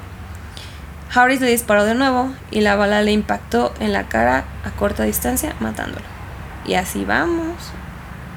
Harris 1.13 1.41
le 1.41 1.49
disparó 1.49 1.85
de 1.85 1.95
nuevo 1.95 2.31
y 2.51 2.61
la 2.61 2.75
bala 2.75 3.01
le 3.01 3.11
impactó 3.11 3.73
en 3.79 3.93
la 3.93 4.07
cara 4.07 4.45
a 4.63 4.71
corta 4.71 5.03
distancia, 5.03 5.55
matándolo. 5.59 6.05
Y 6.65 6.75
así 6.75 7.03
vamos. 7.03 7.55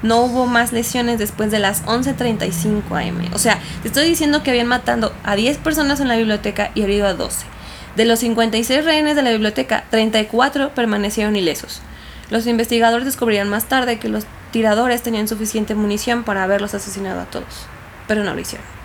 No 0.01 0.21
hubo 0.21 0.47
más 0.47 0.73
lesiones 0.73 1.19
después 1.19 1.51
de 1.51 1.59
las 1.59 1.85
11.35 1.85 3.07
am. 3.07 3.33
O 3.33 3.37
sea, 3.37 3.59
te 3.81 3.87
estoy 3.87 4.09
diciendo 4.09 4.43
que 4.43 4.49
habían 4.49 4.67
matando 4.67 5.13
a 5.23 5.35
10 5.35 5.57
personas 5.59 5.99
en 5.99 6.07
la 6.07 6.17
biblioteca 6.17 6.71
y 6.75 6.81
herido 6.81 7.07
a 7.07 7.13
12. 7.13 7.45
De 7.95 8.05
los 8.05 8.19
56 8.19 8.83
rehenes 8.83 9.15
de 9.15 9.21
la 9.21 9.29
biblioteca, 9.29 9.85
34 9.91 10.73
permanecieron 10.73 11.35
ilesos. 11.35 11.81
Los 12.31 12.47
investigadores 12.47 13.05
descubrirían 13.05 13.49
más 13.49 13.65
tarde 13.65 13.99
que 13.99 14.09
los 14.09 14.25
tiradores 14.51 15.03
tenían 15.03 15.27
suficiente 15.27 15.75
munición 15.75 16.23
para 16.23 16.43
haberlos 16.43 16.73
asesinado 16.73 17.21
a 17.21 17.25
todos, 17.25 17.67
pero 18.07 18.23
no 18.23 18.33
lo 18.33 18.41
hicieron. 18.41 18.82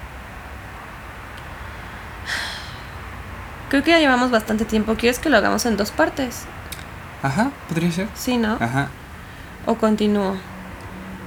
Creo 3.69 3.83
que 3.83 3.91
ya 3.91 3.99
llevamos 3.99 4.31
bastante 4.31 4.65
tiempo. 4.65 4.95
¿Quieres 4.95 5.19
que 5.19 5.29
lo 5.31 5.37
hagamos 5.37 5.67
en 5.67 5.77
dos 5.77 5.91
partes? 5.91 6.43
Ajá, 7.23 7.51
podría 7.69 7.91
ser. 7.93 8.09
Sí, 8.15 8.37
¿no? 8.39 8.57
Ajá. 8.61 8.89
O 9.67 9.75
continúo. 9.75 10.37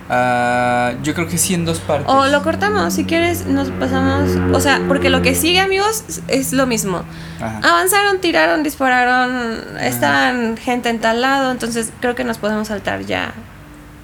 Ah, 0.09 0.93
yo 1.03 1.13
creo 1.13 1.27
que 1.27 1.37
sí 1.37 1.53
en 1.53 1.63
dos 1.63 1.79
partes. 1.79 2.07
O 2.09 2.25
lo 2.27 2.43
cortamos, 2.43 2.93
si 2.93 3.05
quieres, 3.05 3.45
nos 3.45 3.69
pasamos. 3.69 4.29
O 4.53 4.59
sea, 4.59 4.81
porque 4.87 5.09
lo 5.09 5.21
que 5.21 5.35
sigue, 5.35 5.59
amigos, 5.59 6.03
es- 6.27 6.51
lo 6.51 6.65
mismo. 6.67 7.03
Ajá. 7.39 7.59
Avanzaron, 7.63 8.19
tiraron, 8.19 8.63
dispararon, 8.63 9.77
estaban 9.79 10.57
gente 10.57 10.89
en 10.89 10.99
tal 10.99 11.21
lado, 11.21 11.51
entonces 11.51 11.91
creo 12.01 12.15
que 12.15 12.23
nos 12.25 12.39
podemos 12.39 12.67
saltar 12.67 13.01
ya 13.05 13.33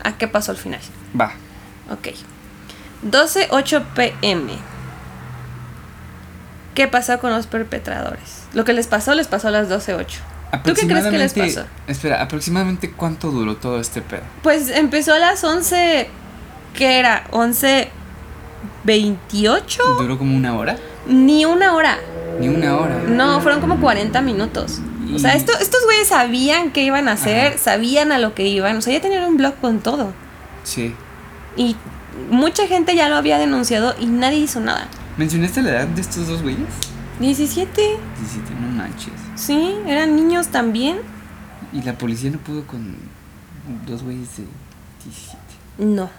a 0.04 0.14
qué 0.18 0.28
pasó 0.30 0.52
al 0.52 0.58
final. 0.58 0.80
Va. 1.20 1.32
Ok. 1.92 2.10
12.08 3.04 3.84
pm. 3.94 4.54
¿Qué 6.78 6.88
pasó 6.88 7.18
con 7.20 7.32
los 7.32 7.48
perpetradores? 7.48 8.44
Lo 8.54 8.64
que 8.64 8.72
les 8.74 8.86
pasó, 8.86 9.16
les 9.16 9.26
pasó 9.28 9.48
a 9.48 9.52
las 9.52 9.68
12.08. 9.68 10.06
¿Tú 10.64 10.74
qué 10.76 10.86
crees 10.88 11.08
que 11.08 11.18
les 11.18 11.34
pasó? 11.34 11.66
Espera, 11.88 12.22
aproximadamente 12.22 12.92
cuánto 12.92 13.32
duró 13.32 13.56
todo 13.56 13.80
este 13.80 14.04
pedo. 14.04 14.22
Pues 14.44 14.70
empezó 14.70 15.16
a 15.16 15.18
las 15.18 15.44
11. 15.44 16.08
¿Qué 16.76 17.00
era? 17.00 17.24
¿11.28? 17.32 17.90
¿Duró 19.98 20.18
como 20.20 20.36
una 20.38 20.56
hora? 20.56 20.78
Ni 21.08 21.46
una 21.46 21.74
hora. 21.74 21.98
Ni 22.40 22.48
una 22.48 22.78
hora. 22.78 22.96
No, 23.08 23.42
fueron 23.42 23.60
como 23.60 23.80
40 23.82 24.22
minutos. 24.22 24.80
O 25.16 25.18
sea, 25.20 25.34
esto- 25.34 25.54
estos 25.60 25.84
güeyes 25.86 26.08
sabían 26.10 26.70
qué 26.72 26.84
iban 26.84 27.08
a 27.08 27.14
hacer, 27.14 27.48
Ajá. 27.54 27.58
sabían 27.58 28.12
a 28.12 28.20
lo 28.20 28.36
que 28.36 28.46
iban. 28.48 28.78
O 28.78 28.82
sea, 28.82 28.94
ya 28.94 29.02
tenían 29.02 29.24
un 29.26 29.38
blog 29.38 29.56
con 29.62 29.80
todo. 29.80 30.14
Sí. 30.64 30.94
Y 31.56 31.76
mucha 32.30 32.68
gente 32.68 32.96
ya 32.96 33.10
lo 33.10 33.16
había 33.16 33.40
denunciado 33.40 33.96
y 34.00 34.06
nadie 34.06 34.38
hizo 34.40 34.60
nada. 34.60 34.88
¿Mencionaste 35.18 35.62
la 35.62 35.70
edad 35.72 35.88
de 35.88 36.02
estos 36.02 36.28
dos 36.28 36.42
güeyes? 36.42 36.68
17. 37.20 37.70
17, 37.72 38.54
no 38.62 38.68
manches. 38.70 39.14
Sí, 39.36 39.76
eran 39.88 40.16
niños 40.16 40.48
también. 40.50 40.98
Y 41.74 41.82
la 41.82 41.98
policía 41.98 42.30
no 42.32 42.38
pudo 42.38 42.66
con 42.68 42.96
dos 43.86 44.04
güeyes 44.04 44.38
de 44.38 44.44
17. 45.06 45.38
No. 45.80 46.10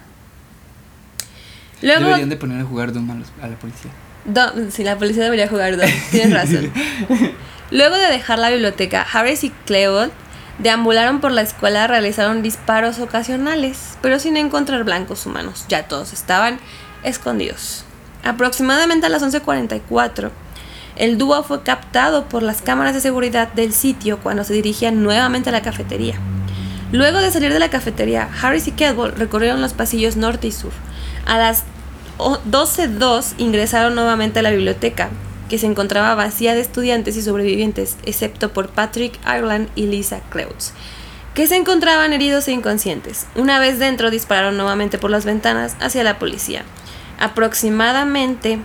Luego, 1.81 2.05
Deberían 2.07 2.29
de 2.29 2.37
poner 2.37 2.61
a 2.61 2.65
jugar 2.65 2.93
Doom 2.93 3.11
a, 3.13 3.15
los- 3.15 3.33
a 3.41 3.47
la 3.47 3.57
policía. 3.57 3.91
Sí, 4.73 4.83
la 4.83 4.99
policía 4.99 5.23
debería 5.25 5.49
jugar 5.49 5.77
dos. 5.77 5.89
Tienes 6.11 6.35
razón. 6.35 6.71
Luego 7.71 7.97
de 7.97 8.09
dejar 8.09 8.39
la 8.41 8.51
biblioteca, 8.51 9.07
Harris 9.13 9.45
y 9.45 9.51
Cleold 9.51 10.11
deambularon 10.59 11.21
por 11.21 11.31
la 11.31 11.43
escuela, 11.43 11.87
realizaron 11.87 12.43
disparos 12.43 12.99
ocasionales, 12.99 13.97
pero 14.03 14.19
sin 14.19 14.37
encontrar 14.37 14.83
blancos 14.85 15.25
humanos. 15.25 15.65
Ya 15.69 15.87
todos 15.87 16.13
estaban 16.13 16.59
escondidos. 17.05 17.85
Aproximadamente 18.25 19.07
a 19.07 19.09
las 19.11 19.23
11:44, 19.23 20.31
el 20.97 21.17
dúo 21.19 21.43
fue 21.45 21.63
captado 21.63 22.25
por 22.29 22.43
las 22.43 22.61
cámaras 22.63 22.95
de 22.95 23.01
seguridad 23.01 23.53
del 23.53 23.73
sitio 23.73 24.19
cuando 24.19 24.45
se 24.45 24.53
dirigían 24.55 25.03
nuevamente 25.03 25.49
a 25.51 25.53
la 25.53 25.63
cafetería. 25.63 26.15
Luego 26.91 27.19
de 27.19 27.31
salir 27.31 27.53
de 27.53 27.59
la 27.59 27.71
cafetería, 27.71 28.29
Harris 28.43 28.67
y 28.67 28.73
Kedwell 28.73 29.13
recorrieron 29.13 29.61
los 29.61 29.75
pasillos 29.75 30.17
norte 30.17 30.47
y 30.49 30.53
sur. 30.53 30.73
A 31.27 31.39
las 31.39 31.65
o- 32.17 32.39
12.02 32.51 33.35
ingresaron 33.39 33.95
nuevamente 33.95 34.41
a 34.41 34.43
la 34.43 34.51
biblioteca, 34.51 35.11
que 35.49 35.59
se 35.59 35.67
encontraba 35.67 36.15
vacía 36.15 36.55
de 36.55 36.61
estudiantes 36.61 37.17
y 37.17 37.23
sobrevivientes, 37.23 37.97
excepto 38.05 38.53
por 38.53 38.71
Patrick 38.71 39.19
Ireland 39.25 39.69
y 39.77 39.87
Lisa 39.87 40.21
Clouds, 40.31 40.73
que 41.35 41.47
se 41.47 41.57
encontraban 41.57 42.13
heridos 42.13 42.49
e 42.49 42.53
inconscientes. 42.53 43.27
Una 43.37 43.61
vez 43.61 43.79
dentro, 43.79 44.11
dispararon 44.11 44.57
nuevamente 44.57 44.99
por 44.99 45.11
las 45.11 45.25
ventanas 45.25 45.77
hacia 45.81 46.03
la 46.05 46.19
policía. 46.19 46.65
Aproximadamente 47.19 48.59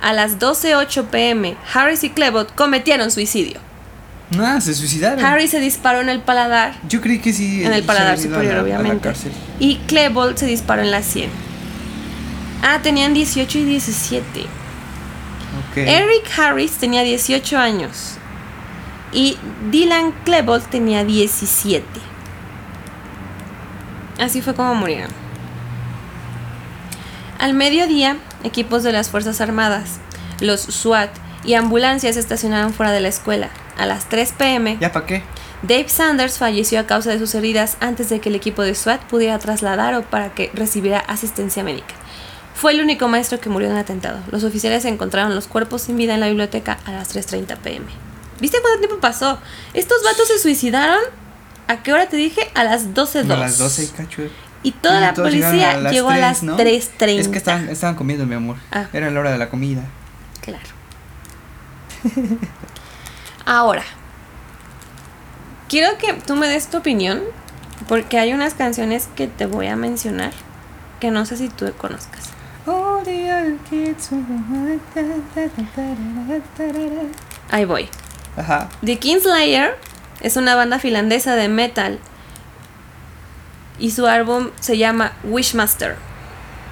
a 0.00 0.12
las 0.12 0.38
12.08 0.38 1.06
pm, 1.06 1.56
Harris 1.72 2.04
y 2.04 2.10
Clebot 2.10 2.54
cometieron 2.54 3.10
suicidio. 3.10 3.60
No, 4.30 4.60
se 4.60 4.74
suicidaron. 4.74 5.22
Harris 5.24 5.50
se 5.50 5.60
disparó 5.60 6.00
en 6.00 6.08
el 6.08 6.20
paladar 6.20 6.74
Yo 6.88 7.00
creí 7.02 7.18
que 7.18 7.32
sí. 7.34 7.62
en 7.64 7.72
el 7.72 7.82
paladar 7.84 8.18
superior, 8.18 8.54
la- 8.54 8.62
obviamente. 8.62 9.12
Y 9.58 9.76
Klebold 9.86 10.36
se 10.38 10.46
disparó 10.46 10.82
en 10.82 10.90
la 10.90 11.02
100. 11.02 11.30
Ah, 12.62 12.78
tenían 12.82 13.12
18 13.12 13.58
y 13.58 13.64
17. 13.64 14.40
Ok. 15.70 15.76
Eric 15.76 16.30
Harris 16.38 16.72
tenía 16.72 17.02
18 17.02 17.58
años. 17.58 18.14
Y 19.12 19.36
Dylan 19.70 20.12
Klebold 20.24 20.64
tenía 20.70 21.04
17. 21.04 21.84
Así 24.18 24.40
fue 24.40 24.54
como 24.54 24.74
murieron. 24.74 25.10
Al 27.42 27.54
mediodía, 27.54 28.18
equipos 28.44 28.84
de 28.84 28.92
las 28.92 29.10
Fuerzas 29.10 29.40
Armadas, 29.40 29.98
los 30.38 30.60
SWAT 30.60 31.10
y 31.42 31.54
ambulancias 31.54 32.14
se 32.14 32.20
estacionaron 32.20 32.72
fuera 32.72 32.92
de 32.92 33.00
la 33.00 33.08
escuela. 33.08 33.50
A 33.76 33.84
las 33.84 34.08
3 34.08 34.32
pm, 34.38 34.78
¿Ya 34.80 34.92
para 34.92 35.06
qué? 35.06 35.24
Dave 35.62 35.88
Sanders 35.88 36.38
falleció 36.38 36.78
a 36.78 36.86
causa 36.86 37.10
de 37.10 37.18
sus 37.18 37.34
heridas 37.34 37.78
antes 37.80 38.10
de 38.10 38.20
que 38.20 38.28
el 38.28 38.36
equipo 38.36 38.62
de 38.62 38.76
SWAT 38.76 39.00
pudiera 39.06 39.40
trasladar 39.40 39.92
o 39.94 40.02
para 40.02 40.32
que 40.32 40.52
recibiera 40.54 41.00
asistencia 41.00 41.64
médica. 41.64 41.96
Fue 42.54 42.74
el 42.74 42.80
único 42.80 43.08
maestro 43.08 43.40
que 43.40 43.48
murió 43.48 43.66
en 43.70 43.74
el 43.74 43.80
atentado. 43.80 44.20
Los 44.30 44.44
oficiales 44.44 44.84
encontraron 44.84 45.34
los 45.34 45.48
cuerpos 45.48 45.82
sin 45.82 45.96
vida 45.96 46.14
en 46.14 46.20
la 46.20 46.28
biblioteca 46.28 46.78
a 46.84 46.92
las 46.92 47.12
3.30 47.12 47.56
pm. 47.56 47.86
¿Viste 48.38 48.58
cuánto 48.62 48.78
tiempo 48.78 49.00
pasó? 49.00 49.40
Estos 49.74 50.04
vatos 50.04 50.28
se 50.28 50.38
suicidaron. 50.38 51.00
¿A 51.66 51.82
qué 51.82 51.92
hora 51.92 52.08
te 52.08 52.16
dije? 52.16 52.52
A 52.54 52.62
las 52.62 52.90
12.02. 52.90 53.32
A 53.32 53.36
las 53.36 53.58
12 53.58 53.82
y 53.82 53.86
cacho. 53.88 54.22
Y 54.62 54.72
toda 54.72 54.98
Y 54.98 55.00
la 55.00 55.14
policía 55.14 55.90
llegó 55.90 56.10
a 56.10 56.14
3, 56.14 56.20
las 56.20 56.42
¿no? 56.42 56.56
3.30. 56.56 57.18
Es 57.18 57.28
que 57.28 57.38
estaban, 57.38 57.68
estaban 57.68 57.96
comiendo, 57.96 58.26
mi 58.26 58.34
amor. 58.34 58.56
Ah. 58.70 58.86
Era 58.92 59.10
la 59.10 59.20
hora 59.20 59.32
de 59.32 59.38
la 59.38 59.48
comida. 59.48 59.82
Claro. 60.40 60.64
Ahora, 63.44 63.84
quiero 65.68 65.98
que 65.98 66.12
tú 66.12 66.36
me 66.36 66.46
des 66.46 66.68
tu 66.68 66.78
opinión, 66.78 67.20
porque 67.88 68.18
hay 68.18 68.32
unas 68.32 68.54
canciones 68.54 69.08
que 69.16 69.26
te 69.26 69.46
voy 69.46 69.66
a 69.66 69.76
mencionar 69.76 70.32
que 71.00 71.10
no 71.10 71.26
sé 71.26 71.36
si 71.36 71.48
tú 71.48 71.72
conozcas. 71.76 72.30
Ahí 77.50 77.64
voy. 77.64 77.88
Ajá. 78.36 78.68
The 78.84 78.98
Kingslayer 78.98 79.76
es 80.20 80.36
una 80.36 80.54
banda 80.54 80.78
finlandesa 80.78 81.34
de 81.34 81.48
metal 81.48 81.98
y 83.82 83.90
su 83.90 84.06
álbum 84.06 84.50
se 84.60 84.78
llama 84.78 85.12
Wishmaster. 85.24 85.96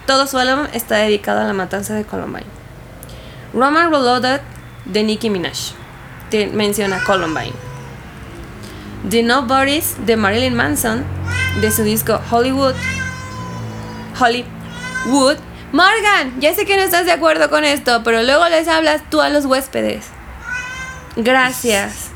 Todo 0.07 0.29
su 0.29 0.39
álbum 0.39 0.67
está 0.73 0.99
dedicado 0.99 1.41
a 1.41 1.45
la 1.45 1.53
matanza 1.53 1.93
de 1.95 2.05
Columbine. 2.05 2.47
Roman 3.53 3.91
Reloaded 3.91 4.41
de 4.85 5.03
Nicki 5.03 5.29
Minaj 5.29 5.73
te 6.31 6.47
menciona 6.47 7.03
Columbine. 7.03 7.53
The 9.11 9.25
Nobodies 9.25 9.97
de 10.07 10.17
Marilyn 10.17 10.55
Manson 10.55 11.05
de 11.61 11.73
su 11.73 11.83
disco 11.83 12.21
Hollywood. 12.31 12.75
Hollywood. 14.21 15.37
Morgan, 15.73 16.41
ya 16.41 16.55
sé 16.55 16.65
que 16.65 16.77
no 16.77 16.83
estás 16.83 17.07
de 17.07 17.13
acuerdo 17.13 17.51
con 17.51 17.65
esto, 17.65 18.03
pero 18.05 18.23
luego 18.23 18.49
les 18.49 18.69
hablas 18.69 19.03
tú 19.11 19.21
a 19.21 19.31
los 19.31 19.47
huéspedes. 19.47 20.07
Gracias. 21.17 22.10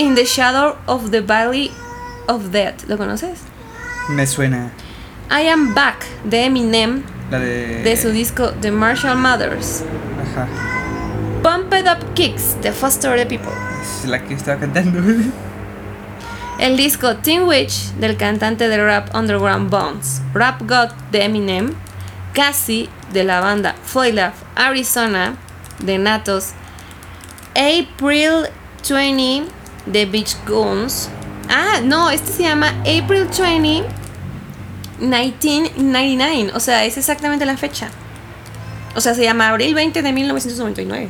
In 0.00 0.14
the 0.14 0.24
Shadow 0.24 0.78
of 0.86 1.10
the 1.10 1.20
Valley 1.20 1.70
of 2.26 2.52
Death. 2.52 2.88
¿Lo 2.88 2.96
conoces? 2.96 3.40
Me 4.08 4.26
suena. 4.26 4.70
I 5.30 5.42
Am 5.42 5.74
Back 5.74 6.06
de 6.24 6.46
Eminem 6.46 7.02
La 7.30 7.38
de. 7.38 7.82
de 7.82 7.96
su 7.98 8.10
disco 8.10 8.54
The 8.62 8.70
Marshall 8.70 9.18
Mothers. 9.18 9.84
Ajá. 10.22 10.48
Pump 11.42 11.74
It 11.74 11.86
Up 11.86 12.14
Kicks 12.14 12.56
de 12.62 12.72
Foster 12.72 13.14
the 13.14 13.26
People. 13.26 13.52
Es 13.82 14.06
la 14.06 14.24
que 14.24 14.32
estaba 14.32 14.58
cantando. 14.58 15.00
El 16.58 16.78
disco 16.78 17.16
Teen 17.16 17.42
Witch 17.42 17.92
del 17.98 18.16
cantante 18.16 18.70
de 18.70 18.82
rap 18.82 19.14
Underground 19.14 19.68
Bones. 19.68 20.22
Rap 20.32 20.62
God 20.62 20.92
de 21.12 21.26
Eminem. 21.26 21.74
Cassie 22.32 22.88
de 23.12 23.22
la 23.22 23.40
banda 23.40 23.74
Love 23.94 24.32
Arizona 24.56 25.36
de 25.78 25.98
Natos. 25.98 26.52
April 27.54 28.46
20 28.82 29.59
de 29.86 30.06
Beach 30.06 30.36
Goons. 30.46 31.08
Ah, 31.48 31.80
no, 31.82 32.10
este 32.10 32.32
se 32.32 32.46
ama 32.46 32.68
April 32.80 33.26
20 33.26 34.00
1999. 35.00 36.52
O 36.54 36.60
sea, 36.60 36.84
es 36.84 36.96
exactamente 36.96 37.44
la 37.46 37.56
fecha. 37.56 37.88
O 38.94 39.00
sea, 39.00 39.14
se 39.14 39.22
llama 39.22 39.48
Abril 39.48 39.74
20 39.74 40.02
de 40.02 40.12
1999 40.12 41.08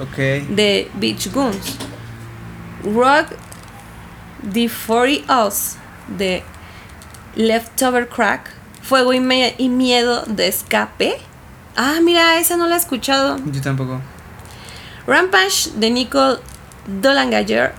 ok. 0.00 0.16
de 0.54 0.90
Beach 0.94 1.32
Goons. 1.32 1.76
Rock 2.84 3.28
the 4.52 4.68
40 4.68 5.46
Us 5.46 5.76
de 6.18 6.42
Leftover 7.36 8.08
Crack. 8.08 8.50
Fuego 8.82 9.12
y, 9.12 9.18
y 9.58 9.68
miedo 9.68 10.24
de 10.26 10.48
escape. 10.48 11.16
Ah, 11.76 11.98
mira, 12.02 12.38
esa 12.38 12.56
no 12.56 12.66
la 12.66 12.74
he 12.74 12.78
escuchado. 12.78 13.38
Yo 13.46 13.60
tampoco. 13.60 14.00
Rampage 15.06 15.70
de 15.76 15.90
Nicole 15.90 16.38
Dolangager. 16.86 17.74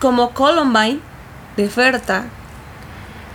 Como 0.00 0.30
Columbine 0.30 1.00
de 1.56 1.68
Ferta. 1.68 2.24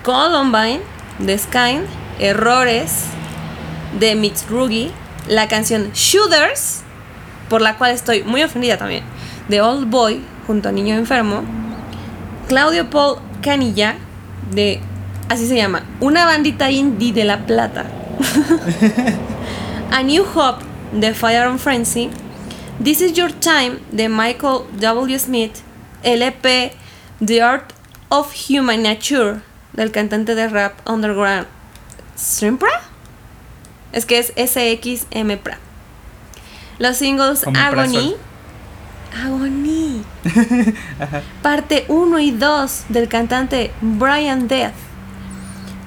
Columbine 0.04 0.82
de 1.20 1.38
Skyn. 1.38 1.86
Errores 2.20 3.06
de 4.00 4.16
Mitsurugi. 4.16 4.92
la 5.28 5.48
canción 5.48 5.92
Shooters, 5.94 6.82
por 7.50 7.62
la 7.62 7.78
cual 7.78 7.92
estoy 7.92 8.24
muy 8.24 8.44
ofendida 8.44 8.78
también, 8.78 9.04
de 9.48 9.62
Old 9.62 9.90
Boy 9.90 10.22
junto 10.48 10.70
a 10.70 10.72
Niño 10.72 10.96
Enfermo, 10.96 11.44
Claudio 12.48 12.90
Paul 12.90 13.20
Canilla, 13.42 13.96
de, 14.52 14.82
así 15.30 15.48
se 15.48 15.56
llama, 15.56 15.84
una 16.02 16.26
bandita 16.26 16.70
indie 16.72 17.14
de 17.14 17.24
La 17.24 17.46
Plata, 17.46 17.86
A 19.92 20.02
New 20.02 20.26
Hope 20.36 20.64
de 20.92 21.14
Fire 21.14 21.44
and 21.44 21.60
Frenzy, 21.60 22.10
This 22.84 23.02
Is 23.02 23.14
Your 23.14 23.32
Time 23.32 23.78
de 23.92 24.10
Michael 24.10 24.64
W. 24.80 25.20
Smith, 25.20 25.60
el 26.04 26.22
EP 26.22 26.74
The 27.26 27.42
Art 27.42 27.74
of 28.10 28.34
Human 28.50 28.84
Nature 28.84 29.42
del 29.74 29.92
cantante 29.92 30.36
de 30.36 30.48
rap 30.48 30.88
underground 30.88 31.48
Shrimpra. 32.18 32.82
Es 33.92 34.06
que 34.06 34.20
es 34.20 34.34
SXM 34.36 35.38
Pra. 35.42 35.58
Los 36.80 36.98
singles 36.98 37.46
Agony. 37.56 38.16
Agony. 39.16 40.04
Parte 41.42 41.86
1 41.88 42.20
y 42.20 42.32
2 42.32 42.86
del 42.90 43.08
cantante 43.08 43.72
Brian 43.82 44.48
Death. 44.48 44.74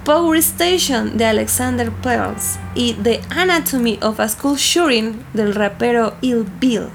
Power 0.04 0.38
Station 0.38 1.16
de 1.16 1.26
Alexander 1.26 1.90
Pearls 1.90 2.58
y 2.76 2.94
The 2.94 3.20
Anatomy 3.30 3.98
of 4.02 4.20
a 4.20 4.28
School 4.28 4.56
Shooting 4.56 5.24
del 5.34 5.52
rapero 5.54 6.14
Ill 6.20 6.46
Bill. 6.60 6.88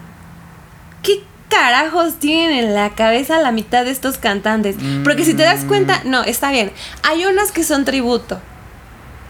¿Qué 1.51 1.57
carajos 1.57 2.15
tienen 2.15 2.65
en 2.65 2.73
la 2.75 2.91
cabeza 2.91 3.37
la 3.39 3.51
mitad 3.51 3.83
de 3.83 3.91
estos 3.91 4.17
cantantes? 4.17 4.77
Porque 5.03 5.25
si 5.25 5.33
te 5.33 5.43
das 5.43 5.65
cuenta, 5.65 6.01
no, 6.05 6.23
está 6.23 6.49
bien. 6.49 6.71
Hay 7.03 7.25
unas 7.25 7.51
que 7.51 7.65
son 7.65 7.83
tributo 7.83 8.39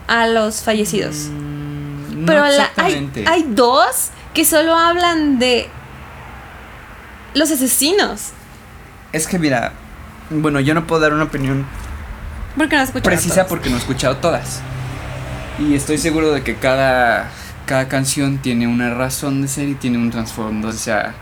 a 0.08 0.28
los 0.28 0.62
fallecidos. 0.62 1.30
Mm, 1.32 2.20
no 2.22 2.26
Pero 2.28 2.46
la- 2.46 2.70
hay, 2.78 3.44
dos 3.50 4.12
que 4.36 4.46
solo 4.46 4.76
hablan 4.76 5.40
de 5.40 5.68
los 7.34 7.50
asesinos. 7.50 8.30
Es 9.14 9.26
que 9.26 9.40
mira, 9.40 9.74
bueno, 10.30 10.60
yo 10.60 10.76
no 10.76 10.86
puedo 10.86 11.02
dar 11.02 11.14
una 11.14 11.24
opinión 11.24 11.66
Porque 12.56 12.78
no 12.78 12.86
precisa 13.02 13.48
porque 13.48 13.70
no 13.72 13.78
he 13.78 13.80
escuchado 13.80 14.18
todas. 14.18 14.62
Y 15.58 15.74
estoy 15.74 15.98
seguro 15.98 16.32
de 16.32 16.44
que 16.44 16.56
cada, 16.56 17.32
cada 17.66 17.88
canción 17.88 18.38
tiene 18.38 18.68
una 18.68 18.94
razón 18.94 19.42
de 19.42 19.48
ser 19.48 19.70
y 19.70 19.76
tiene 19.76 19.98
un 19.98 20.12
trasfondo. 20.12 20.68
O 20.68 20.74
sea, 20.74 21.16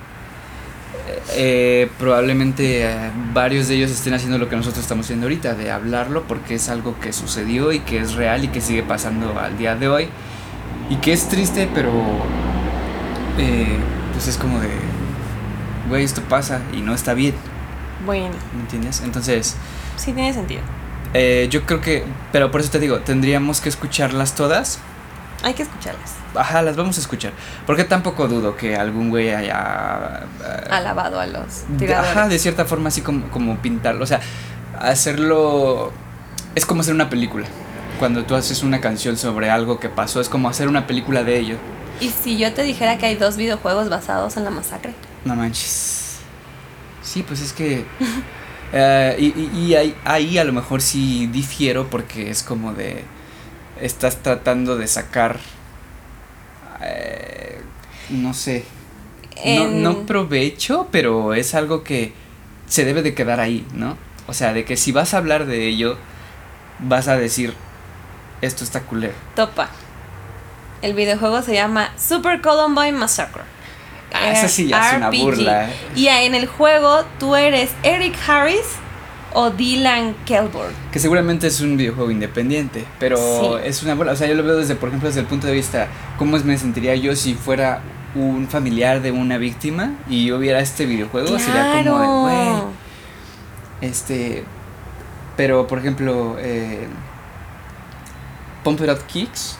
eh, 1.34 1.89
probablemente 1.97 2.84
eh, 2.84 3.12
varios 3.34 3.68
de 3.68 3.76
ellos 3.76 3.91
estén 3.91 4.14
haciendo 4.14 4.38
lo 4.38 4.49
que 4.49 4.55
nosotros 4.55 4.84
estamos 4.84 5.05
haciendo 5.05 5.26
ahorita, 5.26 5.53
de 5.55 5.72
hablarlo 5.72 6.24
porque 6.24 6.55
es 6.55 6.70
algo 6.70 6.99
que 6.99 7.14
sucedió 7.14 7.72
y 7.72 7.80
que 7.80 7.99
es 7.99 8.14
real 8.14 8.43
y 8.43 8.47
que 8.49 8.62
sigue 8.62 8.84
pasando 8.84 9.38
al 9.39 9.57
día 9.57 9.76
de 9.76 9.88
hoy. 9.88 10.10
Y 10.89 10.95
que 10.97 11.14
es 11.14 11.30
triste, 11.30 11.70
pero 11.74 11.91
eh, 13.38 13.78
pues 14.14 14.28
es 14.28 14.38
como 14.38 14.60
de, 14.60 14.70
güey, 15.88 16.03
esto 16.03 16.22
pasa 16.24 16.62
y 16.74 16.82
no 16.82 16.93
está 16.93 17.14
bien, 17.14 17.36
Bueno, 18.05 18.36
¿me 18.55 18.62
entiendes? 18.62 19.01
Entonces... 19.03 19.55
sí 19.97 20.14
tiene 20.14 20.34
sentido. 20.34 20.62
Eh, 21.14 21.47
yo 21.49 21.66
creo 21.66 21.82
que, 21.82 22.03
pero 22.32 22.51
por 22.51 22.62
eso 22.62 22.70
te 22.70 22.80
digo, 22.80 22.99
tendríamos 22.99 23.62
que 23.62 23.70
escucharlas 23.70 24.36
todas. 24.36 24.80
Hay 25.43 25.53
que 25.53 25.63
escucharlas. 25.63 26.15
Ajá, 26.35 26.61
las 26.61 26.75
vamos 26.75 26.97
a 26.97 27.01
escuchar. 27.01 27.31
Porque 27.65 27.83
tampoco 27.85 28.27
dudo 28.27 28.55
que 28.57 28.75
algún 28.75 29.09
güey 29.09 29.33
haya... 29.33 30.23
eh, 30.43 30.67
Alabado 30.69 31.19
a 31.19 31.25
los 31.27 31.63
tiradores. 31.77 32.11
Ajá, 32.11 32.27
de 32.27 32.37
cierta 32.39 32.65
forma 32.65 32.89
así 32.89 33.01
como, 33.01 33.29
como 33.29 33.57
pintarlo. 33.57 34.03
O 34.03 34.07
sea, 34.07 34.19
hacerlo... 34.77 35.91
Es 36.55 36.65
como 36.65 36.81
hacer 36.81 36.93
una 36.93 37.09
película. 37.09 37.47
Cuando 37.99 38.23
tú 38.25 38.35
haces 38.35 38.63
una 38.63 38.81
canción 38.81 39.17
sobre 39.17 39.49
algo 39.49 39.79
que 39.79 39.89
pasó, 39.89 40.19
es 40.21 40.29
como 40.29 40.49
hacer 40.49 40.67
una 40.67 40.87
película 40.87 41.23
de 41.23 41.37
ello. 41.39 41.57
¿Y 42.01 42.09
si 42.09 42.37
yo 42.37 42.53
te 42.53 42.63
dijera 42.63 42.97
que 42.97 43.05
hay 43.05 43.15
dos 43.15 43.37
videojuegos 43.37 43.89
basados 43.89 44.35
en 44.37 44.45
la 44.45 44.49
masacre? 44.51 44.93
No 45.25 45.35
manches. 45.35 46.17
Sí, 47.01 47.23
pues 47.23 47.41
es 47.41 47.53
que... 47.53 47.85
eh, 48.73 49.15
y 49.19 49.25
y- 49.39 49.51
y 49.67 49.75
ahí, 49.75 49.95
ahí 50.05 50.37
a 50.37 50.43
lo 50.43 50.53
mejor 50.53 50.81
sí 50.81 51.27
difiero 51.27 51.89
porque 51.89 52.29
es 52.29 52.43
como 52.43 52.73
de... 52.73 53.03
Estás 53.82 54.17
tratando 54.17 54.77
de 54.77 54.88
sacar... 54.88 55.39
eh, 56.82 57.61
no 58.09 58.34
sé. 58.34 58.65
No, 59.38 59.43
En- 59.43 59.84
no 59.84 60.05
provecho, 60.05 60.88
pero 60.91 61.34
es 61.34 61.55
algo 61.55 61.84
que 61.84 62.13
se 62.67 62.86
debe 62.86 63.01
de 63.01 63.13
quedar 63.13 63.39
ahí, 63.39 63.65
¿no? 63.73 63.97
O 64.27 64.34
sea, 64.34 64.53
de 64.53 64.65
que 64.65 64.77
si 64.77 64.91
vas 64.91 65.13
a 65.13 65.17
hablar 65.17 65.45
de 65.45 65.67
ello, 65.67 65.97
vas 66.80 67.07
a 67.07 67.17
decir, 67.17 67.53
esto 68.41 68.63
está 68.63 68.82
culero. 68.82 69.13
Topa. 69.36 69.69
El 70.82 70.93
videojuego 70.93 71.41
se 71.41 71.53
llama 71.53 71.91
Super 71.97 72.41
Columbine 72.41 72.93
Massacre. 72.93 73.43
Ah, 74.13 74.32
esa 74.32 74.47
sí 74.47 74.67
ya 74.67 74.91
es 74.91 74.97
una 74.97 75.09
burla. 75.09 75.69
Y 75.95 76.07
en 76.07 76.36
el 76.36 76.47
juego 76.47 77.03
tú 77.19 77.36
eres 77.36 77.71
Eric 77.84 78.15
Harris 78.27 78.65
o 79.34 79.49
Dylan 79.51 80.15
Kelborg. 80.25 80.71
Que 80.91 80.99
seguramente 80.99 81.47
es 81.47 81.61
un 81.61 81.77
videojuego 81.77 82.09
independiente, 82.11 82.86
pero 82.99 83.17
Sí. 83.17 83.61
es 83.65 83.84
una 83.84 83.95
bola. 83.95 84.13
O 84.13 84.15
sea, 84.15 84.27
yo 84.27 84.36
lo 84.36 84.43
veo 84.43 84.57
desde, 84.57 84.75
por 84.75 84.89
ejemplo, 84.89 85.07
desde 85.09 85.21
el 85.21 85.27
punto 85.27 85.47
de 85.47 85.53
vista, 85.53 85.88
¿cómo 86.17 86.38
me 86.39 86.57
sentiría 86.57 86.95
yo 86.95 87.15
si 87.15 87.34
fuera 87.36 87.82
un 88.15 88.47
familiar 88.47 89.01
de 89.01 89.11
una 89.11 89.38
víctima 89.38 89.93
y 90.09 90.25
yo 90.25 90.39
viera 90.39 90.59
este 90.61 90.86
videojuego? 90.86 91.38
Sería 91.39 91.84
como 91.86 92.21
güey, 92.23 92.63
este. 93.82 94.43
Pero, 95.38 95.67
por 95.67 95.80
ejemplo, 95.80 96.36
eh, 96.39 96.88
Pump 98.63 98.82
It 98.82 98.89
Up 98.89 99.05
Kicks. 99.07 99.57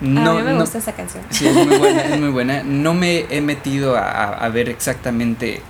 a 0.00 0.04
mí 0.04 0.42
me 0.42 0.54
gusta 0.54 0.78
esa 0.78 0.92
canción. 0.92 1.22
Sí, 1.30 1.46
es 1.46 1.54
muy 1.54 1.76
buena, 1.78 2.02
es 2.02 2.18
muy 2.20 2.30
buena. 2.32 2.62
No 2.64 2.94
me 2.94 3.26
he 3.30 3.40
metido 3.40 3.96
a 3.96 4.48
ver 4.48 4.68
exactamente 4.68 5.60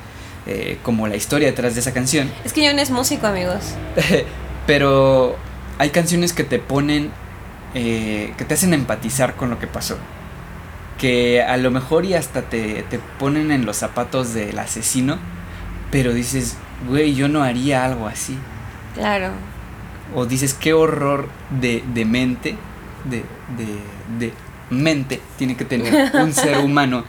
eh, 0.47 0.79
como 0.83 1.07
la 1.07 1.17
historia 1.17 1.49
detrás 1.49 1.75
de 1.75 1.81
esa 1.81 1.93
canción. 1.93 2.31
Es 2.45 2.53
que 2.53 2.65
yo 2.65 2.73
no 2.73 2.81
es 2.81 2.91
músico, 2.91 3.27
amigos. 3.27 3.75
Pero 4.67 5.37
hay 5.79 5.91
canciones 5.91 6.33
que 6.33 6.45
te 6.45 6.59
ponen, 6.59 7.11
eh, 7.75 8.33
que 8.37 8.45
te 8.45 8.55
hacen 8.55 8.75
empatizar 8.75 9.35
con 9.35 9.51
lo 9.51 9.59
que 9.59 9.67
pasó. 9.67 9.97
Que 10.99 11.43
a 11.43 11.57
lo 11.57 11.71
mejor 11.71 12.05
y 12.05 12.15
hasta 12.15 12.43
te, 12.43 12.83
te 12.85 12.99
ponen 13.19 13.51
en 13.51 13.65
los 13.65 13.79
zapatos 13.79 14.35
del 14.35 14.59
asesino, 14.59 15.19
pero 15.91 16.13
dices, 16.13 16.57
güey, 16.87 17.15
yo 17.15 17.29
no 17.29 17.43
haría 17.43 17.85
algo 17.85 18.07
así. 18.07 18.37
Claro. 18.95 19.31
O 20.15 20.27
dices, 20.27 20.55
qué 20.55 20.73
horror 20.75 21.29
de, 21.61 21.83
de 21.95 22.05
mente, 22.05 22.57
de, 23.05 23.25
de, 23.57 24.27
de 24.27 24.33
mente 24.71 25.21
tiene 25.39 25.57
que 25.57 25.65
tener 25.65 26.15
un 26.15 26.33
ser 26.33 26.59
humano 26.65 27.05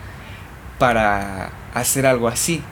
para 0.78 1.52
hacer 1.74 2.06
algo 2.06 2.28
así. 2.28 2.64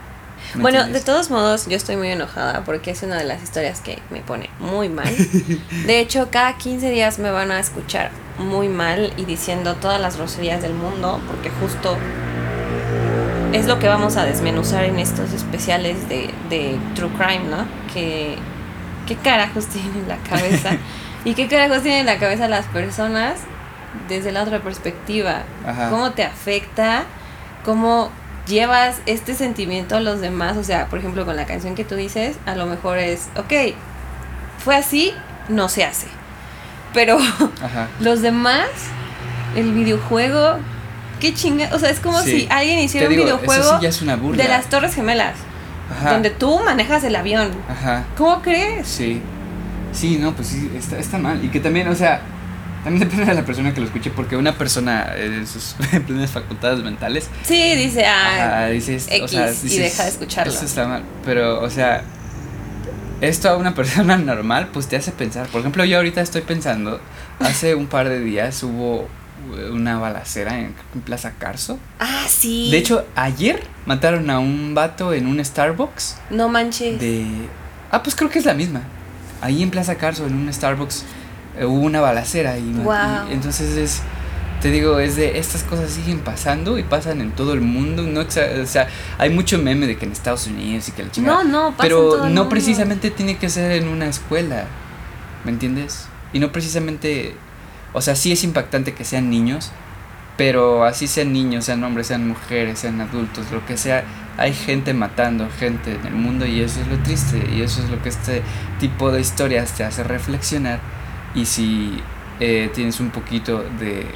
¿Me 0.55 0.61
Bueno, 0.61 0.87
de 0.87 1.01
todos 1.01 1.29
modos, 1.29 1.67
yo 1.67 1.77
estoy 1.77 1.95
muy 1.95 2.09
enojada 2.09 2.63
porque 2.63 2.91
es 2.91 3.03
una 3.03 3.17
de 3.17 3.25
las 3.25 3.43
historias 3.43 3.81
que 3.81 3.99
me 4.09 4.21
pone 4.21 4.49
muy 4.59 4.89
mal. 4.89 5.13
De 5.85 5.99
hecho, 5.99 6.29
cada 6.31 6.57
15 6.57 6.89
días 6.89 7.19
me 7.19 7.31
van 7.31 7.51
a 7.51 7.59
escuchar 7.59 8.11
muy 8.37 8.69
mal 8.69 9.13
y 9.17 9.25
diciendo 9.25 9.75
todas 9.75 9.99
las 9.99 10.17
groserías 10.17 10.61
del 10.61 10.73
mundo 10.73 11.21
porque 11.27 11.49
justo 11.49 11.97
es 13.53 13.65
lo 13.65 13.79
que 13.79 13.87
vamos 13.87 14.15
a 14.17 14.25
desmenuzar 14.25 14.85
en 14.85 14.99
estos 14.99 15.33
especiales 15.33 16.07
de, 16.07 16.29
de 16.49 16.77
True 16.95 17.09
Crime, 17.17 17.45
¿no? 17.49 17.65
Que, 17.93 18.37
¿Qué 19.07 19.15
carajos 19.15 19.65
tienen 19.67 19.95
en 19.95 20.07
la 20.07 20.17
cabeza? 20.17 20.71
¿Y 21.25 21.33
qué 21.33 21.47
carajos 21.47 21.81
tienen 21.81 22.01
en 22.01 22.05
la 22.05 22.19
cabeza 22.19 22.47
las 22.47 22.65
personas 22.67 23.39
desde 24.07 24.31
la 24.31 24.43
otra 24.43 24.59
perspectiva? 24.59 25.43
Ajá. 25.65 25.89
¿Cómo 25.89 26.11
te 26.11 26.23
afecta? 26.23 27.03
¿Cómo 27.65 28.11
llevas 28.49 28.97
este 29.05 29.33
sentimiento 29.35 29.95
a 29.95 29.99
los 30.01 30.19
demás? 30.19 30.57
O 30.57 30.63
sea, 30.65 30.87
por 30.87 30.99
ejemplo, 30.99 31.25
con 31.25 31.35
la 31.37 31.45
canción 31.45 31.75
que 31.75 31.85
tú 31.85 31.95
dices, 31.95 32.35
a 32.45 32.55
lo 32.55 32.65
mejor 32.65 32.97
es, 32.97 33.29
ok, 33.37 33.53
fue 34.63 34.75
así, 34.75 35.13
no 35.47 35.69
se 35.69 35.85
hace. 35.85 36.07
Pero 36.93 37.17
Ajá. 37.63 37.87
los 37.99 38.21
demás, 38.21 38.65
el 39.55 39.71
videojuego, 39.73 40.57
qué 41.19 41.33
chinga. 41.33 41.69
O 41.73 41.79
sea, 41.79 41.89
es 41.91 41.99
como 41.99 42.19
Sí. 42.21 42.41
si 42.41 42.47
alguien 42.49 42.79
hiciera 42.79 43.07
digo, 43.07 43.21
un 43.23 43.27
videojuego 43.27 43.77
sí 43.77 43.83
ya 43.83 43.89
es 43.89 44.01
una 44.01 44.15
burla. 44.15 44.41
de 44.43 44.49
las 44.49 44.67
Torres 44.69 44.95
Gemelas, 44.95 45.35
Ajá. 45.97 46.13
donde 46.13 46.29
tú 46.31 46.59
manejas 46.65 47.03
el 47.03 47.15
avión. 47.15 47.51
Ajá. 47.69 48.03
¿Cómo 48.17 48.41
crees? 48.41 48.87
Sí. 48.87 49.21
Sí, 49.91 50.17
no, 50.19 50.33
pues 50.35 50.49
sí, 50.49 50.71
está, 50.75 50.97
está 50.97 51.17
mal. 51.17 51.43
Y 51.43 51.49
que 51.49 51.59
también, 51.59 51.87
o 51.87 51.95
sea, 51.95 52.21
también 52.83 52.99
depende 52.99 53.25
de 53.25 53.33
la 53.33 53.45
persona 53.45 53.73
que 53.73 53.79
lo 53.81 53.85
escuche, 53.87 54.09
porque 54.11 54.35
una 54.37 54.57
persona 54.57 55.13
en 55.17 55.45
sus 55.47 55.75
plenas 56.05 56.31
facultades 56.31 56.83
mentales 56.83 57.29
Sí, 57.43 57.75
dice, 57.75 58.05
ah, 58.05 58.35
ajá, 58.35 58.67
dices, 58.67 59.07
o 59.07 59.25
X, 59.25 59.63
y 59.65 59.77
deja 59.77 60.03
de 60.03 60.09
escucharlo. 60.09 60.53
Eso 60.53 60.65
está 60.65 60.87
mal. 60.87 61.03
Pero, 61.25 61.61
o 61.61 61.69
sea, 61.69 62.03
esto 63.21 63.49
a 63.49 63.57
una 63.57 63.73
persona 63.75 64.17
normal, 64.17 64.69
pues 64.71 64.87
te 64.87 64.95
hace 64.95 65.11
pensar. 65.11 65.47
Por 65.47 65.61
ejemplo, 65.61 65.83
yo 65.85 65.97
ahorita 65.97 66.21
estoy 66.21 66.41
pensando, 66.41 66.99
hace 67.39 67.75
un 67.75 67.87
par 67.87 68.09
de 68.09 68.19
días 68.21 68.61
hubo 68.63 69.07
una 69.71 69.97
balacera 69.97 70.59
en, 70.59 70.75
en 70.93 71.01
Plaza 71.01 71.33
Carso. 71.39 71.79
ah, 71.99 72.25
sí. 72.27 72.69
De 72.71 72.77
hecho, 72.77 73.05
ayer 73.15 73.63
mataron 73.85 74.29
a 74.29 74.39
un 74.39 74.75
vato 74.75 75.13
en 75.13 75.25
un 75.27 75.43
Starbucks 75.43 76.17
no 76.29 76.49
manches. 76.49 76.99
de... 76.99 77.25
Ah, 77.91 78.03
pues 78.03 78.15
creo 78.15 78.29
que 78.29 78.37
es 78.37 78.45
la 78.45 78.53
misma. 78.53 78.81
Ahí 79.41 79.63
en 79.63 79.71
Plaza 79.71 79.95
Carso, 79.95 80.27
en 80.27 80.35
un 80.35 80.53
Starbucks, 80.53 81.03
hubo 81.65 81.81
una 81.81 82.01
balacera 82.01 82.57
y, 82.57 82.73
entonces 83.31 83.77
es... 83.77 84.01
te 84.61 84.71
digo, 84.71 84.99
es 84.99 85.15
de 85.15 85.39
estas 85.39 85.63
cosas 85.63 85.89
siguen 85.89 86.19
pasando 86.19 86.77
y 86.77 86.83
pasan 86.83 87.21
en 87.21 87.31
todo 87.31 87.53
el 87.53 87.61
mundo. 87.61 88.03
No 88.03 88.21
o 88.21 88.65
sea, 88.65 88.87
hay 89.17 89.29
mucho 89.29 89.57
meme 89.57 89.87
de 89.87 89.97
que 89.97 90.05
en 90.05 90.11
Estados 90.11 90.47
Unidos 90.47 90.89
y 90.89 90.91
que 90.91 91.03
la 91.03 91.11
chingada. 91.11 91.43
No, 91.43 91.49
no, 91.49 91.71
pasa 91.71 91.83
en 91.83 91.89
Pero 91.89 91.97
todo 91.97 92.15
el 92.15 92.33
no 92.33 92.41
mundo. 92.41 92.49
precisamente 92.49 93.11
tiene 93.11 93.37
que 93.37 93.49
ser 93.49 93.71
en 93.71 93.87
una 93.87 94.07
escuela. 94.07 94.65
¿Me 95.45 95.51
entiendes? 95.51 96.07
Y 96.33 96.39
no 96.39 96.51
precisamente. 96.51 97.35
O 97.93 98.01
sea, 98.01 98.15
sí 98.15 98.31
es 98.31 98.43
impactante 98.43 98.93
que 98.93 99.05
sean 99.05 99.29
niños. 99.29 99.71
Pero 100.37 100.85
así 100.85 101.07
sean 101.07 101.33
niños, 101.33 101.65
sean 101.65 101.83
hombres, 101.83 102.07
sean 102.07 102.25
mujeres, 102.25 102.79
sean 102.79 103.01
adultos, 103.01 103.51
lo 103.51 103.65
que 103.65 103.75
sea, 103.75 104.05
hay 104.37 104.53
gente 104.53 104.93
matando 104.93 105.49
gente 105.59 105.95
en 105.95 106.05
el 106.07 106.13
mundo 106.13 106.45
y 106.45 106.61
eso 106.61 106.79
es 106.79 106.87
lo 106.87 106.97
triste 106.99 107.45
y 107.53 107.61
eso 107.61 107.83
es 107.83 107.89
lo 107.89 108.01
que 108.01 108.07
este 108.07 108.41
tipo 108.79 109.11
de 109.11 109.19
historias 109.19 109.73
te 109.73 109.83
hace 109.83 110.01
reflexionar 110.01 110.79
y 111.35 111.45
si 111.45 112.01
eh, 112.39 112.69
tienes 112.73 112.99
un 112.99 113.09
poquito 113.11 113.63
de, 113.79 114.07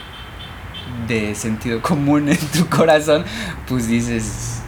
de 1.08 1.36
sentido 1.36 1.82
común 1.82 2.30
en 2.30 2.38
tu 2.38 2.68
corazón, 2.68 3.24
pues 3.68 3.88
dices, 3.88 4.62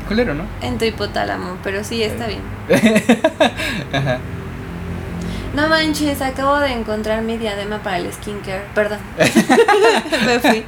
"Qué 0.00 0.08
culero, 0.08 0.34
¿no? 0.34 0.44
En 0.62 0.78
tu 0.78 0.84
hipotálamo, 0.84 1.56
pero 1.62 1.82
sí, 1.84 2.02
está 2.02 2.26
bien. 2.26 2.40
Ajá. 3.92 4.18
No 5.54 5.68
manches, 5.68 6.20
acabo 6.20 6.58
de 6.58 6.72
encontrar 6.72 7.22
mi 7.22 7.38
diadema 7.38 7.78
para 7.78 7.96
el 7.98 8.12
skincare. 8.12 8.64
Perdón. 8.74 8.98
me 10.26 10.38
fui. 10.38 10.64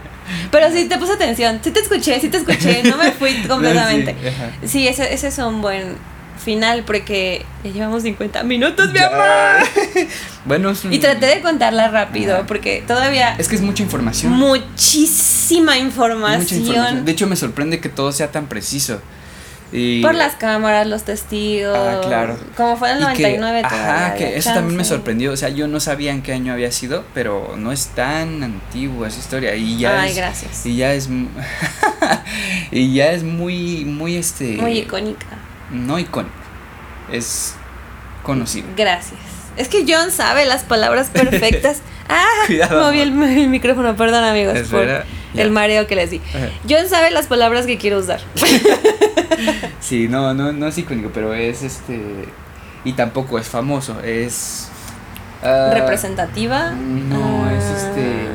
Pero 0.50 0.70
sí 0.70 0.88
te 0.88 0.96
puse 0.96 1.12
atención. 1.12 1.60
Sí 1.62 1.70
te 1.70 1.80
escuché, 1.80 2.18
sí 2.20 2.28
te 2.28 2.38
escuché. 2.38 2.82
No 2.84 2.96
me 2.96 3.12
fui 3.12 3.34
completamente. 3.46 4.14
Sí. 4.62 4.68
Sí, 4.68 4.88
ese, 4.88 5.12
ese 5.12 5.28
es 5.28 5.38
un 5.38 5.60
buen 5.60 5.96
final 6.38 6.84
porque 6.84 7.44
ya 7.64 7.70
llevamos 7.70 8.02
50 8.02 8.42
minutos, 8.44 8.92
mi 8.92 8.98
amor. 8.98 9.18
Bueno, 10.44 10.70
es 10.70 10.82
un- 10.84 10.92
Y 10.94 10.98
traté 10.98 11.26
de 11.26 11.40
contarla 11.42 11.88
rápido 11.88 12.36
Ajá. 12.36 12.46
porque 12.46 12.82
todavía 12.86 13.34
Es 13.36 13.48
que 13.48 13.56
es 13.56 13.60
mucha 13.60 13.82
información. 13.82 14.32
muchísima 14.32 15.76
información. 15.76 16.40
Mucha 16.42 16.54
información. 16.56 17.04
De 17.04 17.12
hecho, 17.12 17.26
me 17.26 17.36
sorprende 17.36 17.80
que 17.80 17.88
todo 17.90 18.12
sea 18.12 18.30
tan 18.30 18.46
preciso. 18.46 19.00
Y, 19.70 20.00
Por 20.00 20.14
las 20.14 20.36
cámaras, 20.36 20.86
los 20.86 21.02
testigos. 21.02 21.76
Ah, 21.76 22.00
claro. 22.02 22.38
Como 22.56 22.78
fue 22.78 22.90
en 22.92 22.96
el 22.96 23.02
y 23.02 23.06
que- 23.16 23.22
99 23.38 23.62
todavía 23.68 24.06
Ajá, 24.06 24.14
que 24.14 24.38
eso 24.38 24.54
también 24.54 24.78
me 24.78 24.84
sorprendió. 24.84 25.30
O 25.32 25.36
sea, 25.36 25.50
yo 25.50 25.68
no 25.68 25.78
sabía 25.80 26.12
en 26.12 26.22
qué 26.22 26.32
año 26.32 26.54
había 26.54 26.72
sido, 26.72 27.04
pero 27.12 27.54
no 27.58 27.70
es 27.70 27.88
tan 27.88 28.42
antigua 28.42 29.08
esa 29.08 29.18
historia. 29.18 29.54
Y 29.56 29.76
ya 29.78 30.00
Ay, 30.00 30.10
es, 30.12 30.16
gracias. 30.16 30.64
Y 30.64 30.76
ya 30.76 30.94
es. 30.94 31.10
y 32.70 32.94
ya 32.94 33.12
es 33.12 33.22
muy, 33.24 33.84
muy 33.84 34.16
este. 34.16 34.56
Muy 34.56 34.78
icónica. 34.78 35.26
No 35.70 35.98
icónica. 35.98 36.34
Es 37.10 37.54
conocido. 38.22 38.68
Gracias. 38.76 39.18
Es 39.56 39.68
que 39.68 39.84
John 39.88 40.10
sabe 40.12 40.44
las 40.46 40.62
palabras 40.64 41.08
perfectas. 41.10 41.78
Ah, 42.10 42.24
Cuidado, 42.46 42.86
moví 42.86 43.00
el, 43.00 43.22
el 43.22 43.48
micrófono, 43.50 43.94
perdón 43.94 44.24
amigos 44.24 44.54
por 44.70 44.80
Espera, 44.80 45.04
ya. 45.34 45.42
el 45.42 45.50
mareo 45.50 45.86
que 45.86 45.94
les 45.94 46.08
di. 46.10 46.22
Ajá. 46.34 46.48
John 46.66 46.88
sabe 46.88 47.10
las 47.10 47.26
palabras 47.26 47.66
que 47.66 47.76
quiero 47.76 47.98
usar. 47.98 48.20
Sí, 49.80 50.08
no, 50.08 50.32
no, 50.34 50.52
no 50.52 50.66
es 50.66 50.78
icónico, 50.78 51.10
pero 51.12 51.34
es 51.34 51.62
este. 51.62 52.00
Y 52.84 52.92
tampoco 52.94 53.38
es 53.38 53.46
famoso. 53.48 54.00
Es. 54.00 54.68
ah, 55.42 55.70
Representativa. 55.74 56.70
No, 56.70 57.44
Ah. 57.44 57.52
es 57.52 57.64
este. 57.64 58.28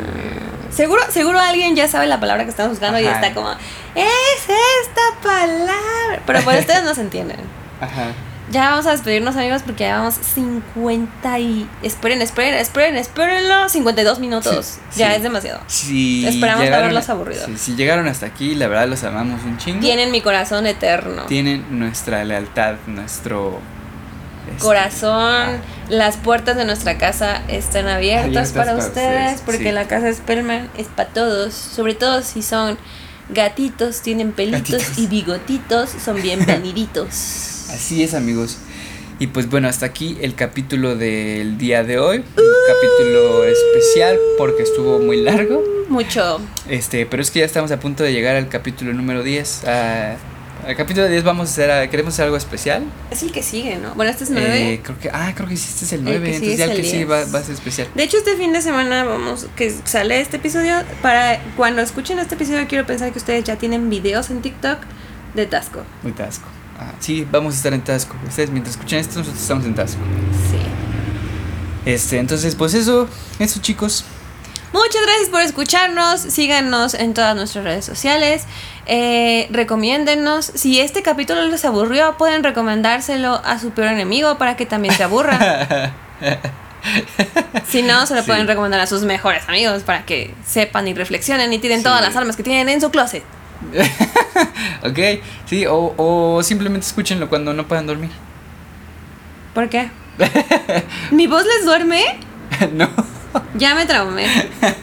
Seguro, 0.75 1.01
seguro 1.09 1.39
alguien 1.39 1.75
ya 1.75 1.87
sabe 1.87 2.07
la 2.07 2.19
palabra 2.19 2.43
que 2.45 2.49
estamos 2.49 2.71
buscando 2.71 2.99
y 2.99 3.05
está 3.05 3.33
como, 3.33 3.51
es 3.51 4.41
esta 4.41 5.21
palabra. 5.21 6.21
Pero 6.25 6.41
por 6.41 6.55
ustedes 6.59 6.83
no 6.83 6.95
se 6.95 7.01
entienden. 7.01 7.39
Ajá. 7.79 8.11
Ya 8.51 8.69
vamos 8.69 8.85
a 8.85 8.91
despedirnos 8.91 9.35
amigos 9.35 9.63
porque 9.63 9.83
ya 9.85 9.97
vamos 9.97 10.15
50 10.15 11.39
y... 11.39 11.67
Esperen, 11.81 12.21
esperen, 12.21 12.53
esperen, 12.55 12.97
espérenlo. 12.97 13.69
52 13.69 14.19
minutos. 14.19 14.79
Sí, 14.91 14.99
ya 14.99 15.09
sí. 15.09 15.15
es 15.15 15.23
demasiado. 15.23 15.61
Si 15.67 16.27
Esperamos 16.27 16.69
no 16.69 16.75
haberlos 16.75 17.09
aburrido. 17.09 17.45
sí, 17.45 17.57
si 17.57 17.75
llegaron 17.75 18.07
hasta 18.07 18.25
aquí, 18.25 18.53
la 18.53 18.67
verdad 18.67 18.87
los 18.87 19.03
amamos 19.03 19.43
un 19.43 19.57
chingo. 19.57 19.79
Tienen 19.79 20.11
mi 20.11 20.21
corazón 20.21 20.67
eterno. 20.67 21.23
Tienen 21.23 21.79
nuestra 21.79 22.23
lealtad, 22.25 22.75
nuestro. 22.85 23.59
Este, 24.49 24.61
Corazón, 24.61 25.57
las 25.89 26.17
puertas 26.17 26.55
de 26.57 26.65
nuestra 26.65 26.97
casa 26.97 27.41
están 27.47 27.87
abiertas, 27.87 28.25
Abiertas 28.25 28.51
para, 28.51 28.65
para 28.73 28.77
ustedes, 28.87 29.21
ustedes, 29.31 29.41
porque 29.41 29.63
sí. 29.65 29.71
la 29.71 29.87
casa 29.87 30.11
Spellman 30.13 30.69
es 30.77 30.87
para 30.87 31.09
todos, 31.09 31.53
sobre 31.53 31.93
todo 31.95 32.21
si 32.21 32.41
son 32.41 32.77
gatitos, 33.29 34.01
tienen 34.01 34.31
pelitos 34.33 34.79
Gatitos. 34.79 34.97
y 34.97 35.07
bigotitos, 35.07 35.89
son 36.03 36.21
bienveniditos. 36.21 37.07
Así 37.73 38.03
es, 38.03 38.13
amigos. 38.13 38.57
Y 39.19 39.27
pues 39.27 39.49
bueno, 39.49 39.67
hasta 39.69 39.85
aquí 39.85 40.17
el 40.21 40.35
capítulo 40.35 40.95
del 40.95 41.57
día 41.57 41.83
de 41.83 41.99
hoy. 41.99 42.17
Un 42.17 42.23
Uh. 42.43 42.65
capítulo 42.67 43.43
especial 43.45 44.17
porque 44.37 44.63
estuvo 44.63 44.99
muy 44.99 45.17
largo. 45.21 45.63
Mucho. 45.89 46.39
Este, 46.67 47.05
pero 47.05 47.21
es 47.21 47.29
que 47.31 47.39
ya 47.39 47.45
estamos 47.45 47.71
a 47.71 47.79
punto 47.79 48.03
de 48.03 48.11
llegar 48.13 48.35
al 48.35 48.49
capítulo 48.49 48.93
número 48.93 49.21
10. 49.23 49.63
Ah, 49.67 50.15
al 50.65 50.75
capítulo 50.75 51.07
10 51.07 51.23
vamos 51.23 51.49
a 51.49 51.51
hacer, 51.51 51.71
ah, 51.71 51.89
queremos 51.89 52.13
hacer 52.13 52.25
algo 52.25 52.37
especial. 52.37 52.83
Es 53.11 53.23
el 53.23 53.31
que 53.31 53.43
sigue, 53.43 53.77
¿no? 53.77 53.93
Bueno, 53.95 54.11
este 54.11 54.23
es 54.23 54.29
nueve. 54.29 54.73
Eh, 54.73 54.81
creo 54.83 54.99
que, 54.99 55.09
ah, 55.09 55.31
creo 55.35 55.47
que 55.47 55.57
sí, 55.57 55.67
este 55.69 55.85
es 55.85 55.93
el 55.93 55.99
El 55.99 56.05
9. 56.05 56.19
que 56.19 56.33
sigue 56.39 56.51
Entonces 56.53 56.57
ya 56.57 56.65
el 56.65 56.71
el 56.71 56.77
que 56.77 56.83
sí 56.83 56.97
10. 56.97 57.09
va, 57.09 57.25
va 57.33 57.39
a 57.39 57.43
ser 57.43 57.53
especial. 57.55 57.87
De 57.95 58.03
hecho, 58.03 58.17
este 58.17 58.35
fin 58.37 58.53
de 58.53 58.61
semana 58.61 59.03
vamos, 59.03 59.47
que 59.55 59.73
sale 59.85 60.19
este 60.21 60.37
episodio, 60.37 60.75
para 61.01 61.39
cuando 61.57 61.81
escuchen 61.81 62.19
este 62.19 62.35
episodio 62.35 62.67
quiero 62.67 62.85
pensar 62.85 63.11
que 63.11 63.19
ustedes 63.19 63.43
ya 63.43 63.57
tienen 63.57 63.89
videos 63.89 64.29
en 64.29 64.41
TikTok 64.41 64.79
de 65.35 65.45
Tasco. 65.45 65.83
Muy 66.01 66.11
Tasco. 66.13 66.45
Ah, 66.79 66.93
sí, 66.99 67.27
vamos 67.31 67.53
a 67.53 67.57
estar 67.57 67.73
en 67.73 67.81
Tasco. 67.81 68.15
Ustedes 68.27 68.49
mientras 68.49 68.75
escuchan 68.75 68.99
esto, 68.99 69.19
nosotros 69.19 69.41
estamos 69.41 69.65
en 69.65 69.75
Tasco. 69.75 70.01
Sí. 70.51 70.57
Este, 71.85 72.17
entonces, 72.17 72.55
pues 72.55 72.73
eso, 72.73 73.07
eso 73.39 73.59
chicos. 73.59 74.05
Muchas 74.71 75.03
gracias 75.05 75.29
por 75.29 75.41
escucharnos. 75.41 76.19
Síganos 76.21 76.95
en 76.95 77.13
todas 77.13 77.35
nuestras 77.35 77.63
redes 77.63 77.85
sociales. 77.85 78.43
Eh, 78.85 79.47
recomiéndennos. 79.51 80.45
Si 80.45 80.79
este 80.79 81.01
capítulo 81.03 81.41
les 81.47 81.63
aburrió, 81.65 82.17
pueden 82.17 82.43
recomendárselo 82.43 83.41
a 83.45 83.57
su 83.59 83.71
peor 83.71 83.87
enemigo 83.89 84.37
para 84.37 84.55
que 84.57 84.65
también 84.65 84.93
se 84.95 85.03
aburra. 85.03 85.93
si 87.67 87.81
no, 87.81 88.05
se 88.05 88.15
lo 88.15 88.21
Sí. 88.21 88.27
pueden 88.27 88.47
recomendar 88.47 88.79
a 88.81 88.87
sus 88.87 89.03
mejores 89.03 89.47
amigos 89.47 89.83
para 89.83 90.05
que 90.05 90.33
sepan 90.45 90.87
y 90.87 90.93
reflexionen 90.93 91.51
y 91.53 91.59
tiren 91.59 91.79
Sí. 91.79 91.83
todas 91.85 92.01
las 92.01 92.15
armas 92.15 92.35
que 92.35 92.43
tienen 92.43 92.67
en 92.69 92.81
su 92.81 92.91
closet. 92.91 93.23
ok, 94.83 94.99
sí, 95.45 95.65
o, 95.65 95.93
o 95.95 96.43
simplemente 96.43 96.85
escúchenlo 96.85 97.29
cuando 97.29 97.53
no 97.53 97.65
puedan 97.67 97.87
dormir. 97.87 98.11
¿Por 99.53 99.69
qué? 99.69 99.89
¿Mi 101.11 101.27
voz 101.27 101.45
les 101.45 101.65
duerme? 101.65 102.03
no. 102.73 102.89
Ya 103.55 103.73
me 103.73 103.85
traumé. 103.87 104.27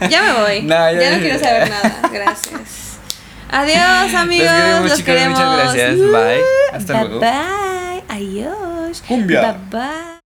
Ya 0.08 0.22
me 0.22 0.32
voy. 0.40 0.62
No, 0.62 0.74
ya, 0.74 0.92
ya- 1.00 1.10
no 1.12 1.18
quiero 1.18 1.38
saber 1.38 1.70
nada. 1.70 2.00
Gracias. 2.12 2.79
Adiós, 3.52 4.14
amigos. 4.14 4.46
Los 4.46 4.54
queremos, 4.54 4.82
Los 4.82 4.90
chicos. 4.96 5.04
queremos. 5.04 5.38
Muchas 5.38 5.56
gracias. 5.74 5.96
Bye. 5.98 6.40
Hasta 6.72 6.92
bye 6.94 7.02
luego. 7.04 7.20
Bye. 7.20 8.04
Adiós. 8.08 9.02
Cumbia. 9.06 9.40
Bye 9.52 9.80
bye. 9.80 10.19